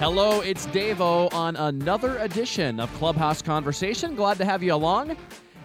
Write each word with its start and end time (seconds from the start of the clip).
Hello, 0.00 0.40
it's 0.40 0.66
Davo 0.68 1.30
on 1.34 1.56
another 1.56 2.16
edition 2.20 2.80
of 2.80 2.90
Clubhouse 2.94 3.42
Conversation. 3.42 4.14
Glad 4.14 4.38
to 4.38 4.46
have 4.46 4.62
you 4.62 4.72
along 4.72 5.14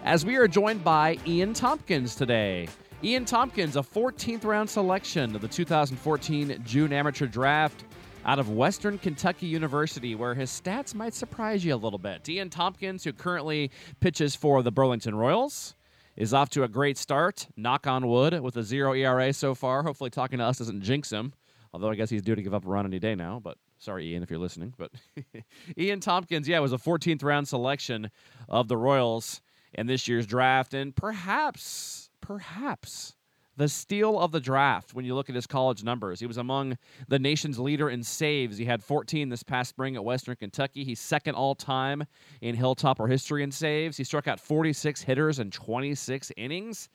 as 0.04 0.26
we 0.26 0.36
are 0.36 0.46
joined 0.46 0.84
by 0.84 1.16
Ian 1.26 1.54
Tompkins 1.54 2.14
today. 2.14 2.68
Ian 3.02 3.24
Tompkins, 3.24 3.76
a 3.76 3.80
14th 3.80 4.44
round 4.44 4.68
selection 4.68 5.34
of 5.34 5.40
the 5.40 5.48
2014 5.48 6.62
June 6.66 6.92
Amateur 6.92 7.26
Draft 7.26 7.84
out 8.26 8.38
of 8.38 8.50
Western 8.50 8.98
Kentucky 8.98 9.46
University, 9.46 10.14
where 10.14 10.34
his 10.34 10.50
stats 10.50 10.94
might 10.94 11.14
surprise 11.14 11.64
you 11.64 11.74
a 11.74 11.76
little 11.76 11.98
bit. 11.98 12.28
Ian 12.28 12.50
Tompkins, 12.50 13.04
who 13.04 13.14
currently 13.14 13.70
pitches 14.00 14.36
for 14.36 14.62
the 14.62 14.70
Burlington 14.70 15.14
Royals, 15.14 15.74
is 16.14 16.34
off 16.34 16.50
to 16.50 16.62
a 16.62 16.68
great 16.68 16.98
start, 16.98 17.46
knock 17.56 17.86
on 17.86 18.06
wood, 18.06 18.38
with 18.42 18.58
a 18.58 18.62
zero 18.62 18.92
ERA 18.92 19.32
so 19.32 19.54
far. 19.54 19.82
Hopefully, 19.82 20.10
talking 20.10 20.40
to 20.40 20.44
us 20.44 20.58
doesn't 20.58 20.82
jinx 20.82 21.10
him, 21.10 21.32
although 21.72 21.88
I 21.88 21.94
guess 21.94 22.10
he's 22.10 22.20
due 22.20 22.34
to 22.34 22.42
give 22.42 22.52
up 22.52 22.66
a 22.66 22.68
run 22.68 22.84
any 22.84 22.98
day 22.98 23.14
now, 23.14 23.40
but 23.42 23.56
Sorry, 23.78 24.06
Ian, 24.12 24.22
if 24.22 24.30
you're 24.30 24.38
listening. 24.38 24.74
But 24.76 24.90
Ian 25.78 26.00
Tompkins, 26.00 26.48
yeah, 26.48 26.58
was 26.60 26.72
a 26.72 26.78
14th 26.78 27.22
round 27.22 27.48
selection 27.48 28.10
of 28.48 28.68
the 28.68 28.76
Royals 28.76 29.40
in 29.74 29.86
this 29.86 30.08
year's 30.08 30.26
draft, 30.26 30.74
and 30.74 30.94
perhaps, 30.94 32.08
perhaps 32.20 33.14
the 33.56 33.68
steal 33.68 34.18
of 34.20 34.32
the 34.32 34.40
draft 34.40 34.94
when 34.94 35.04
you 35.04 35.14
look 35.14 35.28
at 35.28 35.34
his 35.34 35.46
college 35.46 35.82
numbers. 35.82 36.20
He 36.20 36.26
was 36.26 36.36
among 36.36 36.76
the 37.08 37.18
nation's 37.18 37.58
leader 37.58 37.88
in 37.88 38.02
saves. 38.02 38.58
He 38.58 38.66
had 38.66 38.82
14 38.82 39.28
this 39.28 39.42
past 39.42 39.70
spring 39.70 39.96
at 39.96 40.04
Western 40.04 40.36
Kentucky. 40.36 40.84
He's 40.84 41.00
second 41.00 41.34
all 41.34 41.54
time 41.54 42.04
in 42.42 42.56
Hilltopper 42.56 43.08
history 43.10 43.42
in 43.42 43.50
saves. 43.50 43.96
He 43.96 44.04
struck 44.04 44.28
out 44.28 44.40
46 44.40 45.02
hitters 45.02 45.38
in 45.38 45.50
26 45.50 46.32
innings. 46.36 46.88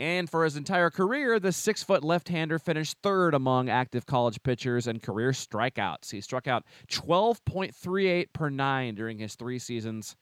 And 0.00 0.30
for 0.30 0.44
his 0.44 0.56
entire 0.56 0.88
career, 0.88 1.38
the 1.38 1.52
six 1.52 1.82
foot 1.82 2.02
left 2.02 2.30
hander 2.30 2.58
finished 2.58 2.96
third 3.02 3.34
among 3.34 3.68
active 3.68 4.06
college 4.06 4.42
pitchers 4.42 4.86
and 4.86 5.02
career 5.02 5.32
strikeouts. 5.32 6.10
He 6.10 6.22
struck 6.22 6.48
out 6.48 6.64
12.38 6.88 8.32
per 8.32 8.48
nine 8.48 8.94
during 8.94 9.18
his 9.18 9.34
three 9.34 9.58
seasons 9.58 10.16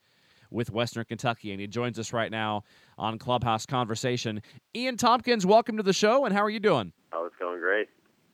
with 0.51 0.69
Western 0.69 1.05
Kentucky. 1.05 1.53
And 1.53 1.61
he 1.61 1.67
joins 1.67 1.97
us 1.97 2.11
right 2.11 2.29
now 2.29 2.65
on 2.97 3.17
Clubhouse 3.17 3.65
Conversation. 3.65 4.41
Ian 4.75 4.97
Tompkins, 4.97 5.45
welcome 5.45 5.77
to 5.77 5.83
the 5.83 5.93
show, 5.93 6.25
and 6.25 6.35
how 6.35 6.43
are 6.43 6.49
you 6.49 6.59
doing? 6.59 6.91
Oh, 7.13 7.25
it's 7.25 7.37
going 7.37 7.61
great. 7.61 7.87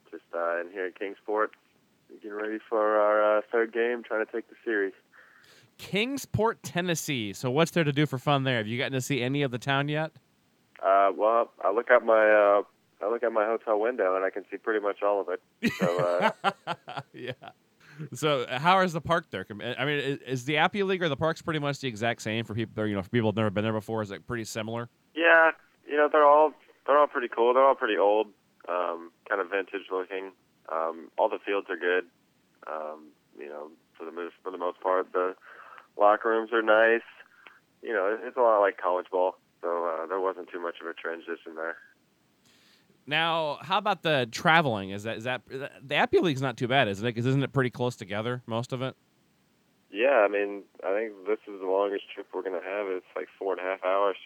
Just 0.09 0.23
uh, 0.33 0.61
in 0.61 0.71
here 0.71 0.87
at 0.87 0.97
Kingsport, 0.97 1.51
getting 2.23 2.35
ready 2.35 2.57
for 2.67 2.99
our 2.99 3.37
uh, 3.37 3.41
third 3.51 3.71
game, 3.71 4.01
trying 4.01 4.25
to 4.25 4.31
take 4.31 4.49
the 4.49 4.55
series. 4.65 4.93
Kingsport, 5.77 6.63
Tennessee. 6.63 7.33
So, 7.33 7.51
what's 7.51 7.69
there 7.69 7.83
to 7.83 7.93
do 7.93 8.07
for 8.07 8.17
fun 8.17 8.45
there? 8.45 8.57
Have 8.57 8.67
you 8.67 8.79
gotten 8.79 8.93
to 8.93 9.01
see 9.01 9.21
any 9.21 9.43
of 9.43 9.51
the 9.51 9.59
town 9.59 9.89
yet? 9.89 10.11
Uh, 10.85 11.11
well, 11.17 11.51
I 11.63 11.71
look 11.71 11.89
out 11.89 12.05
my 12.05 12.29
uh, 12.29 12.61
I 13.03 13.09
look 13.09 13.23
out 13.23 13.33
my 13.33 13.45
hotel 13.45 13.79
window 13.79 14.15
and 14.15 14.23
I 14.23 14.29
can 14.29 14.43
see 14.51 14.57
pretty 14.57 14.79
much 14.79 15.01
all 15.01 15.19
of 15.19 15.27
it. 15.29 15.73
So 15.73 16.31
uh, 16.45 16.51
yeah. 17.13 17.31
So 18.13 18.45
how 18.49 18.81
is 18.81 18.93
the 18.93 19.01
park 19.01 19.25
there? 19.31 19.45
I 19.49 19.85
mean, 19.85 19.97
is, 19.97 20.19
is 20.27 20.45
the 20.45 20.57
Appy 20.57 20.83
League 20.83 21.01
or 21.01 21.09
the 21.09 21.15
park's 21.15 21.41
pretty 21.41 21.59
much 21.59 21.79
the 21.79 21.87
exact 21.87 22.21
same 22.21 22.45
for 22.45 22.53
people? 22.53 22.85
You 22.85 22.95
know, 22.95 23.01
for 23.01 23.09
people 23.09 23.29
who've 23.29 23.37
never 23.37 23.49
been 23.49 23.63
there 23.63 23.73
before, 23.73 24.03
is 24.03 24.11
it 24.11 24.27
pretty 24.27 24.43
similar? 24.43 24.89
Yeah, 25.15 25.51
you 25.87 25.97
know, 25.97 26.07
they're 26.11 26.27
all 26.27 26.53
they're 26.85 26.99
all 26.99 27.07
pretty 27.07 27.29
cool. 27.35 27.53
They're 27.53 27.65
all 27.65 27.75
pretty 27.75 27.97
old, 27.97 28.27
um, 28.69 29.11
kind 29.27 29.41
of 29.41 29.49
vintage 29.49 29.87
looking. 29.91 30.33
Um, 30.71 31.09
all 31.17 31.29
the 31.29 31.39
fields 31.43 31.67
are 31.69 31.77
good. 31.77 32.05
Um, 32.67 33.07
you 33.39 33.47
know, 33.47 33.71
for 33.97 34.05
the 34.05 34.11
most 34.11 34.35
for 34.43 34.51
the 34.51 34.57
most 34.59 34.79
part, 34.81 35.11
the 35.13 35.35
locker 35.97 36.29
rooms 36.29 36.51
are 36.53 36.61
nice. 36.61 37.05
You 37.81 37.93
know, 37.93 38.17
it's 38.21 38.37
a 38.37 38.41
lot 38.41 38.59
like 38.59 38.77
college 38.77 39.07
ball 39.11 39.37
so 39.65 39.85
uh, 40.03 40.05
there 40.05 40.19
wasn't 40.19 40.47
too 40.51 40.61
much 40.61 40.75
of 40.79 40.85
a 40.87 40.93
transition 40.93 41.55
there. 41.55 41.75
Now, 43.07 43.57
how 43.61 43.77
about 43.79 44.03
the 44.03 44.27
traveling? 44.31 44.91
Is 44.91 45.03
that 45.03 45.17
is 45.17 45.23
that 45.25 45.43
the 45.83 45.95
Appy 45.95 46.19
League's 46.19 46.41
not 46.41 46.55
too 46.57 46.67
bad, 46.67 46.87
isn't 46.87 47.05
it? 47.05 47.09
Because 47.13 47.25
isn't 47.25 47.43
it 47.43 47.51
pretty 47.51 47.69
close 47.71 47.95
together, 47.95 48.41
most 48.47 48.73
of 48.73 48.81
it? 48.81 48.95
Yeah, 49.91 50.25
I 50.25 50.27
mean, 50.27 50.63
I 50.83 50.93
think 50.93 51.13
this 51.27 51.39
is 51.47 51.59
the 51.61 51.67
longest 51.67 52.03
trip 52.13 52.27
we're 52.33 52.41
going 52.41 52.59
to 52.59 52.67
have. 52.67 52.87
It's 52.87 53.05
like 53.15 53.27
four 53.39 53.53
and 53.53 53.61
a 53.61 53.63
half 53.63 53.83
hours. 53.83 54.17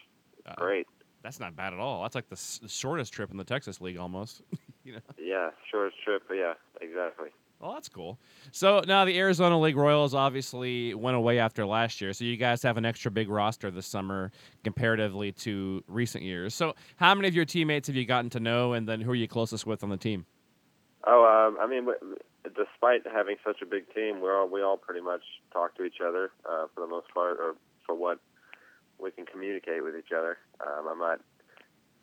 Uh, 0.46 0.54
Great. 0.56 0.86
That's 1.22 1.38
not 1.38 1.54
bad 1.54 1.72
at 1.74 1.78
all. 1.78 2.02
That's 2.02 2.14
like 2.14 2.28
the, 2.28 2.34
s- 2.34 2.58
the 2.62 2.68
shortest 2.68 3.12
trip 3.12 3.30
in 3.30 3.36
the 3.36 3.44
Texas 3.44 3.80
League, 3.80 3.98
almost. 3.98 4.42
you 4.84 4.94
know. 4.94 5.00
Yeah, 5.18 5.50
shortest 5.70 6.02
trip. 6.02 6.22
yeah, 6.34 6.54
exactly. 6.80 7.28
Well, 7.60 7.74
that's 7.74 7.90
cool. 7.90 8.18
So 8.52 8.82
now 8.86 9.04
the 9.04 9.18
Arizona 9.18 9.60
League 9.60 9.76
Royals 9.76 10.14
obviously 10.14 10.94
went 10.94 11.16
away 11.16 11.38
after 11.38 11.66
last 11.66 12.00
year. 12.00 12.14
So 12.14 12.24
you 12.24 12.38
guys 12.38 12.62
have 12.62 12.78
an 12.78 12.86
extra 12.86 13.10
big 13.10 13.28
roster 13.28 13.70
this 13.70 13.86
summer 13.86 14.32
comparatively 14.64 15.32
to 15.32 15.84
recent 15.86 16.24
years. 16.24 16.54
So 16.54 16.74
how 16.96 17.14
many 17.14 17.28
of 17.28 17.34
your 17.34 17.44
teammates 17.44 17.88
have 17.88 17.96
you 17.96 18.06
gotten 18.06 18.30
to 18.30 18.40
know, 18.40 18.72
and 18.72 18.88
then 18.88 19.02
who 19.02 19.10
are 19.10 19.14
you 19.16 19.28
closest 19.28 19.66
with 19.66 19.84
on 19.84 19.90
the 19.90 19.98
team? 19.98 20.24
Oh, 21.06 21.24
um, 21.24 21.58
I 21.60 21.66
mean, 21.66 21.86
despite 22.44 23.02
having 23.12 23.36
such 23.44 23.60
a 23.60 23.66
big 23.66 23.92
team, 23.94 24.20
we're 24.20 24.38
all, 24.38 24.48
we 24.48 24.62
all 24.62 24.78
pretty 24.78 25.02
much 25.02 25.22
talk 25.52 25.76
to 25.76 25.84
each 25.84 26.00
other 26.02 26.30
uh, 26.48 26.66
for 26.74 26.80
the 26.80 26.86
most 26.86 27.08
part, 27.12 27.38
or 27.38 27.56
for 27.84 27.94
what 27.94 28.20
we 28.98 29.10
can 29.10 29.26
communicate 29.26 29.84
with 29.84 29.94
each 29.96 30.12
other. 30.16 30.38
Um, 30.60 30.88
I'm 30.90 30.98
not 30.98 31.20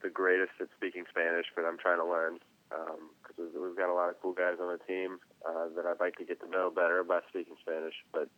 the 0.03 0.09
greatest 0.09 0.51
at 0.62 0.68
speaking 0.78 1.06
Spanish, 1.09 1.47
but 1.56 1.66
I'm 1.66 1.78
trying 1.79 1.97
to 1.97 2.06
learn 2.06 2.38
because 2.69 3.55
um, 3.55 3.61
we've 3.61 3.78
got 3.78 3.91
a 3.91 3.94
lot 3.94 4.09
of 4.09 4.16
cool 4.22 4.33
guys 4.33 4.55
on 4.61 4.67
the 4.67 4.83
team 4.85 5.19
uh, 5.47 5.67
that 5.75 5.85
I'd 5.85 6.00
like 6.00 6.16
to 6.17 6.25
get 6.25 6.39
to 6.41 6.50
know 6.50 6.69
better 6.69 7.03
by 7.03 7.19
speaking 7.29 7.55
Spanish. 7.61 7.95
But 8.11 8.29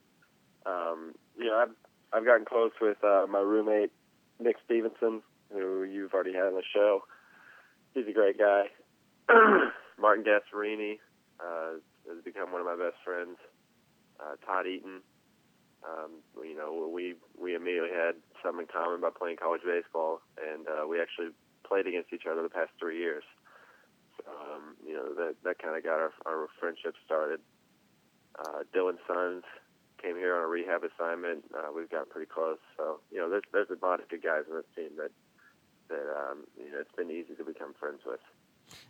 um, 0.66 1.14
you 1.36 1.46
know, 1.46 1.56
I've 1.56 1.74
I've 2.12 2.24
gotten 2.24 2.44
close 2.44 2.72
with 2.80 3.02
uh, 3.04 3.26
my 3.28 3.40
roommate 3.40 3.92
Nick 4.38 4.56
Stevenson, 4.64 5.22
who 5.52 5.84
you've 5.84 6.14
already 6.14 6.32
had 6.32 6.46
on 6.46 6.54
the 6.54 6.62
show. 6.72 7.02
He's 7.94 8.06
a 8.08 8.12
great 8.12 8.38
guy. 8.38 8.64
Marten 10.00 10.24
Gasparini 10.24 10.98
uh, 11.40 11.78
has 12.08 12.24
become 12.24 12.52
one 12.52 12.60
of 12.60 12.66
my 12.66 12.76
best 12.76 12.96
friends. 13.04 13.36
Uh, 14.20 14.36
Todd 14.44 14.66
Eaton, 14.66 15.00
um, 15.82 16.20
you 16.44 16.56
know, 16.56 16.90
we 16.92 17.14
we 17.40 17.54
immediately 17.54 17.90
had 17.90 18.14
something 18.42 18.66
in 18.66 18.68
common 18.68 19.00
by 19.00 19.10
playing 19.10 19.36
college 19.36 19.62
baseball, 19.64 20.20
and 20.38 20.66
uh, 20.68 20.86
we 20.86 21.00
actually 21.00 21.28
played 21.66 21.86
against 21.86 22.12
each 22.12 22.26
other 22.30 22.42
the 22.42 22.48
past 22.48 22.70
three 22.78 22.98
years 22.98 23.24
um, 24.28 24.76
you 24.86 24.94
know 24.94 25.14
that 25.14 25.36
that 25.44 25.58
kind 25.58 25.76
of 25.76 25.84
got 25.84 25.98
our, 25.98 26.12
our 26.26 26.48
friendship 26.58 26.94
started. 27.04 27.40
Uh, 28.38 28.62
Dylan 28.74 28.96
Sons 29.06 29.44
came 30.00 30.16
here 30.16 30.36
on 30.36 30.42
a 30.42 30.46
rehab 30.46 30.82
assignment. 30.84 31.44
Uh, 31.54 31.72
we've 31.74 31.90
gotten 31.90 32.08
pretty 32.10 32.30
close, 32.32 32.58
so 32.76 33.00
you 33.10 33.18
know 33.18 33.28
there's 33.28 33.44
there's 33.52 33.70
a 33.70 33.84
lot 33.84 34.00
of 34.00 34.08
good 34.08 34.22
guys 34.22 34.42
on 34.50 34.56
this 34.56 34.66
team 34.74 34.90
that 34.96 35.10
that 35.88 36.06
um, 36.16 36.44
you 36.56 36.70
know 36.70 36.78
it's 36.80 36.94
been 36.96 37.10
easy 37.10 37.34
to 37.36 37.44
become 37.44 37.74
friends 37.78 38.00
with. 38.06 38.20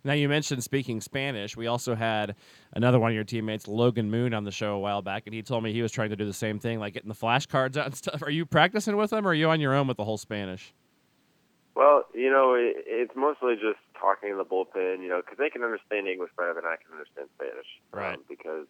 Now 0.04 0.12
you 0.12 0.28
mentioned 0.28 0.62
speaking 0.62 1.00
Spanish. 1.00 1.56
We 1.56 1.66
also 1.66 1.94
had 1.94 2.34
another 2.74 2.98
one 2.98 3.10
of 3.10 3.14
your 3.14 3.24
teammates, 3.24 3.66
Logan 3.66 4.10
Moon, 4.10 4.34
on 4.34 4.44
the 4.44 4.50
show 4.50 4.74
a 4.74 4.78
while 4.78 5.02
back, 5.02 5.22
and 5.26 5.34
he 5.34 5.42
told 5.42 5.64
me 5.64 5.72
he 5.72 5.82
was 5.82 5.92
trying 5.92 6.10
to 6.10 6.16
do 6.16 6.26
the 6.26 6.32
same 6.32 6.58
thing, 6.58 6.78
like 6.78 6.94
getting 6.94 7.08
the 7.08 7.14
flashcards 7.14 7.76
out 7.76 7.86
and 7.86 7.94
stuff. 7.94 8.22
Are 8.22 8.30
you 8.30 8.44
practicing 8.44 8.96
with 8.96 9.12
him, 9.12 9.26
or 9.26 9.30
are 9.30 9.34
you 9.34 9.48
on 9.48 9.60
your 9.60 9.74
own 9.74 9.86
with 9.86 9.96
the 9.96 10.04
whole 10.04 10.18
Spanish? 10.18 10.74
Well, 11.74 12.04
you 12.14 12.30
know, 12.30 12.54
it, 12.54 12.84
it's 12.86 13.12
mostly 13.16 13.54
just 13.54 13.78
talking 14.00 14.32
in 14.32 14.38
the 14.40 14.48
bullpen, 14.48 15.04
you 15.04 15.08
know, 15.12 15.20
because 15.20 15.36
they 15.36 15.52
can 15.52 15.62
understand 15.62 16.08
English 16.08 16.32
better 16.36 16.56
than 16.56 16.64
I 16.64 16.80
can 16.80 16.96
understand 16.96 17.28
Spanish, 17.36 17.68
right? 17.92 18.16
Um, 18.16 18.24
because 18.24 18.66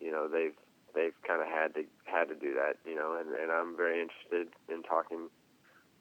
you 0.00 0.10
know 0.10 0.26
they've 0.26 0.56
they've 0.96 1.16
kind 1.28 1.44
of 1.44 1.48
had 1.48 1.76
to 1.76 1.84
had 2.08 2.32
to 2.32 2.34
do 2.34 2.56
that, 2.56 2.80
you 2.88 2.96
know, 2.96 3.20
and 3.20 3.36
and 3.36 3.52
I'm 3.52 3.76
very 3.76 4.00
interested 4.00 4.48
in 4.72 4.82
talking 4.82 5.28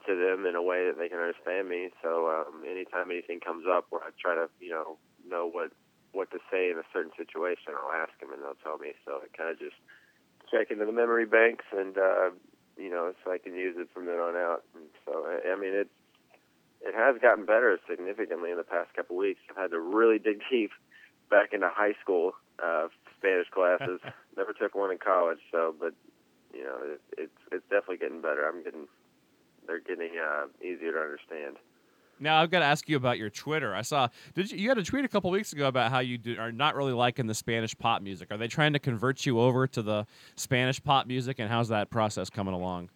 to 0.07 0.15
them 0.15 0.45
in 0.45 0.55
a 0.55 0.63
way 0.63 0.87
that 0.87 0.97
they 0.97 1.09
can 1.09 1.19
understand 1.19 1.69
me. 1.69 1.89
So 2.01 2.31
um, 2.31 2.63
anytime 2.65 3.11
anything 3.11 3.39
comes 3.39 3.65
up 3.69 3.85
where 3.91 4.01
I 4.01 4.09
try 4.17 4.33
to, 4.33 4.49
you 4.59 4.71
know, 4.71 4.97
know 5.27 5.45
what 5.47 5.71
what 6.11 6.31
to 6.31 6.39
say 6.51 6.71
in 6.71 6.77
a 6.77 6.87
certain 6.91 7.11
situation, 7.15 7.71
I'll 7.75 7.95
ask 7.95 8.11
them 8.19 8.33
and 8.33 8.41
they'll 8.41 8.59
tell 8.63 8.77
me. 8.77 8.93
So 9.05 9.21
I 9.23 9.27
kind 9.35 9.51
of 9.51 9.59
just 9.59 9.77
check 10.49 10.71
into 10.71 10.85
the 10.85 10.91
memory 10.91 11.25
banks 11.25 11.65
and 11.71 11.97
uh, 11.97 12.31
you 12.77 12.89
know, 12.89 13.13
so 13.23 13.31
I 13.31 13.37
can 13.37 13.55
use 13.55 13.75
it 13.77 13.87
from 13.93 14.05
then 14.05 14.19
on 14.19 14.35
out. 14.35 14.63
And 14.75 14.89
so 15.05 15.23
I, 15.27 15.53
I 15.53 15.55
mean, 15.55 15.73
it's 15.73 15.93
it 16.83 16.95
has 16.95 17.21
gotten 17.21 17.45
better 17.45 17.77
significantly 17.89 18.51
in 18.51 18.57
the 18.57 18.63
past 18.63 18.93
couple 18.95 19.15
weeks. 19.15 19.39
I've 19.49 19.57
had 19.57 19.71
to 19.71 19.79
really 19.79 20.19
dig 20.19 20.41
deep 20.51 20.71
back 21.29 21.53
into 21.53 21.69
high 21.69 21.93
school 22.01 22.33
uh, 22.63 22.87
Spanish 23.17 23.47
classes. 23.49 23.99
Never 24.37 24.53
took 24.53 24.75
one 24.75 24.91
in 24.91 24.97
college, 24.97 25.39
so 25.51 25.75
but 25.79 25.93
you 26.53 26.63
know 26.63 26.77
it, 26.83 27.01
it's 27.17 27.37
it's 27.51 27.63
definitely 27.69 27.97
getting 27.97 28.21
better. 28.21 28.47
I'm 28.47 28.63
getting 28.63 28.87
they're 29.67 29.79
getting 29.79 30.11
uh, 30.17 30.47
easier 30.61 30.93
to 30.93 30.99
understand. 30.99 31.57
Now 32.19 32.39
I've 32.41 32.51
got 32.51 32.59
to 32.59 32.65
ask 32.65 32.87
you 32.87 32.97
about 32.97 33.17
your 33.17 33.31
Twitter. 33.31 33.75
I 33.75 33.81
saw 33.81 34.07
did 34.35 34.51
you, 34.51 34.57
you 34.57 34.69
had 34.69 34.77
a 34.77 34.83
tweet 34.83 35.05
a 35.05 35.07
couple 35.07 35.31
weeks 35.31 35.53
ago 35.53 35.67
about 35.67 35.91
how 35.91 35.99
you 35.99 36.17
do, 36.17 36.37
are 36.37 36.51
not 36.51 36.75
really 36.75 36.93
liking 36.93 37.25
the 37.27 37.33
Spanish 37.33 37.77
pop 37.77 38.01
music. 38.01 38.29
Are 38.31 38.37
they 38.37 38.47
trying 38.47 38.73
to 38.73 38.79
convert 38.79 39.25
you 39.25 39.39
over 39.39 39.67
to 39.67 39.81
the 39.81 40.05
Spanish 40.35 40.83
pop 40.83 41.07
music, 41.07 41.39
and 41.39 41.49
how's 41.49 41.69
that 41.69 41.89
process 41.89 42.29
coming 42.29 42.53
along? 42.53 42.89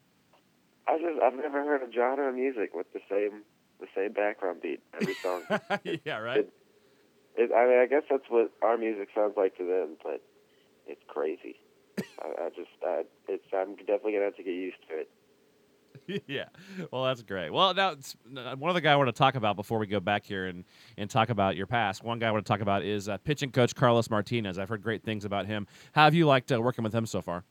I 0.88 0.98
just 0.98 1.22
I've 1.22 1.36
never 1.36 1.64
heard 1.64 1.82
a 1.82 1.92
genre 1.92 2.30
of 2.30 2.36
music 2.36 2.76
with 2.76 2.92
the 2.94 3.00
same 3.10 3.42
the 3.80 3.88
same 3.96 4.14
background 4.14 4.62
beat 4.62 4.82
every 5.00 5.16
song. 5.16 5.44
yeah, 6.06 6.18
right. 6.18 6.40
It, 6.40 6.54
it, 7.38 7.52
I 7.54 7.68
mean, 7.68 7.80
I 7.80 7.86
guess 7.86 8.04
that's 8.10 8.24
what 8.30 8.52
our 8.62 8.78
music 8.78 9.10
sounds 9.14 9.34
like 9.36 9.58
to 9.58 9.66
them, 9.66 9.98
but 10.04 10.22
it's 10.88 11.02
crazy. 11.08 11.56
I, 12.00 12.46
I 12.46 12.50
just, 12.50 12.70
I, 12.84 13.04
it's 13.28 13.44
I'm 13.54 13.76
definitely 13.76 14.14
gonna 14.14 14.26
have 14.26 14.38
to 14.38 14.44
get 14.44 14.54
used 14.54 14.78
to 14.90 15.00
it. 15.00 15.10
yeah. 16.28 16.46
Well, 16.92 17.04
that's 17.06 17.24
great. 17.24 17.52
Well, 17.52 17.74
now 17.74 17.92
it's, 17.92 18.16
uh, 18.36 18.56
one 18.56 18.70
other 18.70 18.82
guy 18.82 18.92
I 18.92 18.96
want 18.96 19.08
to 19.08 19.14
talk 19.14 19.36
about 19.36 19.56
before 19.56 19.80
we 19.80 19.88
go 19.88 20.00
back 20.00 20.26
here 20.26 20.48
and, 20.48 20.64
and 20.98 21.10
talk 21.10 21.30
about 21.30 21.56
your 21.56 21.68
past. 21.68 22.04
One 22.04 22.20
guy 22.20 22.28
I 22.28 22.32
want 22.32 22.46
to 22.46 22.50
talk 22.50 22.62
about 22.62 22.84
is 22.84 23.10
uh, 23.10 23.18
pitching 23.18 23.52
coach 23.52 23.76
Carlos 23.76 24.10
Martinez. 24.10 24.58
I've 24.60 24.70
heard 24.70 24.84
great 24.84 25.04
things 25.04 25.26
about 25.26 25.46
him. 25.46 25.68
How 25.94 26.04
have 26.04 26.14
you 26.14 26.26
liked 26.26 26.52
uh, 26.52 26.62
working 26.62 26.84
with 26.84 26.94
him 26.94 27.06
so 27.06 27.22
far? 27.22 27.44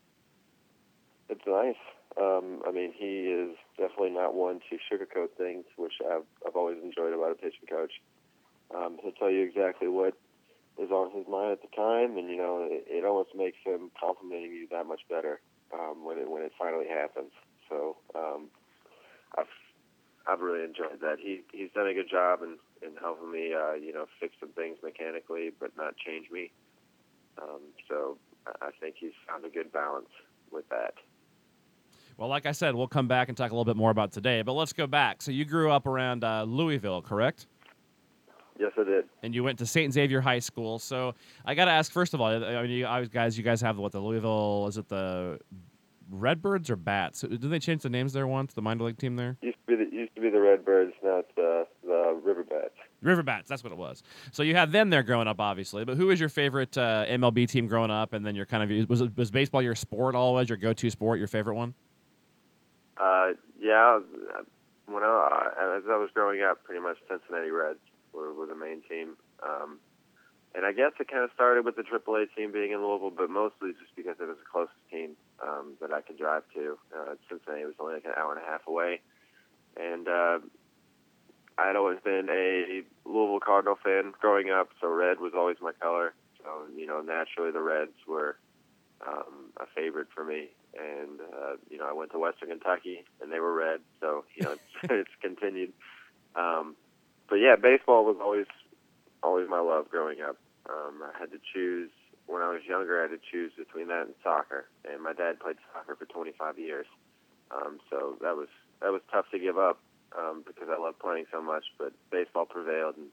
It's 1.29 1.41
nice. 1.47 1.75
Um, 2.21 2.63
I 2.67 2.71
mean, 2.71 2.93
he 2.97 3.27
is 3.27 3.57
definitely 3.77 4.11
not 4.11 4.35
one 4.35 4.61
to 4.71 4.79
sugarcoat 4.87 5.31
things, 5.37 5.65
which 5.77 5.95
I've 6.01 6.27
I've 6.47 6.57
always 6.57 6.79
enjoyed 6.83 7.13
about 7.13 7.33
a 7.33 7.35
pitching 7.35 7.67
coach. 7.69 7.93
Um, 8.75 8.99
he'll 9.03 9.13
tell 9.13 9.31
you 9.31 9.43
exactly 9.43 9.89
what 9.89 10.15
is 10.79 10.91
on 10.91 11.11
his 11.11 11.27
mind 11.29 11.53
at 11.53 11.63
the 11.63 11.75
time, 11.75 12.17
and 12.17 12.29
you 12.29 12.37
know, 12.37 12.67
it, 12.71 12.85
it 12.87 13.05
almost 13.05 13.31
makes 13.35 13.59
him 13.65 13.91
complimenting 13.99 14.53
you 14.53 14.69
that 14.71 14.87
much 14.87 15.01
better 15.09 15.41
um, 15.73 16.05
when 16.05 16.19
it 16.19 16.31
when 16.31 16.43
it 16.43 16.53
finally 16.59 16.87
happens. 16.89 17.33
So 17.69 17.97
um, 18.15 18.49
I've 19.37 19.51
I've 20.27 20.41
really 20.41 20.65
enjoyed 20.65 21.01
that. 21.01 21.19
He 21.19 21.43
he's 21.53 21.71
done 21.75 21.89
a 21.89 21.95
good 21.95 22.11
job 22.11 22.43
in 22.43 22.59
in 22.83 22.97
helping 23.01 23.33
me, 23.33 23.55
uh, 23.55 23.75
you 23.75 23.93
know, 23.93 24.07
fix 24.21 24.35
some 24.39 24.51
things 24.51 24.79
mechanically, 24.83 25.51
but 25.59 25.77
not 25.77 25.97
change 25.97 26.31
me. 26.31 26.53
Um, 27.41 27.61
so 27.89 28.19
I 28.61 28.71
think 28.81 28.97
he's 28.99 29.17
found 29.29 29.45
a 29.45 29.49
good 29.49 29.73
balance 29.73 30.11
with 30.53 30.69
that. 30.69 30.95
Well, 32.17 32.29
like 32.29 32.47
I 32.47 32.53
said, 32.53 32.75
we'll 32.75 32.89
come 32.89 33.09
back 33.09 33.29
and 33.29 33.37
talk 33.37 33.51
a 33.51 33.55
little 33.55 33.65
bit 33.65 33.77
more 33.77 33.91
about 33.91 34.13
today. 34.13 34.43
But 34.43 34.53
let's 34.53 34.73
go 34.73 34.87
back. 34.87 35.21
So 35.23 35.31
you 35.31 35.45
grew 35.45 35.71
up 35.71 35.87
around 35.87 36.23
uh, 36.23 36.45
Louisville, 36.45 37.03
correct? 37.03 37.47
Yes, 38.59 38.71
I 38.79 38.85
did. 38.85 39.05
And 39.23 39.35
you 39.35 39.43
went 39.43 39.59
to 39.59 39.67
St. 39.67 39.93
Xavier 39.93 40.21
High 40.21 40.39
School. 40.39 40.79
So 40.79 41.15
I 41.45 41.55
got 41.55 41.65
to 41.65 41.73
ask, 41.73 41.91
first 41.91 42.15
of 42.15 42.21
all, 42.21 42.29
I 42.29 42.63
mean, 42.63 42.71
you 42.71 42.87
guys, 43.13 43.37
you 43.37 43.43
guys 43.43 43.61
have 43.63 43.79
what 43.79 43.91
the 43.93 44.01
Louisville? 44.01 44.67
Is 44.69 44.79
it 44.79 44.89
the 44.89 45.41
Redbirds 46.11 46.71
or 46.71 46.77
Bats? 46.77 47.23
Did 47.23 47.41
they 47.41 47.59
change 47.59 47.83
the 47.83 47.91
names 47.91 48.13
there 48.13 48.27
once? 48.29 48.55
The 48.55 48.63
minor 48.63 48.85
league 48.85 48.99
team 48.99 49.17
there 49.17 49.37
used 49.43 49.59
to 49.67 49.77
be 49.77 49.85
the 49.85 49.91
used 49.91 50.15
to 50.15 50.21
be 50.21 50.31
the 50.31 50.41
Redbirds. 50.41 50.93
Now 51.03 51.19
it's 51.19 51.31
the 51.35 51.67
the 51.83 52.21
River 52.23 52.45
Bats. 52.45 52.75
River 53.03 53.23
Bats, 53.23 53.49
that's 53.49 53.65
what 53.65 53.73
it 53.73 53.79
was. 53.79 54.03
So 54.33 54.43
you 54.43 54.55
had 54.55 54.73
them 54.73 54.91
there 54.91 55.03
growing 55.03 55.29
up, 55.29 55.41
obviously. 55.41 55.85
But 55.85 55.97
who 55.97 56.07
was 56.07 56.21
your 56.21 56.29
favorite 56.29 56.77
uh, 56.79 57.07
MLB 57.07 57.49
team 57.49 57.67
growing 57.67 57.91
up? 57.91 58.13
And 58.13 58.25
then 58.25 58.35
your 58.35 58.47
kind 58.47 58.71
of 58.71 58.89
was 58.89 59.03
was 59.17 59.31
baseball 59.31 59.63
your 59.63 59.75
sport 59.75 60.15
always 60.15 60.49
your 60.49 60.59
go 60.59 60.73
to 60.73 60.91
sport, 60.91 61.19
your 61.19 61.29
favorite 61.29 61.55
one? 61.55 61.75
Uh, 62.97 63.33
yeah, 63.61 63.99
when 64.87 65.03
I, 65.03 65.77
as 65.79 65.85
I 65.91 65.97
was 65.97 66.11
growing 66.15 66.43
up, 66.43 66.65
pretty 66.65 66.81
much 66.81 66.99
Cincinnati 67.09 67.51
Reds 67.51 67.79
were, 68.13 68.33
were 68.33 68.47
the 68.47 68.55
main 68.55 68.83
team. 68.89 69.17
Um, 69.43 69.79
and 70.55 70.65
I 70.65 70.73
guess 70.73 70.93
it 71.01 71.09
kind 71.09 71.25
of 71.25 71.31
started 71.35 71.65
with 71.65 71.75
the 71.75 71.83
AAA 71.83 72.27
team 72.37 72.53
being 72.53 72.71
in 72.71 72.79
Louisville, 72.79 73.11
but 73.11 73.29
mostly 73.29 73.73
just 73.73 73.95
because 73.97 74.17
it 74.21 74.29
was 74.29 74.37
the 74.39 74.51
closest 74.51 74.79
team 74.91 75.17
um, 75.43 75.75
that 75.81 75.93
I 75.93 76.01
could 76.01 76.17
drive 76.17 76.45
to. 76.55 76.79
Uh, 76.95 77.15
Cincinnati 77.29 77.65
was 77.65 77.75
only 77.81 77.95
like 77.95 78.05
an 78.05 78.13
hour 78.17 78.33
and 78.33 78.41
a 78.41 78.47
half 78.47 78.67
away, 78.69 79.01
and 79.77 80.07
uh, 80.07 80.39
I 81.59 81.67
had 81.67 81.77
always 81.77 81.99
been 82.05 82.29
a 82.31 82.83
Louisville 83.05 83.41
Cardinal 83.41 83.77
fan 83.83 84.13
growing 84.21 84.51
up, 84.51 84.69
so 84.81 84.89
red 84.89 85.19
was 85.19 85.33
always 85.37 85.57
my 85.61 85.73
color. 85.73 86.15
So 86.39 86.67
you 86.77 86.87
know, 86.87 87.01
naturally 87.01 87.51
the 87.51 87.61
Reds 87.61 87.99
were 88.07 88.37
um, 89.07 89.51
a 89.59 89.67
favorite 89.75 90.09
for 90.15 90.25
me. 90.25 90.51
And 90.79 91.21
uh, 91.21 91.57
you 91.71 91.79
know, 91.79 91.89
I 91.89 91.93
went 91.93 92.13
to 92.13 92.19
Western 92.19 92.49
Kentucky, 92.51 93.05
and 93.21 93.33
they 93.33 93.41
were 93.41 93.55
red, 93.55 93.81
so 94.01 94.25
you 94.35 94.45
know, 94.45 94.53
it's, 94.53 94.63
it's 94.91 95.17
continued. 95.23 95.73
Um, 96.35 96.75
but 97.29 97.37
yeah, 97.37 97.57
baseball 97.57 98.05
was 98.05 98.17
always 98.21 98.47
always 99.23 99.49
my 99.49 99.61
love 99.61 99.89
growing 99.91 100.21
up. 100.21 100.37
Um, 100.69 101.03
I 101.03 101.19
had 101.19 101.31
to 101.33 101.39
choose 101.53 101.91
when 102.27 102.43
I 102.43 102.51
was 102.51 102.63
younger. 102.69 102.99
I 102.99 103.03
had 103.03 103.11
to 103.11 103.23
choose 103.31 103.53
between 103.57 103.89
that 103.89 104.07
and 104.07 104.15
soccer, 104.23 104.67
and 104.85 105.03
my 105.03 105.13
dad 105.13 105.41
played 105.41 105.57
soccer 105.73 105.97
for 105.97 106.07
25 106.07 106.59
years. 106.59 106.87
Um, 107.51 107.79
so 107.91 108.17
that 108.23 108.37
was 108.37 108.49
that 108.81 108.93
was 108.93 109.03
tough 109.13 109.27
to 109.33 109.39
give 109.39 109.59
up 109.59 109.79
um, 110.17 110.43
because 110.47 110.69
I 110.71 110.81
loved 110.81 110.99
playing 110.99 111.27
so 111.33 111.43
much. 111.43 111.65
But 111.79 111.93
baseball 112.11 112.47
prevailed, 112.47 112.97
and 112.97 113.09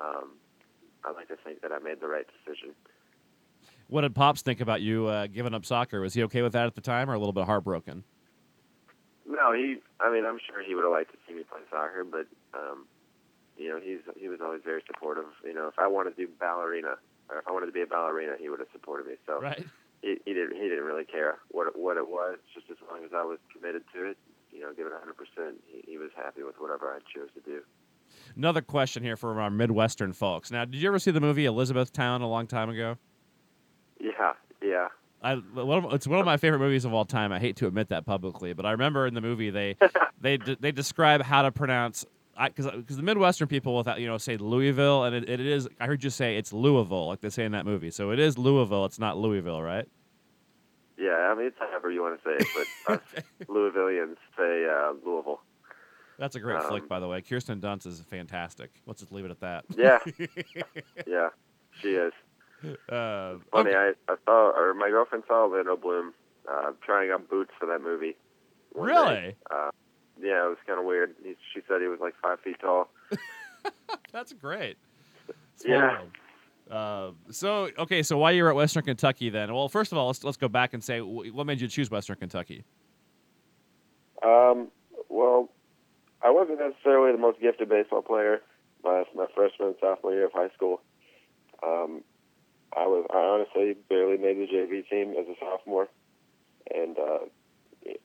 um, 0.00 0.30
I 1.04 1.12
like 1.12 1.28
to 1.28 1.36
think 1.36 1.62
that 1.62 1.72
I 1.72 1.78
made 1.78 2.00
the 2.00 2.08
right 2.08 2.26
decision. 2.26 2.74
What 3.90 4.02
did 4.02 4.14
Pops 4.14 4.42
think 4.42 4.60
about 4.60 4.80
you 4.80 5.08
uh, 5.08 5.26
giving 5.26 5.52
up 5.52 5.66
soccer? 5.66 6.00
Was 6.00 6.14
he 6.14 6.22
okay 6.24 6.42
with 6.42 6.52
that 6.52 6.66
at 6.66 6.76
the 6.76 6.80
time, 6.80 7.10
or 7.10 7.14
a 7.14 7.18
little 7.18 7.32
bit 7.32 7.44
heartbroken? 7.44 8.04
No, 9.26 9.52
he. 9.52 9.78
I 10.00 10.12
mean, 10.12 10.24
I'm 10.24 10.38
sure 10.38 10.62
he 10.62 10.76
would 10.76 10.84
have 10.84 10.92
liked 10.92 11.10
to 11.10 11.18
see 11.26 11.34
me 11.34 11.42
play 11.42 11.60
soccer, 11.70 12.04
but 12.04 12.26
um, 12.54 12.86
you 13.58 13.68
know, 13.68 13.80
he's 13.82 13.98
he 14.16 14.28
was 14.28 14.40
always 14.40 14.62
very 14.64 14.82
supportive. 14.86 15.24
You 15.44 15.54
know, 15.54 15.66
if 15.66 15.78
I 15.78 15.88
wanted 15.88 16.16
to 16.16 16.26
do 16.26 16.32
ballerina, 16.38 16.96
or 17.28 17.38
if 17.38 17.48
I 17.48 17.52
wanted 17.52 17.66
to 17.66 17.72
be 17.72 17.82
a 17.82 17.86
ballerina, 17.86 18.34
he 18.38 18.48
would 18.48 18.60
have 18.60 18.68
supported 18.72 19.08
me. 19.08 19.14
So 19.26 19.40
right. 19.40 19.66
he, 20.02 20.18
he 20.24 20.34
didn't 20.34 20.54
he 20.54 20.68
didn't 20.68 20.84
really 20.84 21.04
care 21.04 21.38
what 21.50 21.66
it, 21.66 21.76
what 21.76 21.96
it 21.96 22.08
was, 22.08 22.38
just 22.54 22.70
as 22.70 22.76
long 22.88 23.04
as 23.04 23.10
I 23.12 23.24
was 23.24 23.38
committed 23.52 23.82
to 23.94 24.10
it. 24.10 24.18
You 24.52 24.60
know, 24.60 24.72
give 24.72 24.86
it 24.86 24.92
100. 24.92 25.16
percent 25.16 25.56
He 25.66 25.98
was 25.98 26.10
happy 26.16 26.44
with 26.44 26.56
whatever 26.60 26.94
I 26.94 26.98
chose 27.12 27.28
to 27.34 27.40
do. 27.40 27.62
Another 28.36 28.62
question 28.62 29.02
here 29.02 29.16
from 29.16 29.38
our 29.38 29.50
Midwestern 29.50 30.12
folks. 30.12 30.50
Now, 30.50 30.64
did 30.64 30.76
you 30.76 30.88
ever 30.88 30.98
see 31.00 31.10
the 31.10 31.20
movie 31.20 31.44
Elizabethtown 31.44 32.22
a 32.22 32.28
long 32.28 32.46
time 32.46 32.70
ago? 32.70 32.96
I 35.22 35.34
one 35.34 35.84
of, 35.84 35.92
it's 35.92 36.06
one 36.06 36.18
of 36.18 36.26
my 36.26 36.36
favorite 36.36 36.60
movies 36.60 36.84
of 36.84 36.94
all 36.94 37.04
time. 37.04 37.32
I 37.32 37.38
hate 37.38 37.56
to 37.56 37.66
admit 37.66 37.88
that 37.88 38.06
publicly, 38.06 38.52
but 38.52 38.64
I 38.64 38.72
remember 38.72 39.06
in 39.06 39.14
the 39.14 39.20
movie 39.20 39.50
they 39.50 39.76
they 40.20 40.36
they 40.36 40.72
describe 40.72 41.22
how 41.22 41.42
to 41.42 41.52
pronounce 41.52 42.06
because 42.42 42.70
because 42.70 42.96
the 42.96 43.02
Midwestern 43.02 43.48
people 43.48 43.76
without 43.76 44.00
you 44.00 44.06
know 44.06 44.18
say 44.18 44.36
Louisville 44.36 45.04
and 45.04 45.14
it, 45.14 45.28
it 45.28 45.40
is 45.40 45.68
I 45.78 45.86
heard 45.86 46.02
you 46.02 46.10
say 46.10 46.36
it's 46.36 46.52
Louisville 46.52 47.08
like 47.08 47.20
they 47.20 47.30
say 47.30 47.44
in 47.44 47.52
that 47.52 47.66
movie. 47.66 47.90
So 47.90 48.10
it 48.10 48.18
is 48.18 48.38
Louisville. 48.38 48.84
It's 48.86 48.98
not 48.98 49.18
Louisville, 49.18 49.62
right? 49.62 49.86
Yeah, 50.96 51.10
I 51.10 51.34
mean 51.34 51.46
it's 51.46 51.58
however 51.58 51.90
you 51.90 52.02
want 52.02 52.22
to 52.22 52.28
say 52.28 52.36
it, 52.36 52.66
but 52.86 52.94
us 53.16 53.24
Louisvillians 53.46 54.16
say 54.36 54.66
uh, 54.66 54.92
Louisville. 55.04 55.40
That's 56.18 56.36
a 56.36 56.40
great 56.40 56.58
um, 56.58 56.68
flick, 56.68 56.86
by 56.86 57.00
the 57.00 57.08
way. 57.08 57.22
Kirsten 57.22 57.62
Dunst 57.62 57.86
is 57.86 58.02
fantastic. 58.02 58.70
Let's 58.84 59.00
just 59.00 59.10
leave 59.10 59.24
it 59.24 59.30
at 59.30 59.40
that. 59.40 59.64
Yeah, 59.74 59.98
yeah, 61.06 61.28
she 61.80 61.92
is. 61.92 62.12
Uh, 62.90 63.36
Funny, 63.52 63.70
okay. 63.70 63.92
I, 64.08 64.12
I 64.12 64.16
saw, 64.26 64.50
or 64.50 64.74
my 64.74 64.90
girlfriend 64.90 65.24
saw 65.26 65.44
Orlando 65.44 65.76
Bloom 65.76 66.12
uh, 66.50 66.72
trying 66.84 67.10
on 67.10 67.24
boots 67.24 67.52
for 67.58 67.66
that 67.66 67.80
movie. 67.82 68.16
Really? 68.74 69.34
Uh, 69.50 69.70
yeah, 70.20 70.44
it 70.44 70.48
was 70.48 70.58
kind 70.66 70.78
of 70.78 70.84
weird. 70.84 71.14
He, 71.22 71.36
she 71.54 71.60
said 71.66 71.80
he 71.80 71.86
was 71.86 72.00
like 72.00 72.14
five 72.20 72.38
feet 72.40 72.56
tall. 72.60 72.90
That's 74.12 74.34
great. 74.34 74.76
yeah. 75.64 76.00
Uh, 76.70 77.12
so 77.30 77.70
okay, 77.78 78.02
so 78.02 78.18
while 78.18 78.32
you 78.32 78.42
were 78.42 78.50
at 78.50 78.56
Western 78.56 78.84
Kentucky, 78.84 79.30
then, 79.30 79.54
well, 79.54 79.68
first 79.68 79.90
of 79.92 79.98
all, 79.98 80.08
let's 80.08 80.22
let's 80.22 80.36
go 80.36 80.48
back 80.48 80.74
and 80.74 80.84
say 80.84 81.00
what 81.00 81.46
made 81.46 81.60
you 81.60 81.68
choose 81.68 81.90
Western 81.90 82.16
Kentucky. 82.16 82.64
Um, 84.22 84.68
well, 85.08 85.48
I 86.22 86.30
wasn't 86.30 86.58
necessarily 86.58 87.12
the 87.12 87.18
most 87.18 87.40
gifted 87.40 87.68
baseball 87.68 88.02
player 88.02 88.42
my 88.84 89.04
my 89.14 89.26
freshman 89.34 89.68
and 89.68 89.76
sophomore 89.80 90.12
year 90.12 90.26
of 90.26 90.32
high 90.32 90.50
school. 90.54 90.80
Um, 91.62 92.02
I 92.76 92.86
was 92.86 93.06
I 93.12 93.18
honestly 93.18 93.76
barely 93.88 94.16
made 94.16 94.38
the 94.38 94.46
JV 94.46 94.88
team 94.88 95.14
as 95.18 95.26
a 95.26 95.34
sophomore, 95.40 95.88
and 96.72 96.96
uh, 96.98 97.18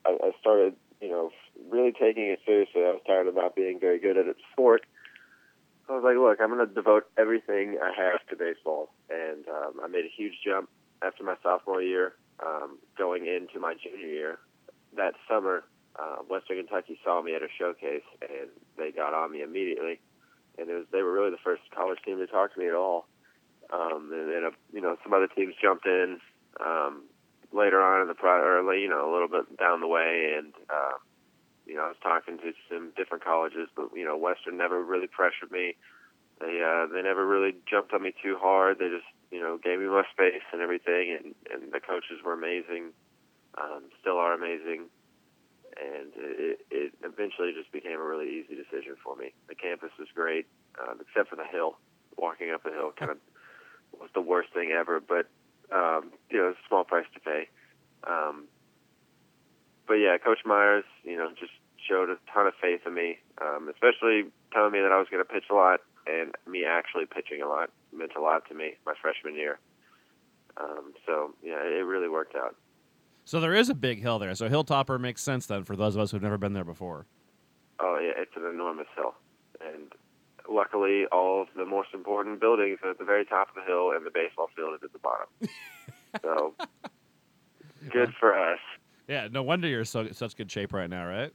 I, 0.04 0.10
I 0.10 0.30
started 0.40 0.74
you 1.00 1.10
know 1.10 1.30
really 1.70 1.92
taking 1.92 2.24
it 2.24 2.40
seriously. 2.44 2.82
I 2.82 2.90
was 2.90 3.02
tired 3.06 3.28
of 3.28 3.34
not 3.34 3.54
being 3.54 3.78
very 3.80 3.98
good 3.98 4.16
at 4.16 4.26
it 4.26 4.36
sport. 4.52 4.84
I 5.88 5.92
was 5.92 6.02
like, 6.02 6.16
look, 6.16 6.40
I'm 6.40 6.52
going 6.52 6.66
to 6.66 6.74
devote 6.74 7.06
everything 7.16 7.78
I 7.80 7.92
have 7.94 8.26
to 8.28 8.36
baseball, 8.36 8.90
and 9.08 9.46
um, 9.48 9.74
I 9.82 9.86
made 9.86 10.04
a 10.04 10.10
huge 10.14 10.34
jump 10.44 10.68
after 11.00 11.22
my 11.22 11.36
sophomore 11.44 11.80
year, 11.80 12.14
um, 12.44 12.78
going 12.98 13.26
into 13.26 13.60
my 13.60 13.74
junior 13.74 14.08
year. 14.08 14.38
That 14.96 15.14
summer, 15.28 15.62
uh, 15.96 16.16
Western 16.28 16.56
Kentucky 16.56 16.98
saw 17.04 17.22
me 17.22 17.36
at 17.36 17.42
a 17.42 17.48
showcase, 17.56 18.02
and 18.20 18.48
they 18.76 18.90
got 18.90 19.14
on 19.14 19.30
me 19.30 19.42
immediately. 19.42 20.00
And 20.58 20.68
it 20.68 20.74
was 20.74 20.86
they 20.90 21.02
were 21.02 21.12
really 21.12 21.30
the 21.30 21.44
first 21.44 21.62
college 21.74 21.98
team 22.04 22.18
to 22.18 22.26
talk 22.26 22.54
to 22.54 22.58
me 22.58 22.66
at 22.66 22.74
all. 22.74 23.06
Um, 23.72 24.10
and 24.12 24.46
uh, 24.46 24.50
you 24.72 24.80
know, 24.80 24.96
some 25.02 25.12
other 25.12 25.26
teams 25.26 25.54
jumped 25.60 25.86
in 25.86 26.18
um, 26.64 27.02
later 27.52 27.82
on 27.82 28.02
in 28.02 28.08
the 28.08 28.14
pro, 28.14 28.32
or 28.32 28.74
you 28.74 28.88
know, 28.88 29.10
a 29.10 29.12
little 29.12 29.28
bit 29.28 29.58
down 29.58 29.80
the 29.80 29.88
way, 29.88 30.34
and 30.36 30.52
uh, 30.70 30.96
you 31.66 31.74
know, 31.74 31.82
I 31.82 31.88
was 31.88 32.00
talking 32.02 32.38
to 32.38 32.52
some 32.70 32.92
different 32.96 33.24
colleges, 33.24 33.68
but 33.74 33.90
you 33.94 34.04
know, 34.04 34.16
Western 34.16 34.56
never 34.56 34.82
really 34.82 35.08
pressured 35.08 35.50
me. 35.50 35.74
They 36.40 36.62
uh, 36.62 36.86
they 36.92 37.02
never 37.02 37.26
really 37.26 37.54
jumped 37.68 37.92
on 37.92 38.02
me 38.02 38.14
too 38.22 38.36
hard. 38.40 38.78
They 38.78 38.88
just 38.88 39.08
you 39.30 39.40
know 39.40 39.58
gave 39.58 39.80
me 39.80 39.86
my 39.86 40.04
space 40.12 40.46
and 40.52 40.62
everything, 40.62 41.16
and 41.18 41.34
and 41.50 41.72
the 41.72 41.80
coaches 41.80 42.22
were 42.24 42.34
amazing, 42.34 42.92
um, 43.58 43.90
still 44.00 44.18
are 44.18 44.34
amazing, 44.34 44.86
and 45.74 46.12
it, 46.14 46.60
it 46.70 46.92
eventually 47.02 47.52
just 47.56 47.72
became 47.72 47.98
a 47.98 48.04
really 48.04 48.28
easy 48.28 48.54
decision 48.54 48.94
for 49.02 49.16
me. 49.16 49.34
The 49.48 49.54
campus 49.56 49.90
was 49.98 50.08
great, 50.14 50.46
um, 50.80 51.00
except 51.00 51.30
for 51.30 51.36
the 51.36 51.46
hill. 51.50 51.78
Walking 52.16 52.50
up 52.50 52.62
the 52.62 52.70
hill 52.70 52.92
kind 52.96 53.10
of 53.10 53.18
was 53.98 54.10
the 54.14 54.20
worst 54.20 54.52
thing 54.52 54.72
ever, 54.72 55.00
but 55.00 55.26
um, 55.72 56.12
you 56.30 56.38
know, 56.38 56.48
it's 56.48 56.58
a 56.64 56.68
small 56.68 56.84
price 56.84 57.06
to 57.14 57.20
pay. 57.20 57.48
Um, 58.06 58.44
but 59.86 59.94
yeah, 59.94 60.16
Coach 60.18 60.40
Myers, 60.44 60.84
you 61.04 61.16
know, 61.16 61.30
just 61.38 61.52
showed 61.88 62.10
a 62.10 62.16
ton 62.32 62.46
of 62.46 62.54
faith 62.60 62.80
in 62.86 62.94
me, 62.94 63.18
um, 63.40 63.68
especially 63.68 64.24
telling 64.52 64.72
me 64.72 64.80
that 64.80 64.92
I 64.92 64.98
was 64.98 65.08
going 65.10 65.24
to 65.24 65.32
pitch 65.32 65.44
a 65.50 65.54
lot, 65.54 65.80
and 66.06 66.34
me 66.46 66.64
actually 66.64 67.06
pitching 67.06 67.42
a 67.42 67.48
lot 67.48 67.70
meant 67.96 68.12
a 68.16 68.20
lot 68.20 68.48
to 68.48 68.54
me 68.54 68.74
my 68.84 68.94
freshman 69.00 69.34
year. 69.34 69.58
Um, 70.56 70.94
so 71.04 71.34
yeah, 71.42 71.62
it 71.62 71.84
really 71.84 72.08
worked 72.08 72.34
out. 72.34 72.56
So 73.24 73.40
there 73.40 73.54
is 73.54 73.68
a 73.68 73.74
big 73.74 74.00
hill 74.00 74.18
there. 74.18 74.34
So 74.34 74.48
Hilltopper 74.48 75.00
makes 75.00 75.22
sense 75.22 75.46
then 75.46 75.64
for 75.64 75.74
those 75.76 75.96
of 75.96 76.00
us 76.00 76.10
who've 76.12 76.22
never 76.22 76.38
been 76.38 76.52
there 76.52 76.64
before. 76.64 77.06
Oh 77.80 77.98
yeah, 78.00 78.22
it's 78.22 78.36
an 78.36 78.46
enormous 78.46 78.86
hill, 78.96 79.14
and 79.60 79.92
luckily 80.50 81.04
all 81.12 81.42
of 81.42 81.48
the 81.56 81.64
most 81.64 81.88
important 81.94 82.40
buildings 82.40 82.78
are 82.82 82.90
at 82.90 82.98
the 82.98 83.04
very 83.04 83.24
top 83.24 83.48
of 83.48 83.54
the 83.56 83.62
hill, 83.62 83.92
and 83.92 84.04
the 84.04 84.10
baseball 84.10 84.48
field 84.54 84.74
is 84.74 84.80
at 84.82 84.92
the 84.92 84.98
bottom. 84.98 85.26
so 86.22 86.54
good 87.90 88.12
for 88.18 88.36
us. 88.38 88.58
Yeah, 89.08 89.28
no 89.30 89.42
wonder 89.42 89.68
you're 89.68 89.84
so 89.84 90.08
such 90.12 90.36
good 90.36 90.50
shape 90.50 90.72
right 90.72 90.90
now, 90.90 91.06
right? 91.06 91.32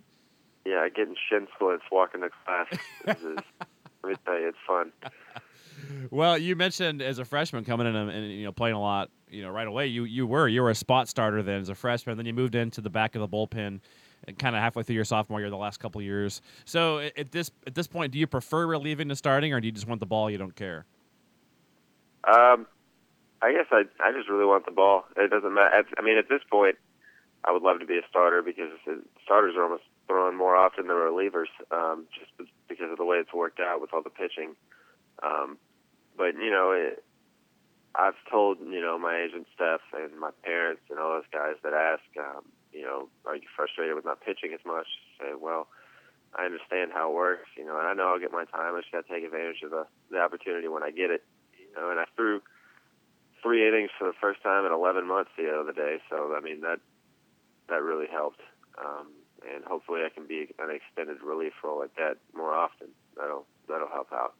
Yeah, 0.65 0.87
getting 0.89 1.15
shin 1.29 1.47
splints 1.55 1.85
walking 1.91 2.21
to 2.21 2.29
class. 2.45 2.67
is, 3.07 3.37
let 4.03 4.09
me 4.09 4.15
tell 4.25 4.39
you, 4.39 4.49
it's 4.49 4.57
fun. 4.67 4.91
Well, 6.09 6.37
you 6.37 6.55
mentioned 6.55 7.01
as 7.01 7.19
a 7.19 7.25
freshman 7.25 7.65
coming 7.65 7.87
in 7.87 7.95
and, 7.95 8.09
and, 8.09 8.31
you 8.31 8.43
know 8.43 8.51
playing 8.51 8.75
a 8.75 8.79
lot, 8.79 9.09
you 9.29 9.41
know 9.41 9.49
right 9.49 9.67
away. 9.67 9.87
You 9.87 10.03
you 10.03 10.27
were 10.27 10.47
you 10.47 10.61
were 10.61 10.69
a 10.69 10.75
spot 10.75 11.07
starter 11.07 11.41
then 11.41 11.61
as 11.61 11.69
a 11.69 11.75
freshman. 11.75 12.17
Then 12.17 12.25
you 12.25 12.33
moved 12.33 12.55
into 12.55 12.81
the 12.81 12.89
back 12.89 13.15
of 13.15 13.21
the 13.21 13.27
bullpen, 13.27 13.79
kind 14.37 14.55
of 14.55 14.61
halfway 14.61 14.83
through 14.83 14.95
your 14.95 15.05
sophomore 15.05 15.39
year, 15.39 15.49
the 15.49 15.57
last 15.57 15.79
couple 15.79 16.01
years. 16.01 16.41
So 16.65 16.99
at 16.99 17.31
this 17.31 17.51
at 17.67 17.75
this 17.75 17.87
point, 17.87 18.11
do 18.11 18.19
you 18.19 18.27
prefer 18.27 18.65
relieving 18.65 19.09
to 19.09 19.15
starting, 19.15 19.53
or 19.53 19.59
do 19.59 19.67
you 19.67 19.71
just 19.71 19.87
want 19.87 19.99
the 19.99 20.05
ball? 20.05 20.29
You 20.29 20.37
don't 20.37 20.55
care. 20.55 20.85
Um, 22.23 22.67
I 23.41 23.51
guess 23.53 23.65
I 23.71 23.83
I 23.99 24.11
just 24.11 24.29
really 24.29 24.45
want 24.45 24.65
the 24.65 24.71
ball. 24.71 25.05
It 25.17 25.31
doesn't 25.31 25.53
matter. 25.53 25.83
I 25.97 26.01
mean, 26.01 26.17
at 26.17 26.29
this 26.29 26.41
point, 26.49 26.75
I 27.43 27.51
would 27.51 27.63
love 27.63 27.79
to 27.79 27.85
be 27.85 27.97
a 27.97 28.07
starter 28.09 28.41
because 28.41 28.69
starters 29.23 29.55
are 29.55 29.63
almost 29.63 29.83
thrown 30.07 30.35
more 30.35 30.55
often 30.55 30.87
than 30.87 30.95
relievers, 30.95 31.49
um, 31.71 32.05
just 32.13 32.31
because 32.67 32.91
of 32.91 32.97
the 32.97 33.05
way 33.05 33.17
it's 33.17 33.33
worked 33.33 33.59
out 33.59 33.81
with 33.81 33.93
all 33.93 34.03
the 34.03 34.09
pitching. 34.09 34.55
Um, 35.23 35.57
but 36.17 36.35
you 36.35 36.51
know, 36.51 36.71
it, 36.71 37.03
I've 37.95 38.15
told 38.29 38.59
you 38.59 38.81
know 38.81 38.99
my 38.99 39.21
agent 39.21 39.47
Steph 39.55 39.81
and 39.93 40.19
my 40.19 40.31
parents 40.43 40.81
and 40.89 40.99
all 40.99 41.13
those 41.13 41.29
guys 41.31 41.55
that 41.63 41.73
ask, 41.73 42.03
um, 42.19 42.43
you 42.71 42.83
know, 42.83 43.09
are 43.25 43.35
you 43.35 43.47
frustrated 43.55 43.95
with 43.95 44.05
not 44.05 44.21
pitching 44.21 44.53
as 44.53 44.63
much? 44.65 44.87
Say, 45.19 45.33
well, 45.39 45.67
I 46.35 46.45
understand 46.45 46.91
how 46.93 47.11
it 47.11 47.15
works, 47.15 47.49
you 47.57 47.65
know, 47.65 47.77
and 47.77 47.87
I 47.87 47.93
know 47.93 48.13
I'll 48.13 48.19
get 48.19 48.31
my 48.31 48.45
time. 48.45 48.75
I 48.75 48.79
just 48.79 48.91
got 48.91 49.05
to 49.05 49.13
take 49.13 49.23
advantage 49.23 49.63
of 49.63 49.71
the 49.71 49.85
the 50.09 50.19
opportunity 50.19 50.67
when 50.67 50.83
I 50.83 50.91
get 50.91 51.11
it, 51.11 51.23
you 51.59 51.67
know. 51.75 51.91
And 51.91 51.99
I 51.99 52.05
threw 52.15 52.41
three 53.43 53.67
innings 53.67 53.89
for 53.97 54.07
the 54.07 54.15
first 54.21 54.41
time 54.43 54.65
in 54.65 54.71
11 54.71 55.07
months 55.07 55.31
the 55.37 55.49
other 55.51 55.73
day, 55.73 55.99
so 56.09 56.35
I 56.35 56.39
mean 56.39 56.61
that 56.61 56.79
that 57.67 57.83
really 57.83 58.07
helped. 58.07 58.41
Um, 58.79 59.11
and 59.43 59.63
hopefully, 59.65 60.01
I 60.05 60.09
can 60.09 60.27
be 60.27 60.47
an 60.59 60.69
extended 60.71 61.21
relief 61.23 61.53
role 61.63 61.79
like 61.79 61.95
that 61.95 62.17
more 62.33 62.53
often. 62.53 62.87
That'll 63.17 63.45
that'll 63.67 63.89
help 63.89 64.13
out 64.13 64.35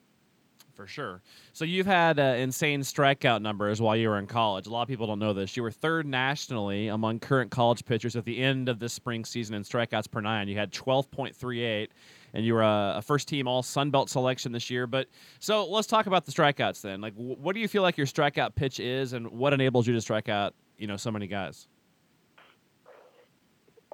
for 0.73 0.87
sure. 0.87 1.21
So 1.53 1.65
you've 1.65 1.85
had 1.85 2.19
uh, 2.19 2.35
insane 2.37 2.81
strikeout 2.81 3.41
numbers 3.41 3.81
while 3.81 3.95
you 3.95 4.09
were 4.09 4.17
in 4.17 4.27
college. 4.27 4.67
A 4.67 4.69
lot 4.69 4.81
of 4.83 4.87
people 4.87 5.07
don't 5.07 5.19
know 5.19 5.33
this. 5.33 5.55
You 5.55 5.63
were 5.63 5.71
third 5.71 6.05
nationally 6.05 6.87
among 6.87 7.19
current 7.19 7.51
college 7.51 7.85
pitchers 7.85 8.15
at 8.15 8.25
the 8.25 8.41
end 8.41 8.69
of 8.69 8.79
this 8.79 8.93
spring 8.93 9.25
season 9.25 9.55
in 9.55 9.63
strikeouts 9.63 10.09
per 10.09 10.21
nine. 10.21 10.47
You 10.47 10.57
had 10.57 10.71
12.38, 10.71 11.89
and 12.33 12.45
you 12.45 12.53
were 12.53 12.61
a, 12.61 12.95
a 12.97 13.01
first 13.01 13.27
team 13.27 13.47
All 13.47 13.63
Sun 13.63 13.91
Belt 13.91 14.09
selection 14.09 14.51
this 14.51 14.69
year. 14.69 14.87
But 14.87 15.07
so 15.39 15.65
let's 15.65 15.87
talk 15.87 16.07
about 16.07 16.25
the 16.25 16.31
strikeouts 16.31 16.81
then. 16.81 17.01
Like, 17.01 17.15
w- 17.15 17.35
what 17.35 17.53
do 17.53 17.61
you 17.61 17.67
feel 17.67 17.83
like 17.83 17.97
your 17.97 18.07
strikeout 18.07 18.55
pitch 18.55 18.79
is, 18.79 19.13
and 19.13 19.29
what 19.31 19.53
enables 19.53 19.87
you 19.87 19.93
to 19.93 20.01
strike 20.01 20.29
out, 20.29 20.53
you 20.77 20.87
know, 20.87 20.97
so 20.97 21.11
many 21.11 21.27
guys? 21.27 21.67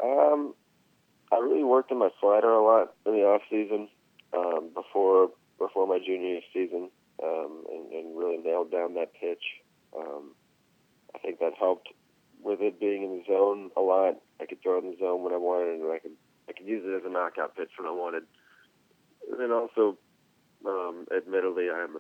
Um, 0.04 0.54
I 1.32 1.38
really 1.38 1.64
worked 1.64 1.92
on 1.92 1.98
my 1.98 2.10
slider 2.20 2.52
a 2.52 2.64
lot 2.64 2.94
in 3.06 3.14
the 3.14 3.24
off 3.24 3.42
season 3.50 3.90
um, 4.34 4.70
before 4.74 5.32
before 5.58 5.88
my 5.88 6.00
junior 6.00 6.40
season 6.54 6.90
um, 7.24 7.64
and, 7.70 7.92
and 7.92 8.18
really 8.18 8.38
nailed 8.38 8.72
down 8.72 8.94
that 8.96 9.14
pitch. 9.14 9.44
Um, 9.98 10.36
I 11.16 11.20
think 11.20 11.40
that 11.40 11.54
helped 11.58 11.90
with 12.44 12.62
it 12.62 12.80
being 12.80 13.04
in 13.04 13.18
the 13.18 13.24
zone 13.28 13.72
a 13.76 13.82
lot. 13.82 14.16
I 14.40 14.46
could 14.46 14.62
throw 14.62 14.78
it 14.78 14.84
in 14.84 14.92
the 14.92 14.98
zone 14.98 15.24
when 15.24 15.34
I 15.34 15.38
wanted, 15.38 15.82
and 15.82 15.92
I 15.92 16.00
could 16.00 16.12
I 16.48 16.54
could 16.54 16.68
use 16.68 16.84
it 16.86 16.96
as 16.96 17.04
a 17.06 17.12
knockout 17.12 17.56
pitch 17.56 17.72
when 17.78 17.88
I 17.88 17.92
wanted. 17.92 18.24
And 19.30 19.40
then 19.40 19.52
also, 19.52 19.98
um, 20.66 21.06
admittedly, 21.16 21.70
I 21.70 21.84
am 21.84 21.98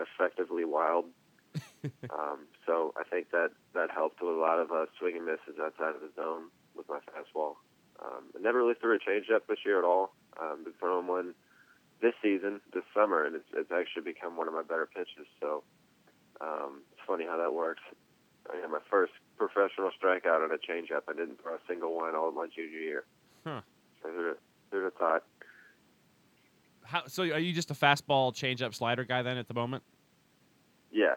effectively 0.00 0.64
wild. 0.64 1.06
um, 1.84 2.46
so 2.66 2.94
I 2.96 3.04
think 3.04 3.30
that 3.32 3.50
that 3.74 3.90
helped 3.90 4.22
with 4.22 4.34
a 4.34 4.40
lot 4.40 4.58
of 4.58 4.70
uh, 4.70 4.86
swing 4.98 5.16
and 5.16 5.26
misses 5.26 5.60
outside 5.60 5.94
of 5.94 6.00
the 6.00 6.10
zone 6.16 6.48
with 6.74 6.88
my 6.88 7.00
fastball. 7.10 7.56
Um, 8.02 8.24
I 8.36 8.40
never 8.40 8.58
really 8.58 8.74
threw 8.80 8.96
a 8.96 8.98
changeup 8.98 9.46
this 9.48 9.58
year 9.64 9.78
at 9.78 9.84
all. 9.84 10.14
Um, 10.40 10.64
been 10.64 10.72
throwing 10.78 11.06
one 11.06 11.34
this 12.02 12.14
season, 12.20 12.60
this 12.74 12.82
summer, 12.94 13.24
and 13.24 13.36
it's, 13.36 13.48
it's 13.54 13.70
actually 13.70 14.02
become 14.02 14.36
one 14.36 14.48
of 14.48 14.54
my 14.54 14.62
better 14.62 14.88
pitches. 14.92 15.26
So 15.40 15.62
um, 16.40 16.82
it's 16.92 17.00
funny 17.06 17.24
how 17.24 17.38
that 17.38 17.54
works. 17.54 17.82
I 18.52 18.56
had 18.56 18.70
my 18.70 18.80
first 18.90 19.12
professional 19.38 19.90
strikeout 19.90 20.44
on 20.44 20.50
a 20.50 20.58
changeup. 20.58 21.02
I 21.08 21.12
didn't 21.12 21.40
throw 21.40 21.54
a 21.54 21.58
single 21.68 21.94
one 21.94 22.14
all 22.16 22.28
of 22.28 22.34
my 22.34 22.48
junior 22.54 22.78
year. 22.78 23.04
Huh. 23.46 23.60
So 24.02 24.08
who'd, 24.10 24.36
who'd 24.70 24.84
have 24.84 24.94
thought? 24.94 25.22
How, 26.82 27.06
so 27.06 27.22
are 27.22 27.38
you 27.38 27.52
just 27.52 27.70
a 27.70 27.74
fastball, 27.74 28.34
changeup, 28.34 28.74
slider 28.74 29.04
guy 29.04 29.22
then 29.22 29.38
at 29.38 29.46
the 29.46 29.54
moment? 29.54 29.84
Yeah. 30.90 31.14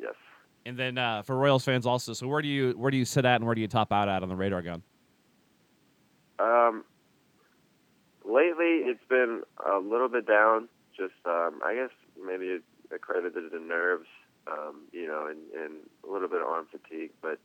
Yes. 0.00 0.14
And 0.64 0.78
then 0.78 0.96
uh, 0.96 1.22
for 1.22 1.36
Royals 1.36 1.64
fans 1.64 1.84
also, 1.84 2.14
so 2.14 2.26
where 2.26 2.40
do 2.40 2.48
you 2.48 2.72
where 2.72 2.90
do 2.90 2.96
you 2.96 3.04
sit 3.04 3.26
at 3.26 3.36
and 3.36 3.44
where 3.44 3.54
do 3.54 3.60
you 3.60 3.68
top 3.68 3.92
out 3.92 4.08
at 4.08 4.22
on 4.22 4.30
the 4.30 4.36
radar 4.36 4.62
gun? 4.62 4.82
Um, 6.38 6.84
lately 8.34 8.82
it's 8.90 9.04
been 9.08 9.42
a 9.64 9.78
little 9.78 10.08
bit 10.08 10.26
down. 10.26 10.68
Just 10.96 11.14
um, 11.24 11.60
I 11.64 11.74
guess 11.74 11.94
maybe 12.18 12.58
accredited 12.92 13.34
to 13.34 13.48
the 13.48 13.64
nerves, 13.64 14.08
um, 14.50 14.82
you 14.92 15.06
know, 15.06 15.26
and, 15.26 15.38
and 15.54 15.74
a 16.06 16.12
little 16.12 16.28
bit 16.28 16.40
of 16.40 16.48
arm 16.48 16.66
fatigue. 16.70 17.10
But 17.22 17.38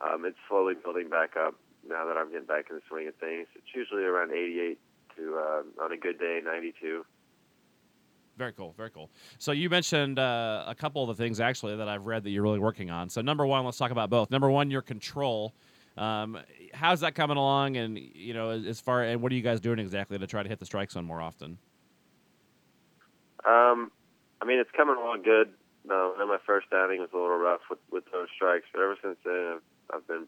um, 0.00 0.24
it's 0.24 0.36
slowly 0.48 0.74
building 0.74 1.08
back 1.08 1.36
up 1.36 1.54
now 1.88 2.06
that 2.06 2.16
I'm 2.16 2.30
getting 2.30 2.46
back 2.46 2.66
in 2.68 2.76
the 2.76 2.82
swing 2.88 3.08
of 3.08 3.14
things. 3.16 3.48
It's 3.54 3.74
usually 3.74 4.04
around 4.04 4.32
88 4.32 4.78
to 5.16 5.38
uh, 5.38 5.84
on 5.84 5.92
a 5.92 5.96
good 5.96 6.18
day 6.18 6.40
92. 6.44 7.04
Very 8.36 8.52
cool, 8.52 8.74
very 8.76 8.90
cool. 8.90 9.10
So 9.38 9.52
you 9.52 9.70
mentioned 9.70 10.18
uh, 10.18 10.64
a 10.66 10.74
couple 10.74 11.02
of 11.08 11.16
the 11.16 11.22
things 11.22 11.40
actually 11.40 11.74
that 11.76 11.88
I've 11.88 12.04
read 12.04 12.22
that 12.24 12.30
you're 12.30 12.42
really 12.42 12.58
working 12.58 12.90
on. 12.90 13.08
So 13.08 13.22
number 13.22 13.46
one, 13.46 13.64
let's 13.64 13.78
talk 13.78 13.90
about 13.90 14.10
both. 14.10 14.30
Number 14.30 14.50
one, 14.50 14.70
your 14.70 14.82
control. 14.82 15.54
Um, 15.96 16.38
how's 16.74 17.00
that 17.00 17.14
coming 17.14 17.36
along? 17.36 17.76
And 17.76 17.98
you 17.98 18.34
know, 18.34 18.50
as 18.50 18.80
far 18.80 19.02
and 19.02 19.22
what 19.22 19.32
are 19.32 19.34
you 19.34 19.42
guys 19.42 19.60
doing 19.60 19.78
exactly 19.78 20.18
to 20.18 20.26
try 20.26 20.42
to 20.42 20.48
hit 20.48 20.58
the 20.58 20.66
strike 20.66 20.90
zone 20.90 21.04
more 21.04 21.20
often? 21.20 21.58
Um, 23.44 23.90
I 24.40 24.44
mean, 24.44 24.58
it's 24.58 24.70
coming 24.76 24.96
along 24.96 25.22
good. 25.22 25.50
No, 25.86 26.14
uh, 26.20 26.26
my 26.26 26.38
first 26.44 26.66
outing 26.74 27.00
was 27.00 27.10
a 27.12 27.16
little 27.16 27.38
rough 27.38 27.60
with 27.70 27.78
with 27.90 28.04
those 28.12 28.28
strikes, 28.34 28.66
but 28.72 28.82
ever 28.82 28.96
since 29.02 29.16
then, 29.24 29.54
I've, 29.54 29.96
I've 29.96 30.06
been 30.06 30.26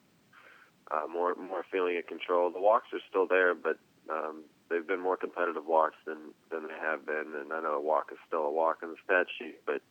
uh, 0.91 1.07
more 1.13 1.35
more 1.35 1.65
feeling 1.71 1.97
in 1.97 2.03
control. 2.05 2.51
The 2.51 2.61
walks 2.61 2.87
are 2.93 3.01
still 3.09 3.27
there, 3.27 3.55
but 3.55 3.79
um, 4.09 4.45
they've 4.71 4.87
been 4.87 5.01
more 5.01 5.17
competitive 5.17 5.67
walks 5.67 5.97
than 6.07 6.33
than 6.51 6.69
they 6.69 6.79
have 6.81 7.05
been. 7.05 7.35
And 7.39 7.53
I 7.53 7.61
know 7.61 7.75
a 7.75 7.81
walk 7.81 8.11
is 8.13 8.19
still 8.27 8.43
a 8.43 8.53
walk 8.53 8.79
in 8.83 8.91
the 8.91 8.97
stat 9.05 9.27
sheet, 9.39 9.59
but 9.67 9.83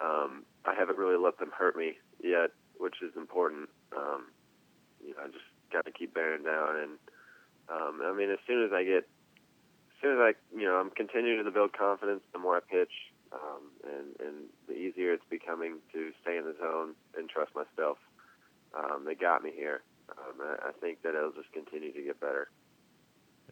um, 0.00 0.44
I 0.64 0.74
haven't 0.74 0.98
really 0.98 1.16
let 1.16 1.38
them 1.38 1.50
hurt 1.56 1.76
me 1.76 1.98
yet, 2.22 2.50
which 2.78 2.96
is 3.02 3.12
important. 3.16 3.68
Um, 3.96 4.24
you 5.06 5.14
know, 5.14 5.22
I 5.24 5.26
just 5.28 5.46
got 5.72 5.86
to 5.86 5.92
keep 5.92 6.14
bearing 6.14 6.42
down. 6.42 6.76
And 6.76 6.92
um, 7.68 8.00
I 8.04 8.12
mean, 8.12 8.30
as 8.30 8.38
soon 8.46 8.64
as 8.64 8.72
I 8.72 8.84
get, 8.84 9.06
as 9.06 9.96
soon 10.02 10.12
as 10.12 10.18
I, 10.20 10.32
you 10.54 10.64
know, 10.64 10.76
I'm 10.76 10.90
continuing 10.90 11.44
to 11.44 11.50
build 11.50 11.72
confidence. 11.72 12.22
The 12.32 12.38
more 12.38 12.56
I 12.56 12.60
pitch, 12.60 12.92
um, 13.32 13.70
and 13.84 14.26
and 14.26 14.36
the 14.68 14.74
easier 14.74 15.12
it's 15.12 15.24
becoming 15.30 15.78
to 15.92 16.10
stay 16.22 16.36
in 16.36 16.44
the 16.44 16.54
zone 16.60 16.94
and 17.16 17.28
trust 17.28 17.52
myself. 17.54 17.98
Um, 18.74 19.04
they 19.06 19.14
got 19.14 19.42
me 19.42 19.52
here. 19.54 19.82
Um, 20.10 20.40
I, 20.40 20.68
I 20.68 20.72
think 20.80 21.02
that 21.02 21.14
it'll 21.14 21.32
just 21.32 21.52
continue 21.52 21.92
to 21.92 22.02
get 22.02 22.20
better. 22.20 22.48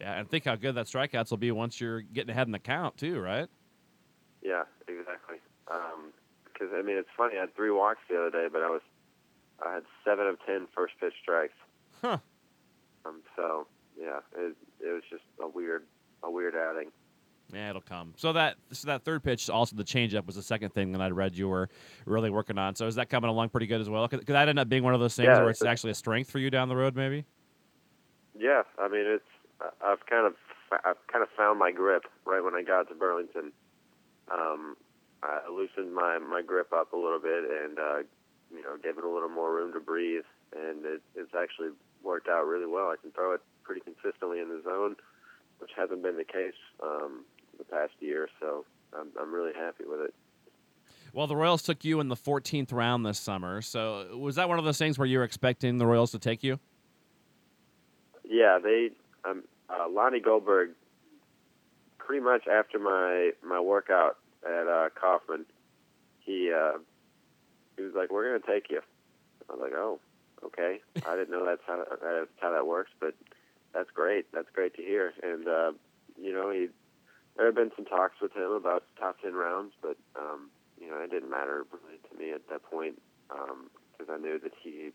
Yeah, 0.01 0.19
and 0.19 0.29
think 0.29 0.45
how 0.45 0.57
good 0.57 0.75
that 0.75 0.87
strikeouts 0.87 1.31
will 1.31 1.39
be 1.39 1.53
once 1.53 1.81
you're 1.81 2.01
getting 2.01 2.31
ahead 2.31 2.47
in 2.49 2.53
the 2.53 2.59
count 2.59 2.97
too, 2.97 3.21
right? 3.21 3.49
Yeah, 4.43 4.65
exactly. 4.89 5.39
Because 5.67 6.73
um, 6.73 6.79
I 6.79 6.83
mean, 6.83 6.97
it's 6.97 7.09
funny. 7.17 7.37
I 7.37 7.43
had 7.43 7.55
three 7.55 7.71
walks 7.71 8.01
the 8.11 8.17
other 8.17 8.31
day, 8.31 8.49
but 8.53 8.63
I 8.63 8.69
was 8.69 8.83
I 9.65 9.75
had 9.75 9.83
seven 10.05 10.27
of 10.27 10.37
ten 10.47 10.67
first 10.75 10.95
pitch 11.01 11.15
strikes. 11.23 11.55
Huh. 12.01 12.19
Um. 13.05 13.23
So 13.37 13.67
yeah, 13.99 14.21
it 14.37 14.57
it 14.81 14.93
was 14.93 15.03
just 15.11 15.25
a 15.43 15.49
weird 15.49 15.85
a 16.23 16.31
weird 16.31 16.55
outing. 16.55 16.91
Yeah, 17.53 17.71
it'll 17.71 17.83
come. 17.83 18.15
So 18.17 18.33
that 18.33 18.57
so 18.73 18.87
that 18.87 19.05
third 19.05 19.23
pitch, 19.23 19.51
also 19.51 19.77
the 19.77 19.85
changeup, 19.85 20.27
was 20.27 20.37
the 20.37 20.43
second 20.43 20.71
thing 20.71 20.93
that 20.93 21.01
I 21.01 21.11
read 21.11 21.37
you 21.37 21.49
were 21.49 21.69
really 22.07 22.31
working 22.31 22.59
on. 22.59 22.75
So 22.75 22.87
is 22.87 22.95
that 22.97 23.11
coming 23.11 23.31
along 23.31 23.51
pretty 23.51 23.67
good 23.67 23.81
as 23.81 23.89
well? 23.89 24.09
Could 24.09 24.27
that 24.27 24.49
ended 24.49 24.59
up 24.59 24.69
being 24.69 24.83
one 24.83 24.95
of 24.95 25.01
those 25.01 25.15
things 25.15 25.27
yeah, 25.27 25.41
where 25.41 25.51
it's 25.51 25.65
actually 25.65 25.91
a 25.91 25.95
strength 25.95 26.31
for 26.31 26.39
you 26.39 26.51
down 26.51 26.69
the 26.69 26.77
road, 26.77 26.97
maybe? 26.97 27.25
Yeah, 28.39 28.63
I 28.79 28.89
mean 28.89 29.05
it's 29.07 29.25
I've 29.83 30.05
kind 30.07 30.27
of 30.27 30.35
I've 30.85 31.07
kind 31.07 31.23
of 31.23 31.29
found 31.37 31.59
my 31.59 31.71
grip 31.71 32.05
right 32.25 32.43
when 32.43 32.55
I 32.55 32.63
got 32.63 32.89
to 32.89 32.95
Burlington. 32.95 33.53
Um, 34.33 34.77
I 35.23 35.41
loosened 35.51 35.95
my 35.95 36.19
my 36.19 36.43
grip 36.43 36.73
up 36.73 36.93
a 36.93 36.97
little 36.97 37.21
bit 37.21 37.45
and 37.45 37.79
uh, 37.79 37.99
you 38.57 38.63
know 38.63 38.77
gave 38.83 38.99
it 38.99 39.05
a 39.05 39.09
little 39.09 39.29
more 39.29 39.55
room 39.55 39.73
to 39.73 39.81
breathe, 39.81 40.25
and 40.55 40.85
it, 40.85 41.03
it's 41.15 41.35
actually 41.35 41.69
worked 42.03 42.29
out 42.29 42.47
really 42.47 42.67
well. 42.67 42.87
I 42.87 42.97
can 43.01 43.11
throw 43.13 43.33
it 43.33 43.41
pretty 43.63 43.81
consistently 43.81 44.41
in 44.41 44.49
the 44.49 44.63
zone, 44.63 44.97
which 45.59 45.71
hasn't 45.77 46.03
been 46.03 46.17
the 46.17 46.25
case 46.25 46.55
um, 46.83 47.25
the 47.59 47.65
past 47.65 47.93
year. 48.01 48.29
So 48.41 48.65
I'm 48.97 49.09
I'm 49.21 49.33
really 49.33 49.53
happy 49.55 49.85
with 49.87 50.01
it. 50.01 50.15
Well, 51.13 51.29
the 51.29 51.37
Royals 51.37 51.63
took 51.63 51.85
you 51.85 52.01
in 52.01 52.09
the 52.09 52.17
14th 52.17 52.73
round 52.73 53.07
this 53.07 53.21
summer. 53.21 53.63
So 53.63 54.17
was 54.17 54.35
that 54.35 54.49
one 54.49 54.59
of 54.59 54.65
those 54.65 54.79
things 54.79 54.99
where 54.99 55.07
you 55.07 55.19
were 55.19 55.25
expecting 55.25 55.79
the 55.79 55.87
Royals 55.87 56.11
to 56.11 56.19
take 56.19 56.43
you? 56.43 56.59
Yeah, 58.25 58.59
they. 58.63 58.91
Um, 59.25 59.45
uh, 59.71 59.89
Lonnie 59.89 60.21
Goldberg. 60.21 60.71
Pretty 61.99 62.23
much 62.23 62.47
after 62.47 62.79
my 62.79 63.31
my 63.43 63.59
workout 63.59 64.19
at 64.45 64.67
uh, 64.67 64.91
Kauffman, 65.01 65.47
he 66.21 66.53
uh, 66.53 66.79
he 67.77 67.83
was 67.83 67.95
like, 67.95 68.11
"We're 68.11 68.39
gonna 68.39 68.53
take 68.53 68.71
you." 68.71 68.81
I 69.49 69.53
was 69.53 69.61
like, 69.61 69.73
"Oh, 69.75 70.01
okay." 70.45 70.81
I 71.07 71.17
didn't 71.17 71.31
know 71.31 71.45
that's 71.45 71.63
how 71.67 71.85
that's 71.89 72.31
how 72.41 72.53
that 72.53 72.67
works, 72.67 72.91
but 73.01 73.15
that's 73.73 73.91
great. 73.91 74.27
That's 74.33 74.49
great 74.53 74.75
to 74.77 74.83
hear. 74.83 75.13
And 75.23 75.49
uh, 75.49 75.73
you 76.21 76.33
know, 76.33 76.51
he 76.51 76.69
there 77.37 77.47
have 77.47 77.55
been 77.55 77.73
some 77.77 77.85
talks 77.85 78.21
with 78.21 78.33
him 78.33 78.53
about 78.53 78.85
top 78.99 79.21
ten 79.21 79.35
rounds, 79.35 79.73
but 79.83 79.97
um, 80.17 80.51
you 80.81 80.89
know, 80.89 80.99
it 80.99 81.11
didn't 81.11 81.31
matter 81.31 81.67
really 81.73 81.99
to 82.11 82.19
me 82.19 82.33
at 82.33 82.49
that 82.49 82.63
point 82.63 83.01
because 83.29 84.09
um, 84.09 84.15
I 84.15 84.19
knew 84.19 84.39
that 84.39 84.53
he, 84.63 84.93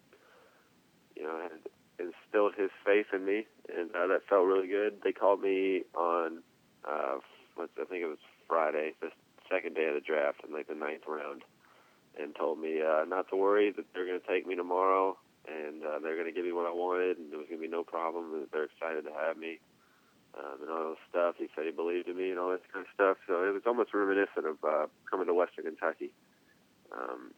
you 1.15 1.23
know, 1.23 1.39
had 1.41 1.59
instilled 1.99 2.53
his 2.57 2.69
faith 2.85 3.07
in 3.13 3.25
me, 3.25 3.45
and 3.75 3.89
uh, 3.95 4.07
that 4.07 4.21
felt 4.29 4.45
really 4.45 4.67
good. 4.67 5.01
They 5.03 5.11
called 5.11 5.41
me 5.41 5.83
on, 5.95 6.39
uh, 6.87 7.17
I 7.59 7.65
think 7.75 8.03
it 8.03 8.07
was 8.07 8.23
Friday, 8.47 8.93
the 9.01 9.09
second 9.51 9.75
day 9.75 9.87
of 9.87 9.95
the 9.95 10.01
draft, 10.01 10.41
in 10.47 10.53
like 10.53 10.67
the 10.67 10.75
ninth 10.75 11.03
round, 11.07 11.43
and 12.21 12.35
told 12.35 12.59
me 12.59 12.81
uh, 12.81 13.05
not 13.05 13.29
to 13.29 13.35
worry 13.35 13.71
that 13.71 13.85
they're 13.93 14.05
going 14.05 14.19
to 14.19 14.27
take 14.27 14.45
me 14.45 14.55
tomorrow, 14.55 15.17
and 15.47 15.83
uh, 15.83 15.99
they're 15.99 16.15
going 16.15 16.27
to 16.27 16.33
give 16.33 16.45
me 16.45 16.51
what 16.51 16.67
I 16.67 16.73
wanted, 16.73 17.17
and 17.17 17.31
there 17.31 17.39
was 17.39 17.47
going 17.47 17.61
to 17.61 17.67
be 17.67 17.71
no 17.71 17.83
problem, 17.83 18.33
and 18.33 18.47
they're 18.51 18.65
excited 18.65 19.05
to 19.05 19.13
have 19.13 19.37
me. 19.37 19.59
Um, 20.37 20.61
and 20.61 20.69
all 20.69 20.89
this 20.91 21.01
stuff. 21.09 21.35
He 21.39 21.49
said 21.55 21.65
he 21.65 21.71
believed 21.71 22.07
in 22.07 22.15
me 22.15 22.29
and 22.29 22.37
all 22.37 22.51
this 22.51 22.61
kind 22.71 22.85
of 22.85 22.91
stuff. 22.93 23.17
So 23.25 23.43
it 23.49 23.51
was 23.51 23.63
almost 23.65 23.95
reminiscent 23.95 24.45
of 24.45 24.57
uh, 24.63 24.85
coming 25.09 25.25
to 25.25 25.33
Western 25.33 25.65
Kentucky, 25.65 26.11
um, 26.93 27.31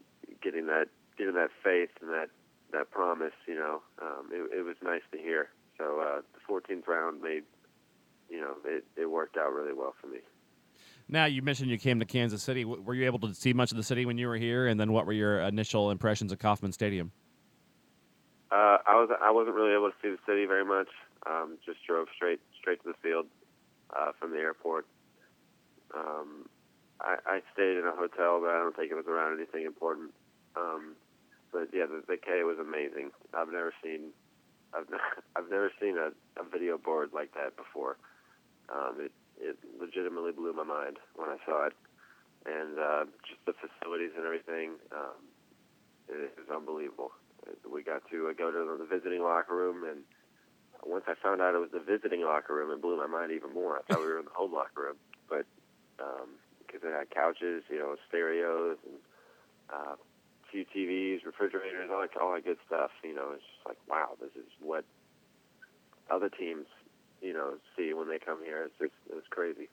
getting 0.44 0.68
that 0.68 0.88
getting 1.18 1.36
that 1.36 1.52
faith 1.64 1.90
and 2.02 2.12
that 2.12 2.28
that 2.74 2.92
promise. 2.92 3.32
You 3.48 3.56
know, 3.56 3.82
um, 4.02 4.28
it, 4.30 4.60
it 4.60 4.64
was 4.64 4.76
nice 4.84 5.08
to 5.14 5.18
hear. 5.18 5.48
So 5.78 6.02
uh, 6.02 6.22
the 6.36 6.42
14th 6.46 6.86
round 6.86 7.22
made, 7.22 7.44
you 8.30 8.42
know, 8.42 8.56
it, 8.66 8.84
it 8.98 9.10
worked 9.10 9.38
out 9.38 9.54
really 9.54 9.74
well 9.74 9.96
for 10.00 10.08
me. 10.08 10.20
Now 11.12 11.26
you 11.26 11.42
mentioned 11.42 11.70
you 11.70 11.78
came 11.78 12.00
to 12.00 12.06
Kansas 12.06 12.42
City. 12.42 12.64
Were 12.64 12.96
you 12.96 13.06
able 13.06 13.20
to 13.20 13.36
see 13.36 13.52
much 13.52 13.72
of 13.72 13.78
the 13.78 13.84
city 13.84 14.06
when 14.06 14.18
you 14.18 14.28
were 14.28 14.38
here? 14.38 14.68
And 14.68 14.80
then 14.80 14.94
what 14.94 15.06
were 15.06 15.14
your 15.14 15.42
initial 15.42 15.92
impressions 15.92 16.32
of 16.32 16.40
Kauffman 16.40 16.72
Stadium? 16.72 17.12
Uh, 18.50 18.78
I 18.88 18.96
was 18.96 19.10
I 19.22 19.30
wasn't 19.32 19.56
really 19.56 19.74
able 19.74 19.90
to 19.90 19.96
see 20.02 20.10
the 20.10 20.20
city 20.26 20.46
very 20.46 20.64
much. 20.66 20.88
Um, 21.28 21.58
just 21.66 21.80
drove 21.86 22.08
straight 22.16 22.40
straight 22.60 22.82
to 22.84 22.90
the 22.90 22.98
field 23.04 23.28
uh, 23.96 24.14
from 24.20 24.32
the 24.32 24.38
airport. 24.38 24.88
Um, 25.94 26.48
I, 27.02 27.18
I 27.26 27.42
stayed 27.54 27.78
in 27.78 27.86
a 27.86 27.92
hotel, 27.92 28.40
but 28.40 28.50
I 28.50 28.60
don't 28.60 28.76
think 28.76 28.92
it 28.92 28.96
was 28.96 29.08
around 29.08 29.38
anything 29.38 29.66
important. 29.66 30.12
Um, 30.56 30.96
but 31.52 31.68
yeah, 31.74 31.86
the, 31.86 32.04
the 32.08 32.18
K 32.18 32.44
was 32.44 32.58
amazing. 32.58 33.12
I've 33.34 33.52
never 33.52 33.74
seen 33.84 34.12
I've 34.74 34.88
I've 35.36 35.50
never 35.50 35.72
seen 35.80 35.98
a, 35.98 36.12
a 36.40 36.44
video 36.50 36.78
board 36.78 37.12
like 37.14 37.34
that 37.34 37.58
before. 37.58 37.98
Um, 38.74 38.96
it 39.00 39.12
it 39.42 39.58
legitimately 39.80 40.32
blew 40.32 40.54
my 40.54 40.64
mind 40.64 40.98
when 41.16 41.30
I 41.30 41.38
saw 41.46 41.68
it, 41.68 41.74
and 42.46 42.78
uh, 42.78 43.04
just 43.28 43.42
the 43.46 43.54
facilities 43.58 44.12
and 44.16 44.26
everything. 44.26 44.78
Um, 44.94 45.20
it, 46.10 46.34
unbelievable. 46.54 47.12
We 47.66 47.84
got 47.84 48.04
to 48.12 48.30
uh, 48.30 48.34
go 48.34 48.52
to 48.52 48.78
the 48.78 48.86
visiting 48.86 49.24
locker 49.24 49.56
room, 49.56 49.84
and 49.84 50.06
once 50.86 51.06
I 51.08 51.16
found 51.22 51.42
out 51.42 51.56
it 51.56 51.60
was 51.60 51.72
the 51.74 51.82
visiting 51.82 52.22
locker 52.22 52.54
room, 52.54 52.72
it 52.72 52.82
blew 52.82 52.98
my 52.98 53.08
mind 53.08 53.32
even 53.32 53.54
more. 53.54 53.78
I 53.78 53.82
thought 53.88 54.00
we 54.00 54.08
were 54.08 54.20
in 54.20 54.26
the 54.26 54.38
home 54.38 54.54
locker 54.54 54.94
room, 54.94 54.98
but 55.30 55.46
because 55.98 56.84
um, 56.84 56.90
it 56.90 56.94
had 56.94 57.10
couches, 57.10 57.64
you 57.70 57.80
know, 57.80 57.96
stereos, 58.08 58.78
and 58.86 58.98
uh, 59.74 59.96
few 60.52 60.66
TVs, 60.66 61.26
refrigerators, 61.26 61.90
all 61.92 62.02
that, 62.02 62.12
all 62.20 62.34
that 62.34 62.46
good 62.46 62.58
stuff. 62.68 62.92
You 63.04 63.16
know, 63.16 63.32
it's 63.34 63.44
just 63.44 63.66
like, 63.66 63.78
wow, 63.88 64.18
this 64.20 64.32
is 64.36 64.50
what 64.60 64.84
other 66.12 66.30
teams, 66.30 66.66
you 67.22 67.34
know, 67.34 67.54
see 67.78 67.94
when 67.94 68.10
they 68.10 68.20
come 68.20 68.44
here. 68.44 68.64
It's 68.64 68.76
it's, 68.80 69.18
it's 69.18 69.28
crazy. 69.30 69.70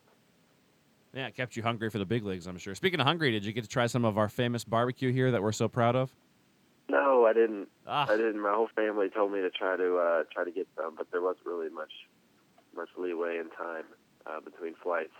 Yeah, 1.14 1.26
it 1.26 1.34
kept 1.34 1.56
you 1.56 1.62
hungry 1.62 1.88
for 1.90 1.98
the 1.98 2.04
big 2.04 2.24
leagues, 2.24 2.46
I'm 2.46 2.58
sure. 2.58 2.74
Speaking 2.74 3.00
of 3.00 3.06
hungry, 3.06 3.30
did 3.30 3.44
you 3.44 3.52
get 3.52 3.64
to 3.64 3.70
try 3.70 3.86
some 3.86 4.04
of 4.04 4.18
our 4.18 4.28
famous 4.28 4.62
barbecue 4.64 5.10
here 5.10 5.30
that 5.30 5.42
we're 5.42 5.52
so 5.52 5.66
proud 5.66 5.96
of? 5.96 6.14
No, 6.90 7.26
I 7.26 7.32
didn't. 7.32 7.68
Ah. 7.86 8.06
I 8.08 8.16
didn't. 8.16 8.40
My 8.40 8.52
whole 8.52 8.68
family 8.76 9.08
told 9.08 9.32
me 9.32 9.40
to 9.40 9.50
try 9.50 9.76
to 9.76 9.96
uh, 9.96 10.22
try 10.32 10.44
to 10.44 10.50
get 10.50 10.68
some, 10.76 10.94
but 10.96 11.10
there 11.10 11.22
wasn't 11.22 11.46
really 11.46 11.70
much 11.70 11.92
much 12.76 12.88
leeway 12.96 13.38
in 13.38 13.48
time 13.50 13.84
uh, 14.26 14.40
between 14.40 14.74
flights. 14.82 15.14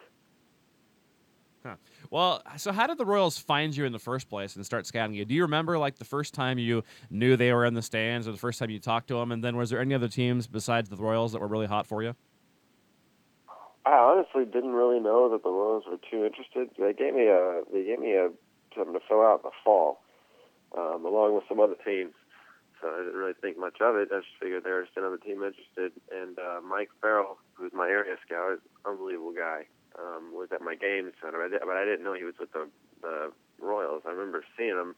Huh. 1.68 1.76
Well, 2.10 2.42
so 2.56 2.72
how 2.72 2.86
did 2.86 2.96
the 2.96 3.04
Royals 3.04 3.36
find 3.36 3.76
you 3.76 3.84
in 3.84 3.92
the 3.92 3.98
first 3.98 4.30
place 4.30 4.56
and 4.56 4.64
start 4.64 4.86
scouting 4.86 5.14
you? 5.14 5.26
Do 5.26 5.34
you 5.34 5.42
remember 5.42 5.76
like 5.76 5.98
the 5.98 6.06
first 6.06 6.32
time 6.32 6.58
you 6.58 6.82
knew 7.10 7.36
they 7.36 7.52
were 7.52 7.66
in 7.66 7.74
the 7.74 7.82
stands, 7.82 8.26
or 8.26 8.32
the 8.32 8.38
first 8.38 8.58
time 8.58 8.70
you 8.70 8.78
talked 8.78 9.08
to 9.08 9.16
them? 9.16 9.30
And 9.30 9.44
then 9.44 9.58
was 9.58 9.68
there 9.68 9.78
any 9.78 9.94
other 9.94 10.08
teams 10.08 10.46
besides 10.46 10.88
the 10.88 10.96
Royals 10.96 11.32
that 11.32 11.40
were 11.42 11.48
really 11.48 11.66
hot 11.66 11.86
for 11.86 12.02
you? 12.02 12.16
I 13.84 13.92
honestly 13.92 14.46
didn't 14.46 14.72
really 14.72 15.00
know 15.00 15.28
that 15.28 15.42
the 15.42 15.50
Royals 15.50 15.84
were 15.86 15.98
too 16.10 16.24
interested. 16.24 16.70
They 16.78 16.94
gave 16.94 17.14
me 17.14 17.26
a 17.26 17.60
they 17.70 17.84
gave 17.84 17.98
me 17.98 18.14
a 18.14 18.30
something 18.74 18.94
to 18.94 19.00
fill 19.06 19.20
out 19.20 19.40
in 19.44 19.50
the 19.50 19.56
fall, 19.62 20.00
um, 20.74 21.04
along 21.04 21.34
with 21.34 21.44
some 21.46 21.60
other 21.60 21.76
teams. 21.84 22.14
So 22.80 22.88
I 22.88 23.04
didn't 23.04 23.20
really 23.20 23.34
think 23.38 23.58
much 23.58 23.82
of 23.82 23.96
it. 23.96 24.08
I 24.10 24.20
just 24.20 24.32
figured 24.40 24.64
there 24.64 24.80
was 24.80 24.88
another 24.96 25.18
team 25.18 25.42
interested. 25.42 25.92
And 26.10 26.38
uh, 26.38 26.60
Mike 26.66 26.88
Farrell, 27.02 27.36
who's 27.52 27.72
my 27.74 27.88
area 27.88 28.16
scout, 28.24 28.52
is 28.54 28.60
an 28.64 28.92
unbelievable 28.92 29.34
guy 29.36 29.66
um, 29.98 30.32
was 30.32 30.48
at 30.54 30.62
my 30.62 30.74
game 30.74 31.10
center, 31.20 31.42
but 31.42 31.76
I 31.76 31.84
didn't 31.84 32.04
know 32.04 32.14
he 32.14 32.24
was 32.24 32.38
with 32.38 32.52
the, 32.52 32.68
the 33.02 33.32
Royals. 33.60 34.02
I 34.06 34.10
remember 34.10 34.44
seeing 34.56 34.78
him, 34.78 34.94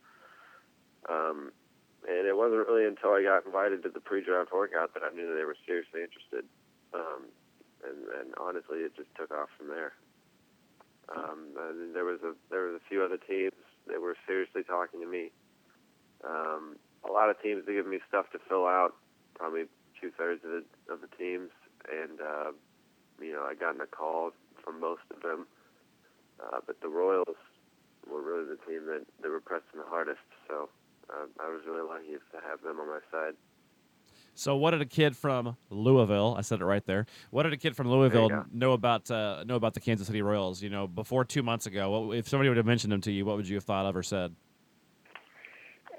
um, 1.09 1.53
and 2.07 2.27
it 2.29 2.37
wasn't 2.37 2.69
really 2.69 2.85
until 2.85 3.17
I 3.17 3.23
got 3.23 3.47
invited 3.47 3.83
to 3.85 3.89
the 3.89 4.01
pre-draft 4.01 4.53
workout 4.53 4.95
that 4.95 5.03
I 5.03 5.15
knew 5.15 5.27
that 5.29 5.35
they 5.35 5.49
were 5.49 5.57
seriously 5.67 6.05
interested. 6.05 6.45
Um, 6.93 7.33
and, 7.81 8.05
and 8.21 8.29
honestly, 8.37 8.85
it 8.85 8.97
just 8.97 9.09
took 9.17 9.33
off 9.33 9.49
from 9.57 9.69
there. 9.69 9.93
Um, 11.09 11.57
and 11.59 11.95
there 11.95 12.05
was 12.05 12.21
a 12.23 12.35
there 12.51 12.67
was 12.67 12.77
a 12.77 12.89
few 12.89 13.03
other 13.03 13.17
teams 13.17 13.59
that 13.89 14.01
were 14.01 14.17
seriously 14.27 14.63
talking 14.63 15.01
to 15.01 15.07
me. 15.07 15.33
Um, 16.23 16.77
a 17.09 17.11
lot 17.11 17.31
of 17.31 17.41
teams 17.43 17.65
that 17.67 17.73
give 17.73 17.87
me 17.87 17.99
stuff 18.09 18.31
to 18.33 18.39
fill 18.49 18.67
out, 18.67 18.95
probably 19.35 19.65
two 20.01 20.13
thirds 20.17 20.45
of 20.45 20.51
the 20.51 20.93
of 20.93 21.01
the 21.01 21.09
teams, 21.19 21.51
and 21.91 22.21
uh, 22.21 22.53
you 23.21 23.33
know 23.33 23.43
I 23.43 23.55
got 23.55 23.75
in 23.75 23.81
a 23.81 23.87
call 23.87 24.31
from 24.65 24.81
most 24.81 25.03
of 25.15 25.23
them. 25.23 25.47
Uh, 26.41 26.59
but 26.67 26.81
the 26.81 26.89
Royals 26.89 27.37
were 28.11 28.23
really 28.23 28.45
the 28.45 28.59
team 28.67 28.87
that, 28.87 29.05
that 29.23 29.29
were 29.29 29.41
pressing 29.41 29.77
the 29.77 29.89
hardest. 29.89 30.21
So 30.49 30.69
uh, 31.11 31.27
I 31.41 31.49
was 31.49 31.63
really 31.67 31.87
lucky 31.87 32.13
to 32.13 32.49
have 32.49 32.63
them 32.63 32.81
on 32.81 32.89
my 32.89 33.01
side. 33.11 33.35
So, 34.35 34.57
what 34.57 34.71
did 34.71 34.81
a 34.81 34.87
kid 34.87 35.17
from 35.17 35.57
Louisville? 35.69 36.35
I 36.39 36.43
said 36.43 36.61
it 36.61 36.65
right 36.65 36.85
there. 36.87 37.05
What 37.31 37.43
did 37.43 37.53
a 37.53 37.57
kid 37.57 37.77
from 37.77 37.91
Louisville 37.91 38.47
know 38.53 38.73
about 38.73 39.11
uh, 39.11 39.45
know 39.45 39.57
about 39.57 39.75
the 39.75 39.81
Kansas 39.81 40.07
City 40.07 40.23
Royals? 40.23 40.63
You 40.63 40.71
know, 40.71 40.87
before 40.87 41.25
two 41.25 41.43
months 41.43 41.67
ago, 41.67 41.91
what, 41.91 42.17
if 42.17 42.29
somebody 42.29 42.49
would 42.49 42.57
have 42.57 42.65
mentioned 42.65 42.93
them 42.93 43.01
to 43.03 43.13
you, 43.13 43.27
what 43.27 43.37
would 43.37 43.49
you 43.49 43.57
have 43.57 43.65
thought 43.65 43.87
of 43.87 43.97
or 43.97 44.03
said? 44.03 44.35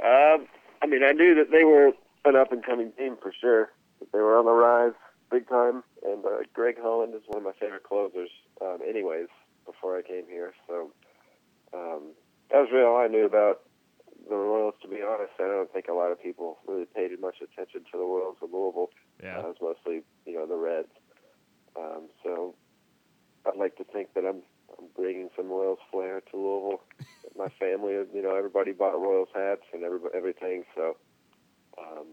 Um, 0.02 0.48
I 0.82 0.88
mean, 0.88 1.04
I 1.04 1.12
knew 1.12 1.36
that 1.36 1.52
they 1.52 1.66
were 1.66 1.92
an 2.26 2.36
up 2.36 2.52
and 2.52 2.66
coming 2.66 2.94
team 2.94 3.18
for 3.22 3.34
sure. 3.40 3.70
That 4.00 4.12
they 4.12 4.20
were 4.20 4.40
on 4.40 4.46
the 4.46 4.52
rise 4.52 4.94
big 5.32 5.48
time. 5.48 5.84
And 6.04 6.24
uh, 6.26 6.44
Greg 6.54 6.76
Holland 6.80 7.16
is 7.16 7.22
one 7.28 7.40
of 7.40 7.44
my 7.44 7.54
favorite 7.60 7.84
closers, 7.84 8.30
um, 8.62 8.80
anyways. 8.88 9.28
Before 9.66 9.96
I 9.96 10.02
came 10.02 10.26
here, 10.28 10.54
so 10.68 10.92
um, 11.72 12.14
that 12.50 12.58
was 12.58 12.70
really 12.74 12.84
all 12.84 12.98
I 12.98 13.08
knew 13.08 13.26
about 13.26 13.62
the 14.28 14.36
Royals. 14.36 14.74
To 14.82 14.88
be 14.88 15.02
honest, 15.02 15.34
I 15.40 15.44
don't 15.44 15.72
think 15.72 15.88
a 15.88 15.94
lot 15.94 16.12
of 16.12 16.22
people 16.22 16.58
really 16.68 16.86
paid 16.86 17.12
much 17.22 17.36
attention 17.42 17.82
to 17.92 17.98
the 17.98 18.04
Royals 18.04 18.38
of 18.42 18.50
Louisville. 18.52 18.90
Yeah, 19.24 19.38
uh, 19.38 19.42
it 19.42 19.62
was 19.62 19.62
mostly 19.62 20.02
you 20.26 20.34
know 20.34 20.48
the 20.48 20.56
Reds. 20.58 20.90
Um, 21.78 22.10
so 22.24 22.56
I'd 23.46 23.56
like 23.56 23.78
to 23.78 23.84
think 23.84 24.14
that 24.16 24.26
I'm 24.26 24.42
I'm 24.78 24.88
bringing 24.96 25.30
some 25.38 25.48
Royals 25.48 25.80
flair 25.92 26.22
to 26.32 26.38
Louisville. 26.38 26.82
my 27.38 27.50
family, 27.60 27.94
you 27.94 28.22
know, 28.22 28.36
everybody 28.36 28.72
bought 28.72 29.00
Royals 29.00 29.30
hats 29.34 29.64
and 29.74 29.84
every, 29.84 30.00
everything. 30.14 30.64
So 30.76 30.98
um, 31.78 32.08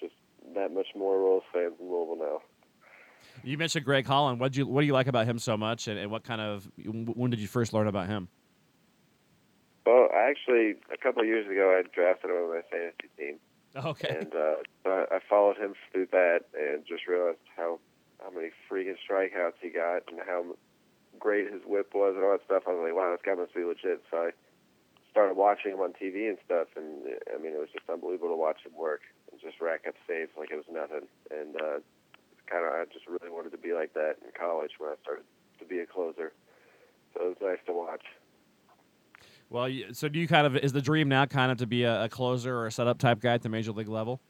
just 0.00 0.14
that 0.54 0.72
much 0.72 0.88
more 0.96 1.18
Royals 1.18 1.44
fans 1.52 1.74
in 1.80 1.86
Louisville 1.90 2.18
now. 2.18 2.42
You 3.44 3.58
mentioned 3.58 3.84
Greg 3.84 4.06
Holland. 4.06 4.40
What 4.40 4.52
do 4.52 4.60
you 4.60 4.66
what 4.66 4.80
do 4.80 4.86
you 4.86 4.92
like 4.92 5.06
about 5.06 5.26
him 5.26 5.38
so 5.38 5.56
much, 5.56 5.88
and, 5.88 5.98
and 5.98 6.10
what 6.10 6.24
kind 6.24 6.40
of 6.40 6.68
when 6.76 7.30
did 7.30 7.40
you 7.40 7.48
first 7.48 7.72
learn 7.72 7.86
about 7.86 8.08
him? 8.08 8.28
Well, 9.84 10.08
actually, 10.14 10.76
a 10.92 10.96
couple 10.96 11.22
of 11.22 11.26
years 11.28 11.46
ago, 11.50 11.76
I 11.76 11.82
drafted 11.92 12.30
him 12.30 12.36
on 12.36 12.54
my 12.54 12.62
fantasy 12.70 13.10
team, 13.18 13.38
Okay. 13.76 14.16
And 14.20 14.34
uh, 14.34 14.60
so 14.84 14.90
I, 14.90 15.16
I 15.16 15.18
followed 15.28 15.56
him 15.56 15.74
through 15.90 16.08
that 16.12 16.40
and 16.54 16.84
just 16.86 17.06
realized 17.06 17.38
how 17.56 17.78
how 18.22 18.30
many 18.30 18.50
freaking 18.70 18.96
strikeouts 19.00 19.58
he 19.60 19.70
got 19.70 20.02
and 20.08 20.20
how 20.24 20.44
great 21.18 21.52
his 21.52 21.62
WHIP 21.66 21.94
was 21.94 22.14
and 22.14 22.24
all 22.24 22.32
that 22.32 22.44
stuff. 22.44 22.62
I 22.68 22.70
was 22.70 22.84
like, 22.84 22.94
wow, 22.94 23.10
this 23.10 23.24
guy 23.24 23.34
must 23.34 23.54
be 23.54 23.64
legit. 23.64 24.02
So 24.10 24.16
I 24.16 24.30
started 25.10 25.34
watching 25.34 25.72
him 25.72 25.80
on 25.80 25.92
TV 25.92 26.28
and 26.28 26.38
stuff, 26.44 26.68
and 26.76 27.18
I 27.34 27.42
mean, 27.42 27.52
it 27.52 27.58
was 27.58 27.72
just 27.72 27.88
unbelievable 27.90 28.30
to 28.30 28.36
watch 28.36 28.62
him 28.64 28.72
work 28.78 29.02
and 29.30 29.40
just 29.40 29.60
rack 29.60 29.84
up 29.88 29.94
saves 30.06 30.30
like 30.38 30.52
it 30.52 30.56
was 30.56 30.70
nothing. 30.70 31.08
And 31.34 31.56
uh, 31.56 31.78
kind 32.52 32.66
of, 32.66 32.72
I 32.72 32.84
just 32.92 33.06
really 33.08 33.32
wanted 33.32 33.50
to 33.52 33.58
be 33.58 33.72
like 33.72 33.94
that 33.94 34.16
in 34.22 34.30
college 34.38 34.72
when 34.78 34.90
I 34.90 34.94
started 35.02 35.24
to 35.58 35.64
be 35.64 35.78
a 35.78 35.86
closer. 35.86 36.32
So 37.14 37.24
it 37.24 37.28
was 37.28 37.36
nice 37.40 37.58
to 37.66 37.72
watch. 37.72 38.04
Well, 39.48 39.70
so 39.92 40.08
do 40.08 40.18
you 40.18 40.28
kind 40.28 40.46
of 40.46 40.56
is 40.56 40.72
the 40.72 40.80
dream 40.80 41.08
now 41.08 41.26
kind 41.26 41.52
of 41.52 41.58
to 41.58 41.66
be 41.66 41.84
a, 41.84 42.04
a 42.04 42.08
closer 42.08 42.56
or 42.56 42.66
a 42.66 42.72
setup 42.72 42.98
type 42.98 43.20
guy 43.20 43.34
at 43.34 43.42
the 43.42 43.48
major 43.48 43.72
league 43.72 43.88
level? 43.88 44.20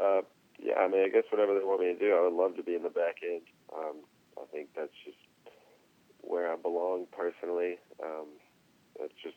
Uh, 0.00 0.22
yeah, 0.60 0.78
I 0.78 0.88
mean, 0.88 1.04
I 1.04 1.08
guess 1.08 1.24
whatever 1.30 1.54
they 1.54 1.64
want 1.64 1.80
me 1.80 1.92
to 1.92 1.98
do, 1.98 2.14
I 2.14 2.22
would 2.22 2.34
love 2.34 2.56
to 2.56 2.62
be 2.62 2.74
in 2.74 2.82
the 2.82 2.90
back 2.90 3.16
end. 3.22 3.42
Um, 3.76 3.96
I 4.38 4.44
think 4.52 4.68
that's 4.76 4.94
just 5.04 5.18
where 6.20 6.52
I 6.52 6.56
belong 6.56 7.06
personally. 7.10 7.78
Um, 8.02 8.26
it's 9.00 9.14
just 9.22 9.36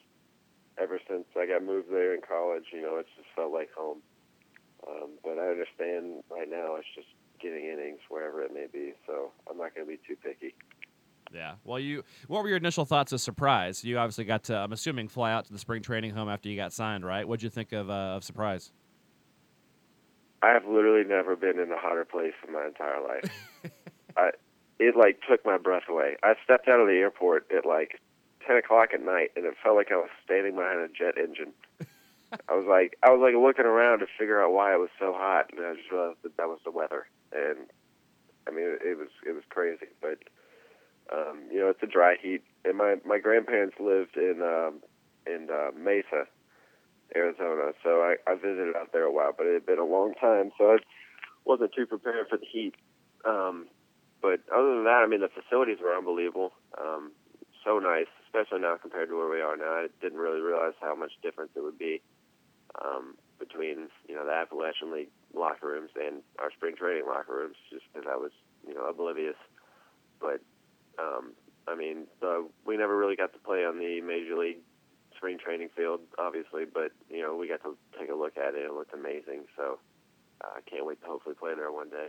ever 0.77 0.99
since 1.09 1.25
I 1.35 1.47
got 1.47 1.63
moved 1.63 1.89
there 1.91 2.13
in 2.13 2.21
college, 2.21 2.65
you 2.71 2.81
know, 2.81 2.97
it's 2.97 3.09
just 3.17 3.29
felt 3.35 3.51
like 3.51 3.69
home. 3.75 3.99
Um, 4.87 5.17
but 5.23 5.39
I 5.39 5.49
understand 5.49 6.23
right 6.29 6.49
now 6.49 6.75
it's 6.75 6.87
just 6.95 7.09
getting 7.39 7.65
innings 7.65 7.99
wherever 8.09 8.41
it 8.41 8.53
may 8.53 8.67
be, 8.71 8.93
so 9.05 9.31
I'm 9.49 9.57
not 9.57 9.75
going 9.75 9.87
to 9.87 9.91
be 9.91 9.99
too 10.07 10.15
picky. 10.15 10.55
Yeah. 11.33 11.55
Well, 11.63 11.79
you 11.79 12.03
what 12.27 12.43
were 12.43 12.49
your 12.49 12.57
initial 12.57 12.85
thoughts 12.85 13.11
of 13.11 13.21
Surprise? 13.21 13.83
You 13.83 13.97
obviously 13.97 14.23
got 14.23 14.43
to 14.45 14.57
I'm 14.57 14.71
assuming 14.71 15.07
fly 15.07 15.31
out 15.31 15.45
to 15.45 15.53
the 15.53 15.59
spring 15.59 15.81
training 15.81 16.11
home 16.11 16.29
after 16.29 16.49
you 16.49 16.55
got 16.55 16.73
signed, 16.73 17.05
right? 17.05 17.27
What'd 17.27 17.43
you 17.43 17.49
think 17.49 17.73
of 17.73 17.89
uh, 17.89 18.15
of 18.15 18.23
Surprise? 18.23 18.71
I 20.41 20.49
have 20.49 20.65
literally 20.65 21.03
never 21.03 21.35
been 21.35 21.59
in 21.59 21.71
a 21.71 21.77
hotter 21.77 22.05
place 22.05 22.33
in 22.47 22.53
my 22.53 22.67
entire 22.67 23.01
life. 23.01 23.31
I, 24.17 24.29
it 24.79 24.95
like 24.95 25.19
took 25.27 25.45
my 25.45 25.57
breath 25.57 25.89
away. 25.89 26.15
I 26.23 26.35
stepped 26.43 26.67
out 26.67 26.79
of 26.79 26.87
the 26.87 26.93
airport 26.93 27.51
at 27.55 27.65
like 27.65 27.99
ten 28.45 28.57
o'clock 28.57 28.89
at 28.93 29.03
night, 29.03 29.31
and 29.35 29.45
it 29.45 29.55
felt 29.63 29.75
like 29.75 29.91
I 29.91 29.95
was 29.95 30.09
standing 30.23 30.55
behind 30.55 30.79
a 30.79 30.87
jet 30.87 31.17
engine. 31.17 31.53
I 32.49 32.53
was 32.53 32.65
like, 32.67 32.97
I 33.03 33.11
was 33.11 33.21
like 33.21 33.33
looking 33.35 33.65
around 33.65 33.99
to 33.99 34.07
figure 34.19 34.43
out 34.43 34.51
why 34.51 34.73
it 34.73 34.79
was 34.79 34.89
so 34.99 35.13
hot, 35.13 35.49
and 35.55 35.65
I 35.65 35.73
just 35.75 35.91
realized 35.91 36.19
that 36.23 36.37
that 36.37 36.47
was 36.47 36.59
the 36.65 36.71
weather. 36.71 37.07
And 37.31 37.67
I 38.47 38.51
mean, 38.51 38.65
it, 38.65 38.81
it 38.83 38.97
was 38.97 39.09
it 39.25 39.33
was 39.33 39.43
crazy, 39.49 39.87
but 40.01 40.19
um, 41.11 41.43
you 41.51 41.59
know, 41.59 41.69
it's 41.69 41.83
a 41.83 41.87
dry 41.87 42.15
heat. 42.21 42.43
And 42.65 42.77
my 42.77 42.95
my 43.05 43.19
grandparents 43.19 43.75
lived 43.79 44.17
in 44.17 44.41
um, 44.41 44.81
in 45.25 45.49
uh, 45.51 45.71
Mesa, 45.77 46.27
Arizona, 47.15 47.71
so 47.83 48.01
I, 48.01 48.15
I 48.27 48.35
visited 48.35 48.75
out 48.75 48.91
there 48.93 49.03
a 49.03 49.11
while, 49.11 49.33
but 49.37 49.45
it 49.45 49.53
had 49.53 49.65
been 49.65 49.79
a 49.79 49.85
long 49.85 50.13
time, 50.19 50.51
so 50.57 50.71
I 50.71 50.77
wasn't 51.45 51.73
too 51.75 51.85
prepared 51.85 52.27
for 52.29 52.37
the 52.37 52.45
heat. 52.45 52.75
Um, 53.25 53.67
but 54.21 54.39
other 54.53 54.75
than 54.75 54.85
that, 54.85 55.03
I 55.03 55.07
mean, 55.07 55.21
the 55.21 55.29
facilities 55.29 55.77
were 55.81 55.95
unbelievable. 55.95 56.53
Um, 56.79 57.11
so 57.63 57.79
nice, 57.79 58.07
especially 58.25 58.61
now 58.61 58.77
compared 58.81 59.09
to 59.09 59.17
where 59.17 59.29
we 59.29 59.41
are 59.41 59.57
now. 59.57 59.83
I 59.83 59.87
didn't 60.01 60.17
really 60.19 60.39
realize 60.39 60.73
how 60.79 60.95
much 60.95 61.11
difference 61.21 61.51
it 61.55 61.63
would 61.63 61.77
be 61.77 62.01
um, 62.83 63.15
between 63.39 63.89
you 64.07 64.15
know 64.15 64.25
the 64.25 64.33
Appalachian 64.33 64.91
League 64.91 65.11
locker 65.33 65.67
rooms 65.67 65.91
and 65.95 66.21
our 66.39 66.51
spring 66.51 66.75
training 66.75 67.03
locker 67.07 67.33
rooms, 67.33 67.55
just 67.71 67.83
because 67.93 68.07
I 68.09 68.15
was 68.15 68.31
you 68.67 68.73
know 68.73 68.87
oblivious. 68.87 69.35
But 70.19 70.41
um, 70.99 71.33
I 71.67 71.75
mean, 71.75 72.07
the, 72.21 72.47
we 72.65 72.77
never 72.77 72.97
really 72.97 73.15
got 73.15 73.33
to 73.33 73.39
play 73.39 73.65
on 73.65 73.77
the 73.77 74.01
major 74.01 74.37
league 74.37 74.57
spring 75.15 75.37
training 75.43 75.69
field, 75.75 76.01
obviously, 76.17 76.63
but 76.71 76.91
you 77.09 77.21
know 77.21 77.35
we 77.35 77.47
got 77.47 77.61
to 77.63 77.75
take 77.99 78.09
a 78.09 78.15
look 78.15 78.37
at 78.37 78.55
it. 78.55 78.65
It 78.65 78.73
looked 78.73 78.93
amazing, 78.93 79.45
so 79.55 79.79
uh, 80.43 80.57
I 80.57 80.61
can't 80.69 80.85
wait 80.85 81.01
to 81.01 81.07
hopefully 81.07 81.35
play 81.35 81.53
there 81.55 81.71
one 81.71 81.89
day. 81.89 82.07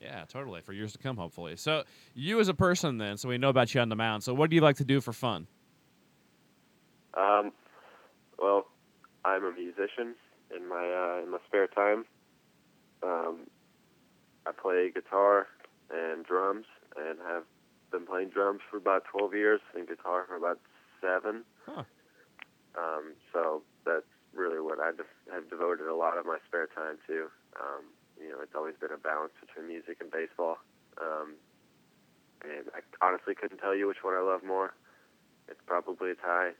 Yeah, 0.00 0.24
totally. 0.28 0.60
For 0.62 0.72
years 0.72 0.92
to 0.92 0.98
come, 0.98 1.16
hopefully. 1.16 1.56
So 1.56 1.84
you 2.14 2.40
as 2.40 2.48
a 2.48 2.54
person, 2.54 2.98
then, 2.98 3.16
so 3.16 3.28
we 3.28 3.38
know 3.38 3.50
about 3.50 3.74
you 3.74 3.80
on 3.80 3.88
the 3.88 3.96
mound. 3.96 4.24
So 4.24 4.34
what 4.34 4.50
do 4.50 4.56
you 4.56 4.62
like 4.62 4.76
to 4.76 4.84
do 4.84 5.00
for 5.00 5.12
fun? 5.12 5.46
Um, 7.14 7.52
well, 8.38 8.66
I'm 9.24 9.44
a 9.44 9.52
musician 9.52 10.14
in 10.54 10.68
my 10.68 11.18
uh, 11.20 11.22
in 11.22 11.30
my 11.30 11.38
spare 11.46 11.68
time. 11.68 12.04
Um, 13.02 13.46
I 14.46 14.52
play 14.52 14.90
guitar 14.90 15.46
and 15.90 16.24
drums, 16.24 16.66
and 16.96 17.18
have 17.26 17.44
been 17.90 18.06
playing 18.06 18.30
drums 18.30 18.60
for 18.70 18.76
about 18.76 19.04
12 19.04 19.34
years, 19.34 19.60
and 19.76 19.86
guitar 19.86 20.24
for 20.26 20.36
about 20.36 20.58
seven. 21.00 21.44
Huh. 21.66 21.84
Um, 22.78 23.12
so 23.32 23.62
that's 23.84 24.08
really 24.34 24.60
what 24.60 24.80
I 24.80 24.92
have 25.32 25.50
devoted 25.50 25.86
a 25.86 25.94
lot 25.94 26.16
of 26.16 26.24
my 26.24 26.38
spare 26.48 26.66
time 26.66 26.96
to. 27.06 27.28
Um, 27.60 27.84
you 28.20 28.30
know, 28.30 28.40
it's 28.40 28.54
always 28.54 28.74
been 28.80 28.92
a 28.92 28.98
balance 28.98 29.32
between 29.40 29.68
music 29.68 29.98
and 30.00 30.10
baseball. 30.10 30.58
Um, 31.00 31.34
and 32.42 32.66
I 32.74 32.80
honestly 33.04 33.34
couldn't 33.34 33.58
tell 33.58 33.74
you 33.74 33.86
which 33.88 34.02
one 34.02 34.14
I 34.14 34.22
love 34.22 34.42
more. 34.42 34.74
It's 35.48 35.60
probably 35.66 36.10
a 36.12 36.14
tie. 36.14 36.52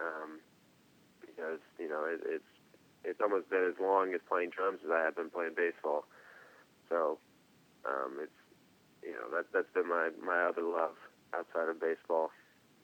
Um, 0.00 0.40
because, 1.20 1.60
you 1.78 1.88
know, 1.88 2.04
it, 2.04 2.20
it's 2.26 2.53
it's 3.04 3.20
almost 3.20 3.50
been 3.50 3.64
as 3.64 3.78
long 3.80 4.14
as 4.14 4.20
playing 4.28 4.50
drums 4.50 4.80
as 4.84 4.90
I 4.90 5.04
have 5.04 5.16
been 5.16 5.30
playing 5.30 5.52
baseball. 5.56 6.04
So, 6.88 7.18
um, 7.84 8.18
it's 8.22 8.32
you 9.04 9.12
know, 9.12 9.28
that 9.36 9.46
that's 9.52 9.70
been 9.74 9.88
my, 9.88 10.10
my 10.24 10.48
other 10.48 10.62
love 10.62 10.96
outside 11.36 11.68
of 11.68 11.80
baseball. 11.80 12.30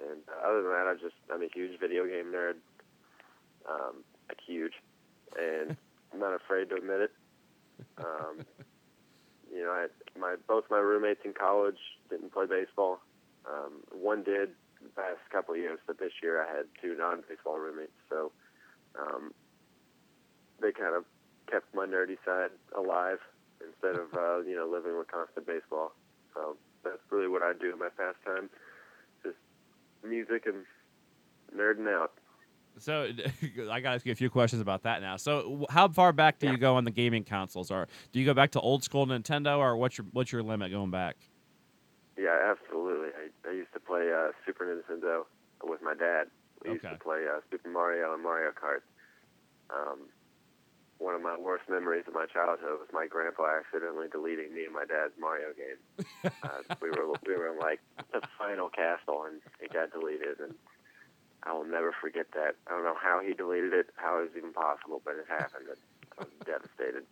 And 0.01 0.21
uh, 0.29 0.47
other 0.47 0.63
than 0.63 0.73
that, 0.73 0.87
I 0.87 0.95
just 0.95 1.17
I'm 1.33 1.43
a 1.43 1.49
huge 1.53 1.81
video 1.81 2.05
game 2.07 2.33
nerd. 2.33 2.61
Um, 3.69 4.05
like 4.29 4.39
huge, 4.47 4.73
and 5.39 5.77
I'm 6.13 6.21
not 6.21 6.35
afraid 6.35 6.69
to 6.71 6.77
admit 6.77 7.01
it. 7.01 7.13
Um, 7.99 8.45
you 9.53 9.63
know, 9.63 9.71
I, 9.71 9.87
my 10.19 10.37
both 10.47 10.65
my 10.71 10.79
roommates 10.79 11.21
in 11.25 11.33
college 11.33 11.79
didn't 12.09 12.33
play 12.33 12.47
baseball. 12.47 13.01
Um, 13.49 13.83
one 13.91 14.23
did 14.23 14.51
the 14.83 14.89
past 14.95 15.21
couple 15.33 15.55
of 15.55 15.61
years, 15.61 15.79
but 15.87 15.99
this 15.99 16.13
year 16.23 16.43
I 16.43 16.57
had 16.57 16.67
two 16.81 16.97
non-baseball 16.97 17.59
roommates, 17.59 17.97
so 18.09 18.33
um, 18.99 19.33
they 20.61 20.73
kind 20.73 20.95
of 20.95 21.05
kept 21.51 21.75
my 21.75 21.87
nerdy 21.87 22.17
side 22.25 22.51
alive 22.77 23.19
instead 23.61 24.01
of 24.01 24.13
uh, 24.15 24.41
you 24.41 24.57
know 24.57 24.69
living 24.71 24.97
with 24.97 25.11
constant 25.11 25.47
baseball. 25.47 25.93
So 26.35 26.57
that's 26.85 27.01
really 27.11 27.29
what 27.29 27.43
I 27.43 27.53
do 27.59 27.73
in 27.73 27.79
my 27.79 27.89
pastime, 27.89 28.49
just 29.23 29.37
music 30.05 30.47
and 30.47 30.65
nerding 31.57 31.89
out. 31.89 32.13
So 32.79 33.09
I 33.71 33.81
got 33.81 33.91
to 33.91 33.95
ask 33.97 34.07
you 34.07 34.13
a 34.13 34.17
few 34.17 34.31
questions 34.31 34.63
about 34.63 34.85
that 34.85 35.03
now. 35.03 35.17
So 35.17 35.67
how 35.71 35.89
far 35.89 36.13
back 36.13 36.39
do 36.39 36.51
you 36.51 36.57
go 36.57 36.77
on 36.77 36.85
the 36.85 36.91
gaming 36.91 37.25
consoles? 37.25 37.71
Or 37.71 37.89
do 38.13 38.21
you 38.21 38.27
go 38.27 38.35
back 38.35 38.53
to 38.53 38.61
old 38.61 38.85
school 38.85 39.07
Nintendo, 39.07 39.59
or 39.59 39.77
what's 39.77 39.99
your 39.99 40.07
what's 40.13 40.33
your 40.33 40.43
limit 40.43 40.71
going 40.71 40.91
back? 40.91 41.17
Yeah, 42.17 42.37
absolutely. 42.51 43.09
I, 43.09 43.49
I 43.49 43.53
used 43.53 43.73
to 43.73 43.81
play 43.81 44.13
uh, 44.13 44.33
Super 44.47 44.65
Nintendo 44.67 45.25
with 45.65 45.81
my 45.83 45.95
dad. 45.95 46.29
We 46.63 46.73
used 46.73 46.85
to 46.85 46.99
play 47.03 47.25
uh, 47.27 47.41
Super 47.51 47.71
Mario 47.71 48.13
and 48.13 48.23
Mario 48.23 48.51
Kart. 48.51 48.83
Um, 49.71 50.01
one 51.01 51.15
of 51.17 51.23
my 51.23 51.37
worst 51.37 51.65
memories 51.69 52.05
of 52.07 52.13
my 52.15 52.27
childhood 52.27 52.77
was 52.79 52.89
my 52.93 53.09
grandpa 53.09 53.59
accidentally 53.59 54.07
deleting 54.13 54.53
me 54.53 54.69
and 54.69 54.75
my 54.75 54.85
dad's 54.85 55.17
Mario 55.19 55.49
game. 55.57 55.81
uh, 56.45 56.61
we 56.81 56.91
were 56.91 57.09
we 57.27 57.35
were 57.35 57.51
in 57.53 57.59
like 57.59 57.81
the 58.13 58.21
final 58.39 58.69
castle 58.69 59.25
and 59.25 59.41
it 59.61 59.73
got 59.73 59.91
deleted, 59.91 60.39
and 60.41 60.55
I 61.43 61.53
will 61.53 61.65
never 61.65 61.93
forget 62.01 62.27
that. 62.37 62.61
I 62.69 62.71
don't 62.71 62.85
know 62.85 63.01
how 63.01 63.21
he 63.25 63.33
deleted 63.33 63.73
it, 63.73 63.89
how 63.97 64.21
it 64.21 64.29
was 64.29 64.37
even 64.37 64.53
possible, 64.53 65.01
but 65.05 65.17
it 65.17 65.25
happened. 65.27 65.73
And 65.73 65.81
I 66.21 66.25
was 66.29 66.33
devastated. 66.45 67.09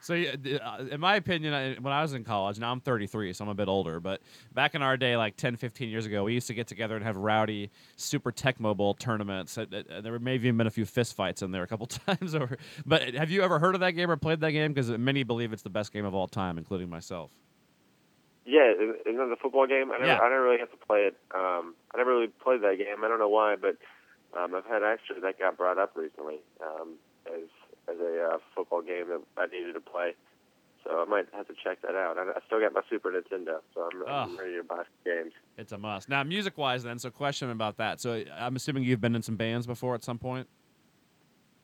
So, 0.00 0.14
uh, 0.14 0.84
in 0.90 1.00
my 1.00 1.16
opinion, 1.16 1.82
when 1.82 1.92
I 1.92 2.02
was 2.02 2.12
in 2.12 2.24
college, 2.24 2.58
now 2.58 2.70
I'm 2.70 2.80
33, 2.80 3.32
so 3.32 3.44
I'm 3.44 3.48
a 3.48 3.54
bit 3.54 3.68
older, 3.68 4.00
but 4.00 4.20
back 4.54 4.74
in 4.74 4.82
our 4.82 4.96
day, 4.96 5.16
like 5.16 5.36
10, 5.36 5.56
15 5.56 5.88
years 5.88 6.06
ago, 6.06 6.24
we 6.24 6.34
used 6.34 6.46
to 6.48 6.54
get 6.54 6.66
together 6.66 6.96
and 6.96 7.04
have 7.04 7.16
rowdy 7.16 7.70
Super 7.96 8.30
Tecmo 8.30 8.76
Bowl 8.76 8.94
tournaments. 8.94 9.54
There 9.56 10.18
may 10.18 10.34
have 10.34 10.44
even 10.44 10.56
been 10.58 10.66
a 10.66 10.70
few 10.70 10.84
fist 10.84 11.14
fights 11.14 11.42
in 11.42 11.50
there 11.50 11.62
a 11.62 11.66
couple 11.66 11.86
times 12.06 12.34
over. 12.34 12.58
But 12.84 13.14
have 13.14 13.30
you 13.30 13.42
ever 13.42 13.58
heard 13.58 13.74
of 13.74 13.80
that 13.80 13.92
game 13.92 14.10
or 14.10 14.16
played 14.16 14.40
that 14.40 14.52
game? 14.52 14.72
Because 14.72 14.90
many 14.90 15.22
believe 15.22 15.52
it's 15.52 15.62
the 15.62 15.70
best 15.70 15.92
game 15.92 16.04
of 16.04 16.14
all 16.14 16.28
time, 16.28 16.58
including 16.58 16.90
myself. 16.90 17.30
Yeah, 18.44 18.72
isn't 18.72 18.96
it 19.04 19.28
the 19.28 19.36
football 19.40 19.66
game? 19.66 19.90
I 19.92 19.98
never, 19.98 20.06
Yeah. 20.06 20.18
I 20.20 20.28
never 20.30 20.42
really 20.42 20.58
have 20.58 20.70
to 20.70 20.86
play 20.86 21.00
it. 21.00 21.16
Um, 21.34 21.74
I 21.94 21.98
never 21.98 22.10
really 22.10 22.28
played 22.28 22.62
that 22.62 22.78
game. 22.78 23.04
I 23.04 23.08
don't 23.08 23.18
know 23.18 23.28
why, 23.28 23.56
but 23.56 23.76
um, 24.38 24.54
I've 24.54 24.64
had 24.64 24.82
actually 24.82 25.20
that 25.20 25.38
got 25.38 25.56
brought 25.56 25.78
up 25.78 25.92
recently 25.96 26.38
um, 26.62 26.94
as 27.26 27.48
as 27.90 27.98
a 28.00 28.34
uh, 28.34 28.38
football 28.54 28.82
game 28.82 29.06
that 29.08 29.20
I 29.36 29.46
needed 29.46 29.74
to 29.74 29.80
play. 29.80 30.14
So 30.84 31.02
I 31.02 31.04
might 31.04 31.26
have 31.34 31.46
to 31.48 31.54
check 31.62 31.82
that 31.82 31.94
out. 31.94 32.16
I, 32.18 32.22
I 32.22 32.40
still 32.46 32.60
got 32.60 32.72
my 32.72 32.82
Super 32.88 33.10
Nintendo, 33.10 33.58
so 33.74 33.88
I'm, 33.92 34.08
I'm 34.08 34.38
ready 34.38 34.56
to 34.56 34.62
buy 34.62 34.76
some 34.76 34.84
games. 35.04 35.32
It's 35.56 35.72
a 35.72 35.78
must. 35.78 36.08
Now, 36.08 36.22
music 36.22 36.56
wise, 36.56 36.82
then, 36.84 36.98
so 36.98 37.10
question 37.10 37.50
about 37.50 37.76
that. 37.78 38.00
So 38.00 38.24
I'm 38.38 38.56
assuming 38.56 38.84
you've 38.84 39.00
been 39.00 39.16
in 39.16 39.22
some 39.22 39.36
bands 39.36 39.66
before 39.66 39.94
at 39.94 40.04
some 40.04 40.18
point? 40.18 40.48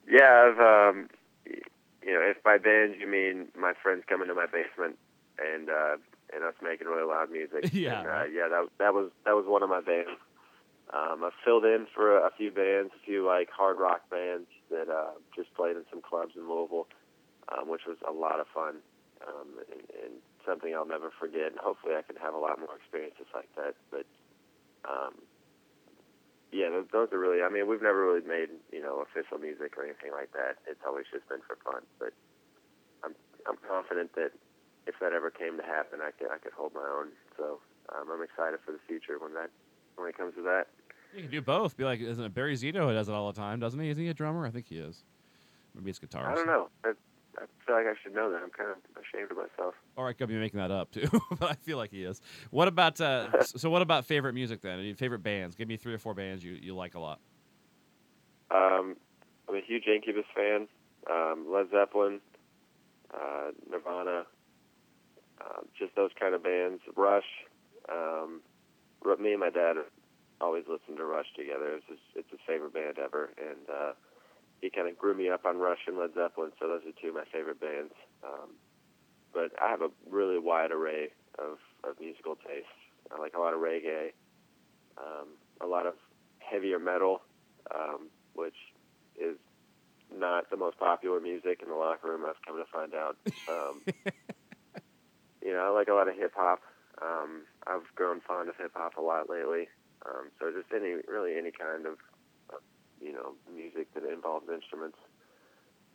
Yeah, 0.06 0.50
I've 0.50 0.60
um, 0.60 1.08
you 1.46 2.12
know, 2.12 2.20
if 2.20 2.42
by 2.42 2.58
band 2.58 2.96
you 3.00 3.06
mean 3.06 3.48
my 3.58 3.72
friends 3.82 4.04
coming 4.08 4.28
to 4.28 4.34
my 4.34 4.46
basement 4.46 4.98
and 5.38 5.70
uh, 5.70 5.96
and 6.34 6.44
us 6.44 6.54
making 6.62 6.86
really 6.86 7.06
loud 7.06 7.30
music. 7.30 7.72
Yeah, 7.72 8.00
and, 8.00 8.08
uh, 8.08 8.24
yeah, 8.24 8.48
that 8.48 8.68
that 8.78 8.94
was 8.94 9.10
that 9.24 9.32
was 9.32 9.46
one 9.46 9.62
of 9.62 9.70
my 9.70 9.80
bands. 9.80 10.10
Um, 10.92 11.24
I've 11.24 11.32
filled 11.44 11.64
in 11.64 11.86
for 11.94 12.18
a, 12.18 12.26
a 12.26 12.30
few 12.36 12.50
bands, 12.50 12.92
a 12.94 13.04
few 13.06 13.26
like 13.26 13.48
hard 13.50 13.78
rock 13.78 14.02
bands 14.10 14.48
that 14.74 14.90
uh, 14.90 15.14
just 15.34 15.54
played 15.54 15.78
in 15.78 15.86
some 15.88 16.02
clubs 16.02 16.34
in 16.34 16.50
Louisville, 16.50 16.90
um, 17.48 17.70
which 17.70 17.86
was 17.86 17.96
a 18.02 18.12
lot 18.12 18.40
of 18.42 18.46
fun 18.50 18.82
um, 19.22 19.62
and, 19.70 19.86
and 20.02 20.12
something 20.42 20.74
I'll 20.74 20.88
never 20.88 21.14
forget. 21.14 21.54
And 21.54 21.60
hopefully, 21.62 21.94
I 21.94 22.02
can 22.02 22.18
have 22.18 22.34
a 22.34 22.42
lot 22.42 22.58
more 22.58 22.74
experiences 22.74 23.30
like 23.32 23.48
that. 23.56 23.78
But 23.94 24.06
um, 24.84 25.14
yeah, 26.52 26.70
those, 26.70 27.10
are 27.10 27.18
really. 27.18 27.42
I 27.42 27.48
mean, 27.48 27.66
we've 27.66 27.82
never 27.82 28.04
really 28.04 28.26
made 28.26 28.50
you 28.70 28.82
know 28.82 29.02
official 29.02 29.38
music 29.38 29.78
or 29.78 29.84
anything 29.86 30.12
like 30.12 30.32
that. 30.34 30.58
It's 30.66 30.82
always 30.86 31.06
just 31.10 31.28
been 31.28 31.42
for 31.46 31.56
fun. 31.62 31.82
But 31.98 32.12
I'm 33.02 33.14
I'm 33.46 33.58
confident 33.62 34.14
that 34.14 34.34
if 34.86 34.98
that 35.00 35.12
ever 35.12 35.30
came 35.30 35.56
to 35.56 35.66
happen, 35.66 36.00
I 36.02 36.10
could 36.12 36.30
I 36.30 36.38
could 36.38 36.52
hold 36.52 36.74
my 36.74 36.84
own. 36.84 37.14
So 37.36 37.58
um, 37.94 38.10
I'm 38.10 38.22
excited 38.22 38.60
for 38.64 38.72
the 38.72 38.82
future 38.86 39.18
when 39.18 39.34
that 39.34 39.50
when 39.96 40.08
it 40.08 40.16
comes 40.16 40.34
to 40.36 40.42
that. 40.42 40.68
You 41.14 41.22
can 41.22 41.30
do 41.30 41.42
both. 41.42 41.76
Be 41.76 41.84
like, 41.84 42.00
isn't 42.00 42.22
it 42.22 42.34
Barry 42.34 42.54
Zito 42.54 42.86
who 42.86 42.92
does 42.92 43.08
it 43.08 43.12
all 43.12 43.30
the 43.30 43.38
time, 43.38 43.60
doesn't 43.60 43.78
he? 43.78 43.88
Isn't 43.88 44.02
he 44.02 44.08
a 44.08 44.14
drummer? 44.14 44.44
I 44.46 44.50
think 44.50 44.66
he 44.66 44.78
is. 44.78 45.04
Maybe 45.74 45.90
it's 45.90 45.98
guitar. 45.98 46.30
I 46.30 46.34
don't 46.34 46.46
know. 46.46 46.68
I, 46.84 46.90
I 47.36 47.44
feel 47.66 47.76
like 47.76 47.86
I 47.86 47.94
should 48.02 48.14
know 48.14 48.30
that. 48.30 48.42
I'm 48.42 48.50
kind 48.50 48.70
of 48.70 48.76
ashamed 49.02 49.30
of 49.30 49.36
myself. 49.36 49.74
Or 49.96 50.08
I 50.08 50.12
could 50.12 50.28
be 50.28 50.36
making 50.36 50.58
that 50.58 50.70
up 50.70 50.90
too, 50.90 51.08
but 51.38 51.50
I 51.50 51.54
feel 51.54 51.76
like 51.76 51.90
he 51.90 52.04
is. 52.04 52.20
What 52.50 52.68
about 52.68 53.00
uh, 53.00 53.42
so? 53.44 53.70
What 53.70 53.82
about 53.82 54.04
favorite 54.04 54.34
music 54.34 54.60
then? 54.60 54.78
Any 54.78 54.94
favorite 54.94 55.22
bands? 55.22 55.54
Give 55.56 55.68
me 55.68 55.76
three 55.76 55.94
or 55.94 55.98
four 55.98 56.14
bands 56.14 56.42
you, 56.44 56.52
you 56.52 56.74
like 56.74 56.94
a 56.94 57.00
lot. 57.00 57.20
Um, 58.50 58.96
I'm 59.48 59.56
a 59.56 59.60
huge 59.64 59.84
Incubus 59.86 60.26
fan. 60.34 60.68
Um, 61.10 61.46
Led 61.52 61.66
Zeppelin, 61.70 62.20
uh, 63.12 63.50
Nirvana, 63.70 64.24
uh, 65.40 65.60
just 65.78 65.94
those 65.96 66.10
kind 66.18 66.34
of 66.34 66.42
bands. 66.42 66.80
Rush. 66.96 67.24
Um, 67.90 68.40
me 69.20 69.32
and 69.32 69.40
my 69.40 69.50
dad 69.50 69.76
always 70.40 70.64
listened 70.68 70.98
to 70.98 71.04
Rush 71.04 71.26
together. 71.36 71.76
It's 71.76 71.86
his, 71.88 71.98
it's 72.14 72.30
his 72.30 72.40
favorite 72.46 72.74
band 72.74 72.98
ever, 72.98 73.30
and 73.38 73.68
uh, 73.68 73.92
he 74.60 74.70
kind 74.70 74.88
of 74.88 74.98
grew 74.98 75.14
me 75.14 75.28
up 75.28 75.44
on 75.44 75.58
Rush 75.58 75.86
and 75.86 75.98
Led 75.98 76.14
Zeppelin. 76.14 76.52
So 76.58 76.68
those 76.68 76.82
are 76.86 76.92
two 77.00 77.08
of 77.08 77.14
my 77.14 77.24
favorite 77.32 77.60
bands. 77.60 77.92
Um, 78.24 78.50
but 79.32 79.50
I 79.60 79.68
have 79.68 79.82
a 79.82 79.90
really 80.08 80.38
wide 80.38 80.70
array 80.70 81.08
of, 81.38 81.58
of 81.82 81.98
musical 82.00 82.36
tastes. 82.36 82.70
I 83.12 83.20
like 83.20 83.34
a 83.34 83.40
lot 83.40 83.52
of 83.52 83.60
reggae, 83.60 84.12
um, 84.96 85.28
a 85.60 85.66
lot 85.66 85.86
of 85.86 85.94
heavier 86.38 86.78
metal, 86.78 87.22
um, 87.74 88.08
which 88.34 88.54
is 89.20 89.36
not 90.16 90.48
the 90.50 90.56
most 90.56 90.78
popular 90.78 91.20
music 91.20 91.60
in 91.62 91.68
the 91.68 91.74
locker 91.74 92.08
room. 92.08 92.24
I've 92.26 92.40
come 92.46 92.56
to 92.56 92.64
find 92.72 92.94
out. 92.94 93.16
Um, 93.48 93.82
you 95.42 95.52
know, 95.52 95.60
I 95.60 95.68
like 95.68 95.88
a 95.88 95.94
lot 95.94 96.08
of 96.08 96.14
hip 96.16 96.32
hop. 96.36 96.60
Um, 97.02 97.42
I've 97.66 97.92
grown 97.94 98.20
fond 98.20 98.48
of 98.48 98.56
hip 98.56 98.72
hop 98.74 98.96
a 98.96 99.02
lot 99.02 99.28
lately. 99.28 99.68
Um, 100.06 100.30
so 100.38 100.50
just 100.50 100.72
any, 100.74 100.96
really 101.08 101.36
any 101.36 101.50
kind 101.50 101.86
of, 101.86 101.96
you 103.00 103.12
know, 103.12 103.34
music 103.54 103.92
that 103.94 104.04
involves 104.04 104.48
instruments, 104.52 104.98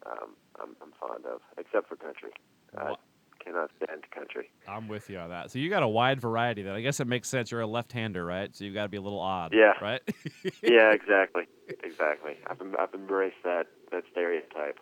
um, 0.05 0.35
I'm, 0.61 0.75
I'm 0.81 0.91
fond 0.99 1.25
of, 1.25 1.41
except 1.57 1.89
for 1.89 1.95
country. 1.95 2.31
I 2.77 2.95
cannot 3.43 3.71
stand 3.81 4.03
country. 4.11 4.49
I'm 4.67 4.87
with 4.87 5.09
you 5.09 5.17
on 5.17 5.29
that. 5.29 5.51
So 5.51 5.59
you 5.59 5.69
got 5.69 5.83
a 5.83 5.87
wide 5.87 6.21
variety. 6.21 6.61
Then 6.61 6.73
I 6.73 6.81
guess 6.81 6.99
it 6.99 7.07
makes 7.07 7.27
sense. 7.27 7.51
You're 7.51 7.61
a 7.61 7.67
left-hander, 7.67 8.23
right? 8.23 8.55
So 8.55 8.63
you've 8.63 8.73
got 8.73 8.83
to 8.83 8.89
be 8.89 8.97
a 8.97 9.01
little 9.01 9.19
odd. 9.19 9.53
Yeah. 9.53 9.73
Right. 9.81 10.01
yeah, 10.63 10.91
exactly, 10.91 11.43
exactly. 11.83 12.37
I've 12.47 12.61
I've 12.79 12.93
embraced 12.93 13.41
that 13.43 13.67
that 13.91 14.03
stereotype. 14.11 14.79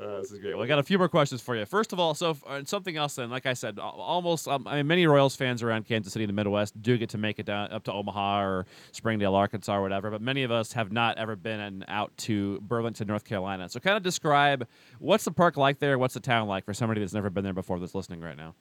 Uh, 0.00 0.18
this 0.20 0.30
is 0.30 0.38
great. 0.38 0.54
Well, 0.54 0.62
I 0.62 0.66
got 0.68 0.78
a 0.78 0.84
few 0.84 0.98
more 0.98 1.08
questions 1.08 1.40
for 1.40 1.56
you. 1.56 1.64
First 1.64 1.92
of 1.92 1.98
all, 1.98 2.14
so 2.14 2.36
uh, 2.46 2.62
something 2.64 2.96
else. 2.96 3.16
Then, 3.16 3.30
like 3.30 3.46
I 3.46 3.54
said, 3.54 3.78
almost. 3.78 4.46
Um, 4.46 4.66
I 4.66 4.76
mean, 4.76 4.86
many 4.86 5.06
Royals 5.06 5.34
fans 5.34 5.62
around 5.62 5.86
Kansas 5.86 6.12
City, 6.12 6.24
in 6.24 6.28
the 6.28 6.34
Midwest, 6.34 6.80
do 6.80 6.96
get 6.96 7.08
to 7.10 7.18
make 7.18 7.38
it 7.38 7.46
down 7.46 7.72
up 7.72 7.84
to 7.84 7.92
Omaha 7.92 8.42
or 8.42 8.66
Springdale, 8.92 9.34
Arkansas, 9.34 9.76
or 9.76 9.82
whatever. 9.82 10.10
But 10.10 10.22
many 10.22 10.44
of 10.44 10.50
us 10.50 10.72
have 10.72 10.92
not 10.92 11.18
ever 11.18 11.34
been 11.34 11.84
out 11.88 12.16
to 12.18 12.60
Burlington, 12.60 13.08
North 13.08 13.24
Carolina. 13.24 13.68
So, 13.68 13.80
kind 13.80 13.96
of 13.96 14.02
describe 14.02 14.66
what's 15.00 15.24
the 15.24 15.32
park 15.32 15.56
like 15.56 15.80
there. 15.80 15.98
What's 15.98 16.14
the 16.14 16.20
town 16.20 16.46
like 16.46 16.64
for 16.64 16.74
somebody 16.74 17.00
that's 17.00 17.14
never 17.14 17.30
been 17.30 17.44
there 17.44 17.52
before 17.52 17.78
that's 17.80 17.94
listening 17.94 18.20
right 18.20 18.36
now. 18.36 18.54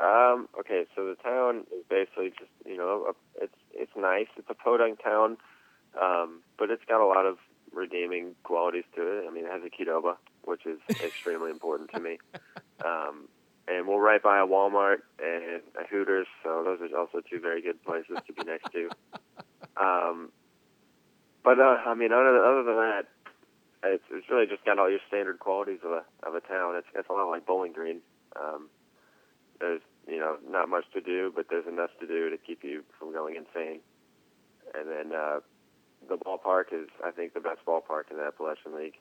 Um, 0.00 0.48
okay, 0.60 0.86
so 0.94 1.04
the 1.06 1.16
town 1.16 1.66
is 1.76 1.84
basically 1.90 2.30
just 2.30 2.50
you 2.64 2.76
know 2.76 3.06
a, 3.08 3.42
it's 3.42 3.54
it's 3.72 3.92
nice. 3.96 4.28
It's 4.36 4.48
a 4.48 4.54
podunk 4.54 5.02
town, 5.02 5.36
um, 6.00 6.42
but 6.56 6.70
it's 6.70 6.84
got 6.86 7.00
a 7.00 7.06
lot 7.06 7.26
of 7.26 7.38
redeeming 7.72 8.34
qualities 8.42 8.84
to 8.96 9.02
it. 9.02 9.24
I 9.28 9.30
mean, 9.32 9.44
it 9.44 9.52
has 9.52 9.62
a 9.62 9.70
Qdoba, 9.70 10.16
which 10.44 10.66
is 10.66 10.78
extremely 11.02 11.50
important 11.50 11.90
to 11.92 12.00
me. 12.00 12.18
Um, 12.84 13.28
and 13.68 13.86
we're 13.86 14.00
right 14.00 14.22
by 14.22 14.38
a 14.38 14.46
Walmart 14.46 14.98
and 15.18 15.62
a 15.78 15.86
Hooters, 15.90 16.26
so 16.42 16.62
those 16.64 16.80
are 16.80 16.98
also 16.98 17.20
two 17.20 17.38
very 17.38 17.60
good 17.60 17.82
places 17.84 18.16
to 18.26 18.32
be 18.32 18.42
next 18.44 18.72
to. 18.72 18.88
Um, 19.76 20.30
but 21.44 21.60
uh, 21.60 21.76
I 21.86 21.94
mean, 21.94 22.12
other 22.12 22.32
than, 22.32 22.42
other 22.42 22.62
than 22.64 22.76
that, 22.76 23.02
it's, 23.84 24.04
it's 24.10 24.28
really 24.30 24.46
just 24.46 24.64
got 24.64 24.78
all 24.78 24.90
your 24.90 25.00
standard 25.06 25.38
qualities 25.38 25.78
of 25.84 25.92
a 25.92 26.02
of 26.26 26.34
a 26.34 26.40
town. 26.40 26.76
It's 26.76 26.88
it's 26.94 27.08
a 27.08 27.12
lot 27.12 27.28
like 27.28 27.46
Bowling 27.46 27.72
Green. 27.72 28.00
Um, 28.36 28.68
there's 29.60 29.82
you 30.06 30.18
know 30.18 30.36
not 30.48 30.68
much 30.68 30.84
to 30.94 31.00
do, 31.00 31.32
but 31.34 31.46
there's 31.48 31.66
enough 31.66 31.90
to 32.00 32.06
do 32.06 32.30
to 32.30 32.38
keep 32.38 32.64
you 32.64 32.82
from 32.98 33.12
going 33.12 33.36
insane. 33.36 33.80
And 34.74 34.88
then 34.88 35.16
uh, 35.16 35.40
the 36.08 36.16
ballpark 36.16 36.72
is, 36.72 36.88
I 37.04 37.10
think, 37.10 37.34
the 37.34 37.40
best 37.40 37.60
ballpark 37.66 38.10
in 38.10 38.16
the 38.16 38.24
Appalachian 38.24 38.74
League. 38.76 38.98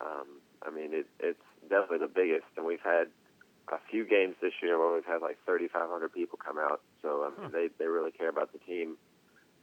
Um, 0.00 0.40
I 0.62 0.70
mean, 0.70 0.92
it, 0.92 1.06
it's 1.20 1.42
definitely 1.68 1.98
the 1.98 2.12
biggest, 2.12 2.46
and 2.56 2.66
we've 2.66 2.82
had 2.82 3.08
a 3.68 3.78
few 3.90 4.04
games 4.04 4.34
this 4.40 4.52
year 4.62 4.78
where 4.78 4.92
we've 4.92 5.04
had 5.04 5.22
like 5.22 5.38
3,500 5.46 6.12
people 6.12 6.38
come 6.44 6.58
out. 6.58 6.80
So 7.00 7.24
um, 7.24 7.32
huh. 7.38 7.48
they 7.52 7.68
they 7.78 7.86
really 7.86 8.10
care 8.10 8.28
about 8.28 8.52
the 8.52 8.58
team. 8.58 8.96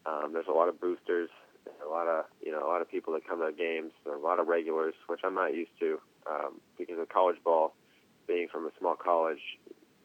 Um, 0.05 0.31
there's 0.33 0.47
a 0.47 0.53
lot 0.53 0.69
of 0.69 0.79
boosters, 0.79 1.29
a 1.85 1.89
lot 1.89 2.07
of 2.07 2.25
you 2.41 2.51
know 2.51 2.65
a 2.65 2.69
lot 2.69 2.81
of 2.81 2.89
people 2.89 3.13
that 3.13 3.27
come 3.27 3.39
to 3.39 3.51
games. 3.51 3.91
There 4.03 4.13
are 4.13 4.17
a 4.17 4.21
lot 4.21 4.39
of 4.39 4.47
regulars, 4.47 4.93
which 5.07 5.21
I'm 5.23 5.35
not 5.35 5.53
used 5.53 5.77
to 5.79 5.99
um, 6.29 6.61
because 6.77 6.99
of 6.99 7.09
college 7.09 7.37
ball. 7.43 7.73
Being 8.27 8.47
from 8.47 8.65
a 8.65 8.71
small 8.79 8.95
college, 8.95 9.41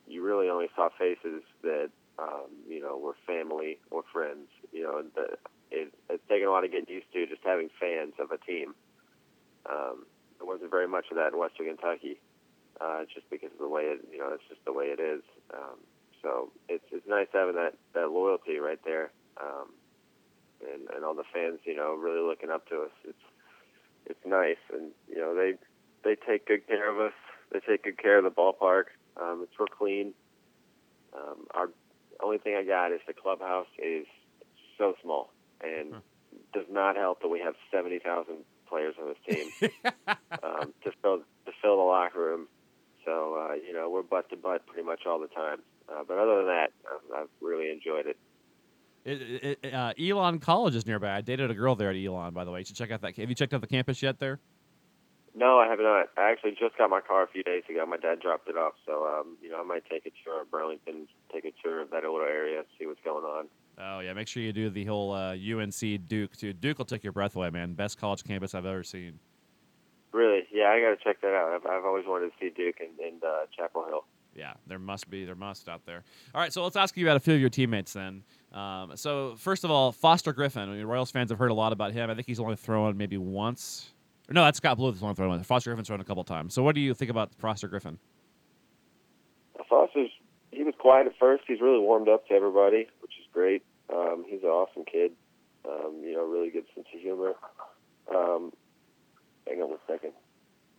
you 0.08 0.24
really 0.24 0.48
only 0.48 0.68
saw 0.74 0.88
faces 0.98 1.42
that 1.62 1.90
um, 2.18 2.48
you 2.68 2.80
know 2.80 2.96
were 2.96 3.16
family 3.26 3.78
or 3.90 4.02
friends. 4.12 4.48
You 4.72 4.84
know, 4.84 5.02
the, 5.14 5.36
it, 5.74 5.94
it's 6.08 6.22
taken 6.28 6.46
a 6.46 6.50
lot 6.50 6.64
of 6.64 6.70
getting 6.70 6.92
used 6.94 7.10
to 7.12 7.26
just 7.26 7.42
having 7.44 7.68
fans 7.80 8.14
of 8.18 8.30
a 8.30 8.38
team. 8.38 8.74
Um, 9.66 10.06
there 10.38 10.46
wasn't 10.46 10.70
very 10.70 10.86
much 10.88 11.06
of 11.10 11.16
that 11.16 11.32
in 11.32 11.38
Western 11.38 11.66
Kentucky, 11.66 12.20
uh, 12.80 13.02
just 13.12 13.28
because 13.30 13.50
of 13.52 13.58
the 13.58 13.68
way 13.68 13.82
it, 13.82 14.06
you 14.12 14.18
know, 14.18 14.30
it's 14.32 14.46
just 14.48 14.64
the 14.64 14.72
way 14.72 14.86
it 14.86 15.00
is. 15.00 15.22
Um, 15.52 15.78
so 16.22 16.50
it's 16.68 16.84
it's 16.92 17.06
nice 17.06 17.26
having 17.32 17.56
that 17.56 17.74
that 17.94 18.10
loyalty 18.10 18.58
right 18.58 18.80
there, 18.84 19.10
um, 19.40 19.68
and 20.62 20.88
and 20.94 21.04
all 21.04 21.14
the 21.14 21.28
fans, 21.32 21.58
you 21.64 21.76
know, 21.76 21.94
really 21.94 22.22
looking 22.26 22.50
up 22.50 22.68
to 22.68 22.82
us. 22.82 22.94
It's 23.04 23.26
it's 24.06 24.24
nice, 24.24 24.62
and 24.72 24.92
you 25.08 25.18
know 25.18 25.34
they 25.34 25.54
they 26.04 26.16
take 26.16 26.46
good 26.46 26.66
care 26.66 26.90
of 26.90 26.98
us. 27.00 27.16
They 27.52 27.60
take 27.60 27.84
good 27.84 27.98
care 27.98 28.18
of 28.18 28.24
the 28.24 28.30
ballpark. 28.30 28.94
Um, 29.20 29.40
it's 29.42 29.52
real 29.58 29.68
clean. 29.68 30.14
Um, 31.14 31.46
our 31.54 31.68
only 32.22 32.38
thing 32.38 32.56
I 32.56 32.64
got 32.64 32.90
is 32.90 33.00
the 33.06 33.12
clubhouse 33.12 33.68
is 33.78 34.06
so 34.78 34.94
small 35.02 35.30
and 35.62 35.94
huh. 35.94 36.00
does 36.52 36.66
not 36.70 36.96
help 36.96 37.20
that 37.22 37.28
we 37.28 37.40
have 37.40 37.54
seventy 37.70 37.98
thousand 37.98 38.44
players 38.68 38.94
on 39.00 39.08
this 39.08 39.36
team 39.36 39.72
um, 40.42 40.72
to 40.82 40.90
fill 41.02 41.18
to 41.18 41.52
fill 41.62 41.76
the 41.76 41.82
locker 41.82 42.18
room. 42.18 42.48
So 43.04 43.36
uh, 43.38 43.54
you 43.54 43.72
know 43.72 43.90
we're 43.90 44.02
butt 44.02 44.30
to 44.30 44.36
butt 44.36 44.66
pretty 44.66 44.86
much 44.86 45.02
all 45.06 45.20
the 45.20 45.28
time. 45.28 45.58
Uh, 45.88 46.02
but 46.06 46.18
other 46.18 46.38
than 46.38 46.46
that, 46.46 46.72
I've, 46.90 47.22
I've 47.22 47.28
really 47.40 47.70
enjoyed 47.70 48.06
it. 48.06 48.16
It, 49.04 49.58
it, 49.62 49.74
uh, 49.74 49.92
Elon 50.00 50.38
College 50.38 50.74
is 50.74 50.86
nearby. 50.86 51.14
I 51.14 51.20
dated 51.20 51.50
a 51.50 51.54
girl 51.54 51.74
there 51.74 51.90
at 51.90 51.96
Elon, 51.96 52.32
by 52.32 52.44
the 52.44 52.50
way. 52.50 52.60
You 52.60 52.64
should 52.64 52.76
check 52.76 52.90
out 52.90 53.02
that. 53.02 53.16
Have 53.16 53.28
you 53.28 53.34
checked 53.34 53.52
out 53.52 53.60
the 53.60 53.66
campus 53.66 54.02
yet 54.02 54.18
there? 54.18 54.40
No, 55.34 55.58
I 55.58 55.66
have 55.68 55.80
not. 55.80 56.08
I 56.16 56.30
actually 56.30 56.52
just 56.52 56.78
got 56.78 56.88
my 56.88 57.00
car 57.00 57.24
a 57.24 57.26
few 57.26 57.42
days 57.42 57.64
ago. 57.68 57.84
My 57.84 57.96
dad 57.96 58.20
dropped 58.20 58.48
it 58.48 58.56
off, 58.56 58.74
so 58.86 59.04
um, 59.04 59.36
you 59.42 59.50
know 59.50 59.60
I 59.60 59.64
might 59.64 59.84
take 59.90 60.06
a 60.06 60.12
tour 60.24 60.42
of 60.42 60.50
Burlington, 60.50 61.08
take 61.32 61.44
a 61.44 61.52
tour 61.62 61.82
of 61.82 61.90
that 61.90 62.02
little 62.02 62.20
area, 62.20 62.62
see 62.78 62.86
what's 62.86 63.00
going 63.04 63.24
on. 63.24 63.48
Oh 63.78 64.00
yeah, 64.00 64.12
make 64.12 64.28
sure 64.28 64.42
you 64.42 64.52
do 64.52 64.70
the 64.70 64.84
whole 64.84 65.12
uh, 65.12 65.34
UNC 65.34 66.06
Duke 66.06 66.36
too. 66.36 66.52
Duke 66.52 66.78
will 66.78 66.84
take 66.84 67.02
your 67.02 67.12
breath 67.12 67.34
away, 67.36 67.50
man. 67.50 67.74
Best 67.74 67.98
college 67.98 68.22
campus 68.24 68.54
I've 68.54 68.66
ever 68.66 68.84
seen. 68.84 69.18
Really? 70.12 70.46
Yeah, 70.52 70.68
I 70.68 70.80
got 70.80 70.90
to 70.90 70.96
check 71.02 71.20
that 71.22 71.34
out. 71.34 71.52
I've, 71.52 71.66
I've, 71.66 71.84
always 71.84 72.04
wanted 72.06 72.30
to 72.30 72.32
see 72.38 72.48
Duke 72.48 72.76
and, 72.78 72.96
and 73.00 73.24
uh, 73.24 73.46
Chapel 73.56 73.84
Hill. 73.88 74.04
Yeah, 74.32 74.52
there 74.68 74.78
must 74.78 75.10
be, 75.10 75.24
there 75.24 75.34
must 75.34 75.68
out 75.68 75.84
there. 75.86 76.04
All 76.34 76.40
right, 76.40 76.52
so 76.52 76.62
let's 76.62 76.76
ask 76.76 76.96
you 76.96 77.04
about 77.04 77.16
a 77.16 77.20
few 77.20 77.34
of 77.34 77.40
your 77.40 77.50
teammates 77.50 77.92
then. 77.92 78.22
Um, 78.52 78.92
so 78.94 79.34
first 79.36 79.64
of 79.64 79.72
all, 79.72 79.90
Foster 79.90 80.32
Griffin. 80.32 80.68
I 80.68 80.72
mean, 80.72 80.86
Royals 80.86 81.10
fans 81.10 81.30
have 81.30 81.38
heard 81.38 81.50
a 81.50 81.54
lot 81.54 81.72
about 81.72 81.92
him. 81.92 82.10
I 82.10 82.14
think 82.14 82.28
he's 82.28 82.38
only 82.38 82.54
thrown 82.54 82.96
maybe 82.96 83.16
once. 83.16 83.90
No, 84.30 84.44
that's 84.44 84.58
Scott 84.58 84.76
Blewett 84.76 84.94
that's 84.94 85.02
only 85.02 85.16
thrown 85.16 85.30
once. 85.30 85.46
Foster 85.46 85.70
Griffin's 85.70 85.88
thrown 85.88 86.00
a 86.00 86.04
couple 86.04 86.22
times. 86.22 86.54
So 86.54 86.62
what 86.62 86.76
do 86.76 86.80
you 86.80 86.94
think 86.94 87.10
about 87.10 87.34
Foster 87.34 87.66
Griffin? 87.66 87.98
Foster's 89.68 90.10
he 90.54 90.62
was 90.62 90.74
quiet 90.78 91.06
at 91.06 91.14
first. 91.18 91.44
He's 91.46 91.60
really 91.60 91.80
warmed 91.80 92.08
up 92.08 92.26
to 92.28 92.34
everybody, 92.34 92.86
which 93.00 93.12
great. 93.34 93.62
Um, 93.92 94.24
he's 94.26 94.42
an 94.42 94.48
awesome 94.48 94.84
kid. 94.90 95.12
Um, 95.68 96.00
you 96.02 96.14
know, 96.14 96.24
really 96.24 96.50
good 96.50 96.64
sense 96.74 96.86
of 96.94 97.00
humor. 97.00 97.34
Um, 98.14 98.52
hang 99.46 99.60
on 99.60 99.70
one 99.70 99.78
second. 99.86 100.12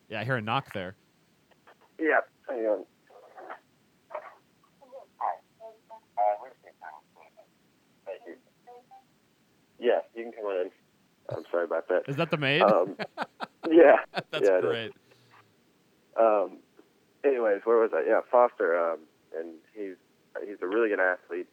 Yeah, 0.09 0.21
I 0.21 0.23
hear 0.23 0.37
a 0.37 0.41
knock 0.41 0.73
there. 0.73 0.95
Yeah, 1.99 2.21
hang 2.47 2.65
on. 2.65 2.85
Yeah, 9.77 9.99
you 10.15 10.23
can 10.23 10.31
come 10.31 10.45
on 10.45 10.65
in. 10.65 10.71
I'm 11.35 11.43
Sorry 11.51 11.65
about 11.65 11.87
that. 11.89 12.03
Is 12.07 12.15
that 12.15 12.31
the 12.31 12.37
maid? 12.37 12.61
Um, 12.61 12.95
yeah. 13.69 13.97
That's 14.31 14.47
yeah, 14.47 14.61
great. 14.61 14.91
Um, 16.19 16.59
anyways, 17.23 17.61
where 17.65 17.77
was 17.77 17.91
I? 17.93 18.03
Yeah, 18.07 18.21
Foster, 18.31 18.77
um, 18.79 18.99
and 19.37 19.55
he's 19.73 19.95
he's 20.47 20.57
a 20.61 20.67
really 20.67 20.89
good 20.89 20.99
athlete. 20.99 21.47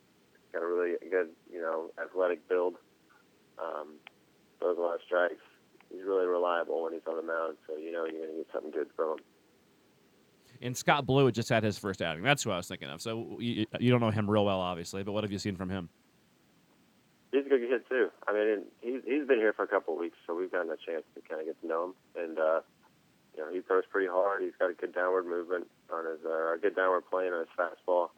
Got 0.52 0.62
a 0.62 0.66
really 0.66 0.96
good, 1.10 1.28
you 1.52 1.60
know, 1.60 1.90
athletic 2.02 2.46
build. 2.48 2.74
Um, 3.58 3.94
throws 4.58 4.78
a 4.78 4.80
lot 4.80 4.94
of 4.94 5.00
strikes. 5.06 5.42
He's 5.90 6.04
really 6.06 6.26
reliable 6.26 6.82
when 6.82 6.92
he's 6.92 7.02
on 7.06 7.16
the 7.16 7.22
mound, 7.22 7.56
so 7.66 7.76
you 7.76 7.92
know 7.92 8.04
you're 8.04 8.26
going 8.26 8.30
to 8.30 8.36
get 8.36 8.46
something 8.52 8.70
good 8.70 8.88
from 8.96 9.12
him. 9.12 9.18
And 10.62 10.76
Scott 10.76 11.06
Blewett 11.06 11.26
had 11.26 11.34
just 11.34 11.48
had 11.48 11.64
his 11.64 11.76
first 11.76 12.00
outing. 12.00 12.22
That's 12.22 12.42
who 12.42 12.50
I 12.50 12.56
was 12.56 12.68
thinking 12.68 12.88
of. 12.88 13.02
So 13.02 13.36
you, 13.40 13.66
you 13.80 13.90
don't 13.90 14.00
know 14.00 14.10
him 14.10 14.30
real 14.30 14.44
well, 14.44 14.60
obviously, 14.60 15.02
but 15.02 15.12
what 15.12 15.24
have 15.24 15.32
you 15.32 15.38
seen 15.38 15.56
from 15.56 15.68
him? 15.68 15.88
He's 17.32 17.46
a 17.46 17.48
good 17.48 17.68
kid 17.68 17.82
too. 17.88 18.10
I 18.28 18.32
mean, 18.32 18.64
he's 18.80 19.00
he's 19.04 19.26
been 19.26 19.38
here 19.38 19.52
for 19.52 19.64
a 19.64 19.68
couple 19.68 19.94
of 19.94 20.00
weeks, 20.00 20.16
so 20.26 20.34
we've 20.34 20.52
gotten 20.52 20.70
a 20.70 20.76
chance 20.76 21.04
to 21.14 21.20
kind 21.28 21.40
of 21.40 21.46
get 21.46 21.60
to 21.62 21.66
know 21.66 21.84
him. 21.84 21.94
And 22.14 22.38
uh, 22.38 22.60
you 23.36 23.42
know, 23.42 23.52
he 23.52 23.60
throws 23.60 23.84
pretty 23.90 24.08
hard. 24.08 24.42
He's 24.42 24.52
got 24.58 24.70
a 24.70 24.74
good 24.74 24.94
downward 24.94 25.26
movement 25.26 25.66
on 25.92 26.04
his, 26.04 26.20
uh, 26.24 26.54
a 26.54 26.58
good 26.60 26.76
downward 26.76 27.08
plane 27.10 27.32
on 27.32 27.40
his 27.40 27.48
fastball. 27.58 28.10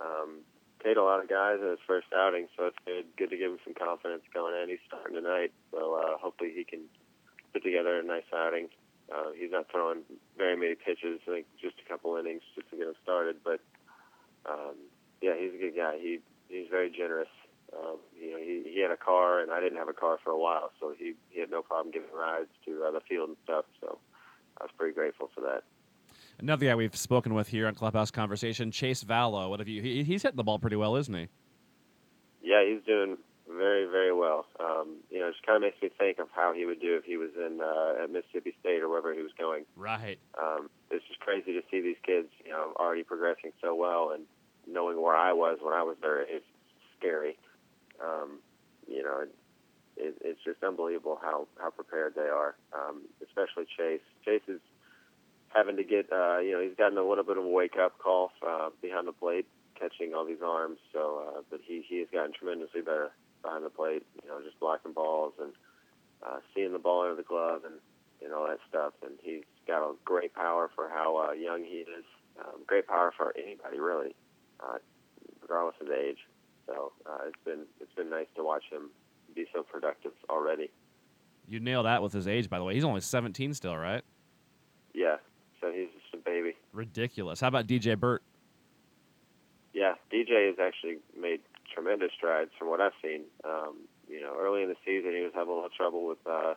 Um, 0.00 0.40
paid 0.82 0.96
a 0.96 1.02
lot 1.02 1.22
of 1.22 1.28
guys 1.28 1.58
in 1.60 1.68
his 1.68 1.78
first 1.86 2.08
outing, 2.16 2.48
so 2.56 2.66
it's 2.66 2.78
good. 2.86 3.04
Good 3.16 3.30
to 3.30 3.36
give 3.36 3.52
him 3.52 3.58
some 3.64 3.74
confidence 3.74 4.22
going 4.32 4.54
in. 4.60 4.68
He's 4.68 4.82
starting 4.86 5.14
tonight, 5.14 5.52
so 5.70 5.94
uh, 5.94 6.18
hopefully 6.18 6.52
he 6.54 6.64
can 6.64 6.80
put 7.52 7.62
together 7.62 7.98
a 7.98 8.02
nice 8.02 8.28
outing. 8.34 8.68
Uh, 9.12 9.34
he's 9.36 9.50
not 9.50 9.66
throwing 9.70 10.02
very 10.38 10.56
many 10.56 10.74
pitches, 10.74 11.20
think 11.26 11.46
just 11.60 11.76
a 11.84 11.88
couple 11.88 12.16
innings 12.16 12.42
just 12.54 12.70
to 12.70 12.76
get 12.76 12.86
him 12.86 12.94
started. 13.02 13.36
But 13.44 13.60
um, 14.46 14.76
yeah, 15.20 15.34
he's 15.38 15.54
a 15.54 15.58
good 15.58 15.76
guy. 15.76 15.98
He 15.98 16.20
he's 16.48 16.68
very 16.70 16.90
generous. 16.90 17.30
Um, 17.76 17.98
you 18.18 18.32
know, 18.32 18.38
he 18.38 18.62
he 18.72 18.80
had 18.80 18.90
a 18.90 18.96
car, 18.96 19.40
and 19.40 19.50
I 19.52 19.60
didn't 19.60 19.78
have 19.78 19.88
a 19.88 19.94
car 19.94 20.18
for 20.22 20.30
a 20.30 20.38
while, 20.38 20.70
so 20.80 20.94
he 20.96 21.14
he 21.30 21.40
had 21.40 21.50
no 21.50 21.62
problem 21.62 21.92
giving 21.92 22.14
rides 22.14 22.50
to 22.66 22.84
uh, 22.86 22.90
the 22.90 23.00
field 23.00 23.28
and 23.28 23.38
stuff. 23.44 23.64
So 23.80 23.98
I 24.58 24.64
was 24.64 24.72
pretty 24.76 24.94
grateful 24.94 25.30
for 25.34 25.40
that. 25.42 25.64
Another 26.42 26.64
guy 26.64 26.74
we've 26.74 26.96
spoken 26.96 27.34
with 27.34 27.48
here 27.48 27.66
on 27.66 27.74
Clubhouse 27.74 28.10
Conversation, 28.10 28.70
Chase 28.70 29.02
Vallot. 29.02 29.50
What 29.50 29.60
have 29.60 29.68
you? 29.68 29.82
He, 29.82 30.02
he's 30.04 30.22
hitting 30.22 30.38
the 30.38 30.44
ball 30.44 30.58
pretty 30.58 30.76
well, 30.76 30.96
isn't 30.96 31.14
he? 31.14 31.28
Yeah, 32.42 32.64
he's 32.66 32.82
doing 32.86 33.18
very, 33.46 33.84
very 33.84 34.14
well. 34.14 34.46
Um, 34.58 34.96
you 35.10 35.18
know, 35.18 35.28
it 35.28 35.32
just 35.32 35.44
kind 35.44 35.56
of 35.56 35.62
makes 35.62 35.82
me 35.82 35.90
think 35.98 36.18
of 36.18 36.28
how 36.34 36.54
he 36.54 36.64
would 36.64 36.80
do 36.80 36.96
if 36.96 37.04
he 37.04 37.18
was 37.18 37.30
in 37.36 37.60
uh, 37.60 38.02
at 38.02 38.10
Mississippi 38.10 38.54
State 38.58 38.80
or 38.80 38.88
wherever 38.88 39.12
he 39.12 39.20
was 39.20 39.32
going. 39.38 39.64
Right. 39.76 40.18
Um, 40.40 40.70
it's 40.90 41.04
just 41.08 41.20
crazy 41.20 41.52
to 41.52 41.60
see 41.70 41.82
these 41.82 42.00
kids, 42.06 42.28
you 42.42 42.52
know, 42.52 42.72
already 42.76 43.02
progressing 43.02 43.52
so 43.60 43.74
well, 43.74 44.12
and 44.14 44.24
knowing 44.66 45.02
where 45.02 45.16
I 45.16 45.34
was 45.34 45.58
when 45.60 45.74
I 45.74 45.82
was 45.82 45.96
there 46.00 46.22
is 46.22 46.42
scary. 46.98 47.36
Um, 48.02 48.38
you 48.88 49.02
know, 49.02 49.24
it, 49.24 49.34
it, 49.98 50.14
it's 50.24 50.40
just 50.42 50.64
unbelievable 50.64 51.18
how 51.20 51.48
how 51.58 51.68
prepared 51.68 52.14
they 52.16 52.32
are. 52.32 52.54
Um, 52.72 53.02
especially 53.22 53.66
Chase. 53.76 54.00
Chase 54.24 54.48
is 54.48 54.60
having 55.54 55.76
to 55.76 55.84
get, 55.84 56.10
uh, 56.12 56.38
you 56.38 56.52
know, 56.52 56.62
he's 56.62 56.76
gotten 56.76 56.98
a 56.98 57.06
little 57.06 57.24
bit 57.24 57.36
of 57.36 57.44
a 57.44 57.48
wake 57.48 57.76
up 57.76 57.98
call 57.98 58.30
uh, 58.46 58.70
behind 58.80 59.06
the 59.06 59.12
plate, 59.12 59.46
catching 59.78 60.14
all 60.14 60.24
these 60.24 60.42
arms. 60.44 60.78
So, 60.92 61.22
uh, 61.26 61.40
but 61.50 61.60
he 61.62 61.84
he 61.86 61.98
has 61.98 62.08
gotten 62.12 62.32
tremendously 62.32 62.80
better 62.80 63.10
behind 63.42 63.64
the 63.64 63.70
plate. 63.70 64.04
You 64.22 64.28
know, 64.28 64.40
just 64.44 64.58
blocking 64.60 64.92
balls 64.92 65.34
and 65.40 65.52
uh, 66.22 66.38
seeing 66.54 66.72
the 66.72 66.78
ball 66.78 67.02
under 67.02 67.16
the 67.16 67.22
glove 67.22 67.62
and 67.64 67.74
and 68.22 68.32
all 68.32 68.46
that 68.46 68.58
stuff. 68.68 68.92
And 69.02 69.14
he's 69.22 69.44
got 69.66 69.82
a 69.82 69.94
great 70.04 70.34
power 70.34 70.70
for 70.74 70.88
how 70.88 71.28
uh, 71.28 71.32
young 71.32 71.64
he 71.64 71.84
is. 71.84 72.04
Um, 72.38 72.62
great 72.66 72.86
power 72.86 73.12
for 73.16 73.34
anybody 73.36 73.80
really, 73.80 74.14
uh, 74.60 74.78
regardless 75.42 75.76
of 75.80 75.88
age. 75.90 76.18
So 76.66 76.92
uh, 77.06 77.26
it's 77.26 77.44
been 77.44 77.66
it's 77.80 77.92
been 77.94 78.10
nice 78.10 78.28
to 78.36 78.44
watch 78.44 78.64
him 78.70 78.90
be 79.34 79.46
so 79.52 79.62
productive 79.62 80.12
already. 80.28 80.70
You 81.48 81.58
nailed 81.58 81.86
that 81.86 82.02
with 82.02 82.12
his 82.12 82.28
age, 82.28 82.48
by 82.48 82.58
the 82.58 82.64
way. 82.64 82.74
He's 82.74 82.84
only 82.84 83.00
17 83.00 83.54
still, 83.54 83.76
right? 83.76 84.04
Yeah, 84.94 85.16
so 85.60 85.70
he's 85.70 85.88
just 85.88 86.14
a 86.14 86.16
baby. 86.16 86.54
Ridiculous. 86.72 87.40
How 87.40 87.48
about 87.48 87.66
DJ 87.66 87.98
Burt? 87.98 88.22
Yeah, 89.72 89.94
DJ 90.12 90.48
has 90.48 90.56
actually 90.58 90.98
made 91.18 91.40
tremendous 91.72 92.10
strides 92.16 92.50
from 92.58 92.68
what 92.68 92.80
I've 92.80 92.96
seen. 93.02 93.22
Um, 93.44 93.86
you 94.08 94.20
know, 94.20 94.34
early 94.38 94.62
in 94.62 94.68
the 94.68 94.76
season, 94.84 95.12
he 95.14 95.22
was 95.22 95.32
having 95.34 95.52
a 95.52 95.54
little 95.54 95.70
trouble 95.70 96.06
with, 96.06 96.18
uh, 96.26 96.54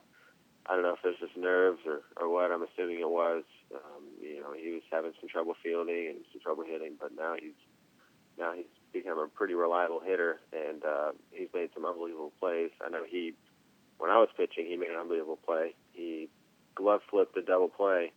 I 0.66 0.74
don't 0.74 0.82
know 0.82 0.94
if 0.94 1.06
it 1.06 1.08
was 1.08 1.20
just 1.20 1.38
nerves 1.38 1.80
or, 1.86 2.02
or 2.18 2.30
what. 2.30 2.52
I'm 2.52 2.64
assuming 2.64 3.00
it 3.00 3.10
was. 3.10 3.44
Um, 3.74 4.04
you 4.22 4.40
know, 4.42 4.54
he 4.54 4.72
was 4.72 4.82
having 4.92 5.12
some 5.20 5.30
trouble 5.30 5.54
fielding 5.62 6.08
and 6.08 6.18
some 6.32 6.42
trouble 6.42 6.64
hitting, 6.66 6.94
but 7.00 7.12
now 7.16 7.36
he's 7.40 7.58
now 8.38 8.54
he's 8.54 8.66
become 8.92 9.20
a 9.20 9.28
pretty 9.28 9.54
reliable 9.54 10.00
hitter, 10.00 10.40
and 10.52 10.84
uh, 10.84 11.12
he's 11.30 11.50
made 11.54 11.70
some 11.76 11.86
unbelievable 11.86 12.34
plays. 12.40 12.72
I 12.84 12.90
know 12.90 13.04
he, 13.08 13.34
when 14.00 14.10
I 14.10 14.18
was 14.18 14.30
pitching, 14.36 14.66
he 14.66 14.76
made 14.76 14.90
an 14.90 14.96
unbelievable 15.00 15.38
play. 15.46 15.76
He 15.92 16.30
glove 16.74 17.02
flipped 17.12 17.38
a 17.38 17.44
double 17.44 17.70
play 17.70 18.12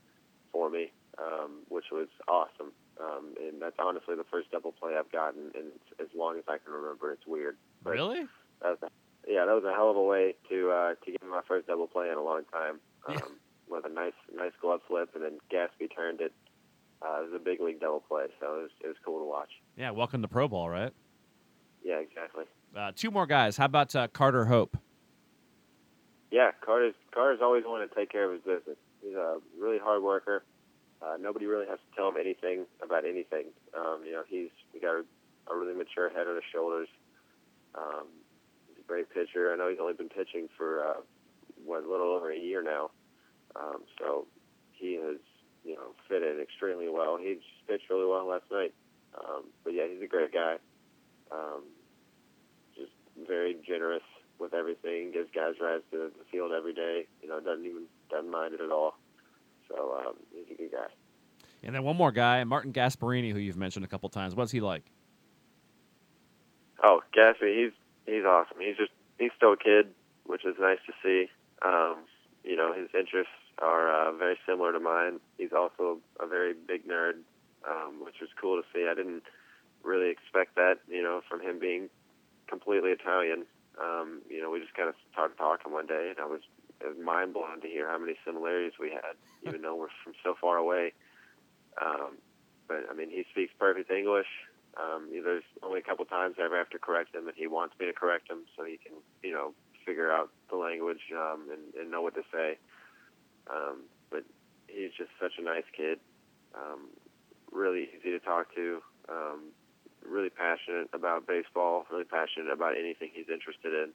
for 0.57 0.71
me, 0.71 0.91
um, 1.19 1.61
which 1.69 1.85
was 1.93 2.09
awesome. 2.29 2.73
Um, 2.99 3.35
and 3.39 3.61
that's 3.61 3.77
honestly 3.79 4.15
the 4.17 4.25
first 4.31 4.51
double 4.51 4.73
play 4.73 4.95
I've 4.99 5.13
gotten 5.13 5.51
in 5.55 5.67
as 6.01 6.09
long 6.17 6.39
as 6.39 6.45
I 6.49 6.57
can 6.57 6.73
remember. 6.73 7.13
It's 7.13 7.27
weird. 7.27 7.59
But 7.83 7.91
Really? 7.91 8.23
That 8.63 8.81
was 8.81 8.91
yeah, 9.29 9.45
that 9.45 9.53
was 9.53 9.65
a 9.65 9.75
hell 9.75 9.91
of 9.91 9.97
a 9.97 10.03
way 10.03 10.35
to 10.49 10.71
uh, 10.71 10.95
to 11.05 11.11
get 11.11 11.23
my 11.29 11.43
first 11.47 11.67
double 11.67 11.87
play 11.89 12.09
in 12.09 12.17
a 12.17 12.23
long 12.23 12.43
time. 12.51 12.81
Yeah. 13.09 13.17
Um, 13.17 13.37
with 13.69 13.85
a 13.85 13.89
nice 13.89 14.15
nice 14.35 14.53
glove 14.63 14.81
flip, 14.89 15.11
and 15.15 15.23
then 15.23 15.39
Gatsby 15.53 15.95
turned 15.95 16.21
it. 16.23 16.33
Uh, 17.03 17.21
it 17.21 17.31
was 17.31 17.33
a 17.35 17.39
big 17.45 17.61
league 17.61 17.81
double 17.81 18.01
play, 18.01 18.27
so 18.41 18.47
it 18.55 18.63
was 18.63 18.71
it 18.85 18.87
was 18.87 18.97
cool 19.05 19.19
to 19.19 19.27
watch. 19.27 19.51
Yeah, 19.77 19.91
welcome 19.91 20.23
to 20.23 20.29
Pro 20.29 20.49
Ball, 20.49 20.71
right? 20.71 20.93
Yeah, 21.85 21.99
exactly. 21.99 22.45
Uh, 22.75 22.93
two 22.97 23.11
more 23.11 23.27
guys. 23.27 23.59
How 23.59 23.67
about 23.67 23.95
uh, 23.95 24.09
Carter 24.09 24.47
Hope? 24.47 24.79
Yeah, 26.31 26.51
Carter's 26.65 26.95
Carter's 27.13 27.41
always 27.43 27.65
wanted 27.67 27.89
to 27.89 27.95
take 27.95 28.11
care 28.11 28.25
of 28.25 28.33
his 28.33 28.43
business. 28.43 28.79
He's 29.07 29.15
a 29.15 29.39
really 29.59 29.79
hard 29.79 30.03
worker. 30.03 30.43
Uh, 31.01 31.17
nobody 31.21 31.47
really 31.47 31.67
has 31.67 31.79
to 31.79 31.97
tell 31.97 32.09
him 32.09 32.17
anything 32.19 32.67
about 32.83 33.05
anything. 33.05 33.47
Um, 33.77 34.03
you 34.05 34.13
know, 34.13 34.23
he's 34.27 34.49
he 34.73 34.81
got 34.81 34.95
a, 34.97 35.05
a 35.53 35.57
really 35.57 35.75
mature 35.75 36.09
head 36.09 36.27
on 36.27 36.35
his 36.35 36.45
shoulders. 36.53 36.89
Um, 37.75 38.09
he's 38.67 38.79
a 38.83 38.89
great 38.89 39.09
pitcher. 39.11 39.53
I 39.53 39.57
know 39.57 39.69
he's 39.69 39.79
only 39.81 39.95
been 39.95 40.09
pitching 40.09 40.49
for 40.57 40.83
uh, 40.83 41.01
what 41.65 41.85
a 41.85 41.91
little 41.91 42.15
over 42.15 42.33
a 42.33 42.39
year 42.39 42.63
now. 42.63 42.91
Um, 43.55 43.83
so 43.99 44.27
he 44.73 44.95
has 44.95 45.19
you 45.65 45.75
know 45.75 45.95
fit 46.09 46.23
in 46.23 46.41
extremely 46.41 46.89
well. 46.89 47.17
He 47.17 47.35
just 47.35 47.69
pitched 47.69 47.89
really 47.91 48.07
well 48.07 48.27
last 48.27 48.51
night. 48.51 48.75
Um, 49.17 49.45
but 49.63 49.75
yeah, 49.75 49.85
he's 49.93 50.03
a 50.03 50.09
great 50.09 50.33
guy. 50.33 50.57
Um, 51.31 51.63
just 52.75 52.93
very 53.29 53.57
generous 53.67 54.03
with 54.41 54.55
everything. 54.55 55.13
Gives 55.13 55.31
guys 55.35 55.55
rides 55.61 55.85
to 55.93 56.11
the 56.11 56.25
field 56.33 56.53
every 56.53 56.75
day. 56.75 57.07
You 57.23 57.29
know, 57.29 57.39
doesn't 57.39 57.65
even 57.67 57.85
doesn't 58.11 58.31
mind 58.31 58.55
it 58.55 58.61
at 58.61 58.71
all. 58.71 58.99
So 59.69 59.97
um, 59.99 60.15
he's 60.33 60.55
a 60.55 60.63
good 60.63 60.73
guy. 60.73 60.87
And 61.63 61.75
then 61.75 61.83
one 61.83 61.97
more 61.97 62.13
guy, 62.13 62.45
Marten 62.45 62.73
Gasparini, 62.73 63.33
who 63.33 63.39
you've 63.39 63.57
mentioned 63.57 63.85
a 63.85 63.89
couple 63.89 64.09
times. 64.09 64.35
What's 64.35 64.53
he 64.53 64.61
like? 64.61 64.85
Oh, 66.83 67.03
Gatsby, 67.17 67.65
he's 67.65 67.73
he's 68.05 68.25
awesome. 68.25 68.59
He's 68.61 68.77
just 68.77 68.93
he's 69.19 69.33
still 69.37 69.55
a 69.55 69.57
kid, 69.57 69.89
which 70.25 70.45
is 70.45 70.55
nice 70.61 70.79
to 70.87 70.93
see. 71.03 71.31
Um, 71.63 71.97
you 72.45 72.55
know, 72.55 72.73
his 72.73 72.89
interests 72.95 73.33
are 73.59 73.91
uh, 73.91 74.13
very 74.13 74.39
similar 74.47 74.73
to 74.73 74.81
mine. 74.81 75.19
He's 75.39 75.53
also 75.53 75.99
a 76.21 76.27
very 76.27 76.53
big 76.53 76.87
nerd, 76.87 77.15
um, 77.69 78.05
which 78.05 78.17
was 78.21 78.31
cool 78.41 78.61
to 78.61 78.69
see. 78.73 78.87
I 78.89 78.95
didn't 78.95 79.25
really 79.83 80.11
expect 80.11 80.55
that, 80.57 80.79
you 80.89 81.03
know, 81.03 81.23
from 81.29 81.41
him 81.41 81.59
being 81.59 81.89
completely 82.47 82.91
Italian. 82.91 83.47
Um, 83.83 84.23
you 84.29 84.41
know, 84.41 84.51
we 84.51 84.61
just 84.61 84.75
kind 84.75 84.89
of 84.89 84.95
started 85.13 85.37
talking 85.37 85.73
one 85.73 85.87
day, 85.87 86.09
and 86.11 86.21
I 86.21 86.27
was 86.27 86.41
mind 87.03 87.35
blown 87.35 87.61
to 87.61 87.69
hear 87.69 87.89
how 87.89 87.99
many 87.99 88.15
similarities 88.25 88.73
we 88.79 88.91
had, 88.91 89.17
even 89.47 89.63
though 89.63 89.77
we're 89.77 89.95
from 90.05 90.15
so 90.23 90.35
far 90.41 90.57
away. 90.57 90.93
Um, 91.81 92.19
but 92.69 92.85
I 92.91 92.95
mean, 92.95 93.11
he 93.11 93.25
speaks 93.31 93.53
perfect 93.59 93.91
English. 93.91 94.27
Um, 94.77 95.09
you 95.11 95.19
know, 95.19 95.25
there's 95.25 95.51
only 95.63 95.81
a 95.81 95.83
couple 95.83 96.05
times 96.05 96.37
I 96.39 96.45
ever 96.45 96.59
have 96.59 96.71
to 96.71 96.79
correct 96.79 97.15
him, 97.15 97.29
and 97.29 97.37
he 97.37 97.47
wants 97.47 97.75
me 97.81 97.87
to 97.87 97.93
correct 97.93 98.31
him 98.31 98.45
so 98.57 98.65
he 98.65 98.77
can, 98.77 98.93
you 99.23 99.33
know, 99.33 99.55
figure 99.87 100.13
out 100.13 100.31
the 100.51 100.57
language 100.57 101.01
um, 101.17 101.49
and, 101.51 101.75
and 101.81 101.91
know 101.91 102.03
what 102.03 102.15
to 102.15 102.23
say. 102.33 102.59
Um, 103.49 103.85
but 104.11 104.25
he's 104.69 104.91
just 104.99 105.11
such 105.21 105.33
a 105.39 105.43
nice 105.43 105.65
kid, 105.75 105.99
um, 106.55 106.89
really 107.53 107.89
easy 107.97 108.11
to 108.11 108.19
talk 108.19 108.55
to, 108.55 108.83
um, 109.09 109.53
really 110.05 110.31
passionate 110.31 110.89
about 110.93 111.27
baseball, 111.27 111.87
really 111.91 112.05
passionate 112.05 112.53
about 112.53 112.77
anything 112.77 113.11
he's 113.15 113.31
interested 113.33 113.73
in. 113.73 113.91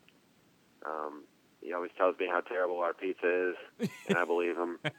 Um, 0.86 1.24
he 1.62 1.74
always 1.74 1.92
tells 1.98 2.18
me 2.20 2.28
how 2.28 2.42
terrible 2.42 2.80
our 2.80 2.94
pizza 2.94 3.52
is, 3.82 3.90
and 4.08 4.18
I 4.18 4.26
believe 4.26 4.58
him. 4.58 4.80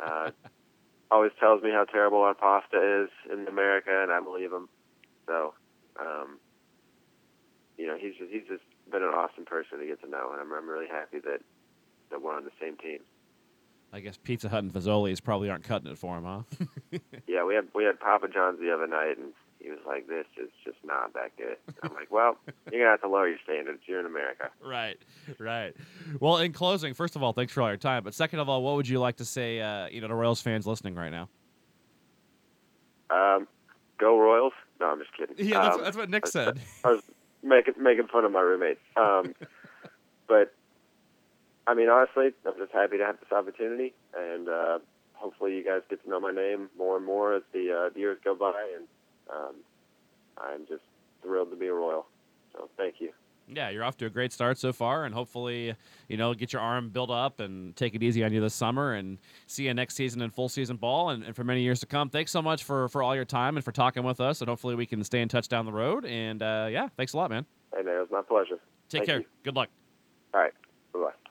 Uh, 0.00 0.30
always 1.10 1.32
tells 1.40 1.60
me 1.60 1.70
how 1.70 1.84
terrible 1.84 2.20
our 2.20 2.34
pasta 2.34 3.02
is 3.02 3.10
in 3.32 3.48
America, 3.48 3.90
and 3.90 4.12
I 4.12 4.20
believe 4.20 4.52
him. 4.52 4.68
So, 5.26 5.54
um, 5.98 6.38
you 7.76 7.88
know, 7.88 7.96
he's 7.98 8.14
just, 8.16 8.30
he's 8.30 8.46
just 8.48 8.62
been 8.90 9.02
an 9.02 9.08
awesome 9.08 9.44
person 9.44 9.80
to 9.80 9.86
get 9.86 10.00
to 10.02 10.08
know, 10.08 10.30
and 10.32 10.40
I'm, 10.40 10.52
I'm 10.52 10.68
really 10.68 10.86
happy 10.86 11.18
that 11.18 11.40
that 12.10 12.22
we're 12.22 12.34
on 12.34 12.44
the 12.44 12.52
same 12.60 12.76
team. 12.76 13.00
I 13.92 14.00
guess 14.00 14.16
Pizza 14.16 14.48
Hut 14.48 14.62
and 14.62 14.72
Fazoli's 14.72 15.20
probably 15.20 15.50
aren't 15.50 15.64
cutting 15.64 15.90
it 15.90 15.98
for 15.98 16.16
him, 16.16 16.24
huh? 16.24 16.42
Yeah, 17.26 17.44
we 17.44 17.54
had 17.54 17.68
we 17.74 17.84
had 17.84 17.98
Papa 17.98 18.28
John's 18.28 18.60
the 18.60 18.72
other 18.72 18.86
night, 18.86 19.18
and 19.18 19.32
he 19.60 19.70
was 19.70 19.78
like, 19.86 20.06
"This 20.06 20.26
is 20.36 20.50
just 20.64 20.78
not 20.84 21.12
that 21.14 21.36
good." 21.36 21.56
I'm 21.82 21.92
like, 21.94 22.10
"Well, 22.10 22.36
you're 22.72 22.80
gonna 22.80 22.90
have 22.90 23.00
to 23.02 23.08
lower 23.08 23.28
your 23.28 23.38
standards. 23.44 23.80
You're 23.86 24.00
in 24.00 24.06
America." 24.06 24.50
Right, 24.64 24.98
right. 25.38 25.74
Well, 26.20 26.38
in 26.38 26.52
closing, 26.52 26.94
first 26.94 27.16
of 27.16 27.22
all, 27.22 27.32
thanks 27.32 27.52
for 27.52 27.62
all 27.62 27.68
your 27.68 27.76
time. 27.76 28.04
But 28.04 28.14
second 28.14 28.38
of 28.40 28.48
all, 28.48 28.62
what 28.62 28.76
would 28.76 28.88
you 28.88 28.98
like 29.00 29.16
to 29.16 29.24
say, 29.24 29.60
uh, 29.60 29.88
you 29.88 30.00
know, 30.00 30.08
to 30.08 30.14
Royals 30.14 30.40
fans 30.40 30.66
listening 30.66 30.94
right 30.94 31.10
now? 31.10 31.28
Um, 33.10 33.48
go 33.98 34.18
Royals! 34.18 34.52
No, 34.80 34.86
I'm 34.86 34.98
just 34.98 35.16
kidding. 35.16 35.34
Yeah, 35.38 35.62
that's, 35.62 35.76
Um, 35.76 35.84
that's 35.84 35.96
what 35.96 36.10
Nick 36.10 36.26
said. 36.26 36.60
I 36.84 36.92
was 36.92 37.02
making 37.42 37.74
making 37.78 38.06
fun 38.08 38.24
of 38.24 38.32
my 38.32 38.40
roommate. 38.40 38.78
Um, 38.96 39.34
but 40.28 40.54
I 41.66 41.74
mean, 41.74 41.88
honestly, 41.88 42.30
I'm 42.46 42.54
just 42.58 42.72
happy 42.72 42.98
to 42.98 43.04
have 43.04 43.18
this 43.20 43.32
opportunity, 43.32 43.92
and 44.16 44.48
uh, 44.48 44.78
hopefully, 45.14 45.56
you 45.56 45.64
guys 45.64 45.82
get 45.90 46.02
to 46.04 46.08
know 46.10 46.20
my 46.20 46.32
name 46.32 46.70
more 46.78 46.96
and 46.96 47.04
more 47.04 47.34
as 47.34 47.42
the, 47.52 47.72
uh, 47.72 47.92
the 47.92 48.00
years 48.00 48.18
go 48.24 48.34
by. 48.34 48.54
And 48.76 48.86
um, 49.32 49.54
I'm 50.38 50.66
just 50.66 50.82
thrilled 51.22 51.50
to 51.50 51.56
be 51.56 51.66
a 51.66 51.72
Royal. 51.72 52.06
So, 52.52 52.68
thank 52.76 52.96
you. 53.00 53.12
Yeah, 53.50 53.70
you're 53.70 53.82
off 53.82 53.96
to 53.98 54.06
a 54.06 54.10
great 54.10 54.32
start 54.32 54.58
so 54.58 54.74
far, 54.74 55.06
and 55.06 55.14
hopefully, 55.14 55.74
you 56.08 56.16
know, 56.18 56.34
get 56.34 56.52
your 56.52 56.60
arm 56.60 56.90
built 56.90 57.10
up 57.10 57.40
and 57.40 57.74
take 57.76 57.94
it 57.94 58.02
easy 58.02 58.22
on 58.22 58.32
you 58.32 58.42
this 58.42 58.52
summer, 58.52 58.92
and 58.92 59.18
see 59.46 59.64
you 59.64 59.72
next 59.72 59.94
season 59.94 60.20
in 60.20 60.30
full 60.30 60.50
season 60.50 60.76
ball, 60.76 61.10
and, 61.10 61.24
and 61.24 61.34
for 61.34 61.44
many 61.44 61.62
years 61.62 61.80
to 61.80 61.86
come. 61.86 62.10
Thanks 62.10 62.30
so 62.30 62.42
much 62.42 62.64
for 62.64 62.88
for 62.88 63.02
all 63.02 63.14
your 63.14 63.24
time 63.24 63.56
and 63.56 63.64
for 63.64 63.72
talking 63.72 64.02
with 64.02 64.20
us, 64.20 64.42
and 64.42 64.48
hopefully 64.50 64.74
we 64.74 64.84
can 64.84 65.02
stay 65.02 65.22
in 65.22 65.28
touch 65.28 65.48
down 65.48 65.64
the 65.64 65.72
road. 65.72 66.04
And 66.04 66.42
uh, 66.42 66.68
yeah, 66.70 66.88
thanks 66.96 67.14
a 67.14 67.16
lot, 67.16 67.30
man. 67.30 67.46
And 67.72 67.88
it 67.88 67.98
was 67.98 68.08
my 68.10 68.22
pleasure. 68.22 68.58
Take 68.90 69.00
Thank 69.00 69.06
care. 69.06 69.18
you. 69.20 69.26
Good 69.44 69.56
luck. 69.56 69.70
All 70.34 70.40
right. 70.40 70.52
Bye 70.92 71.00
bye. 71.00 71.27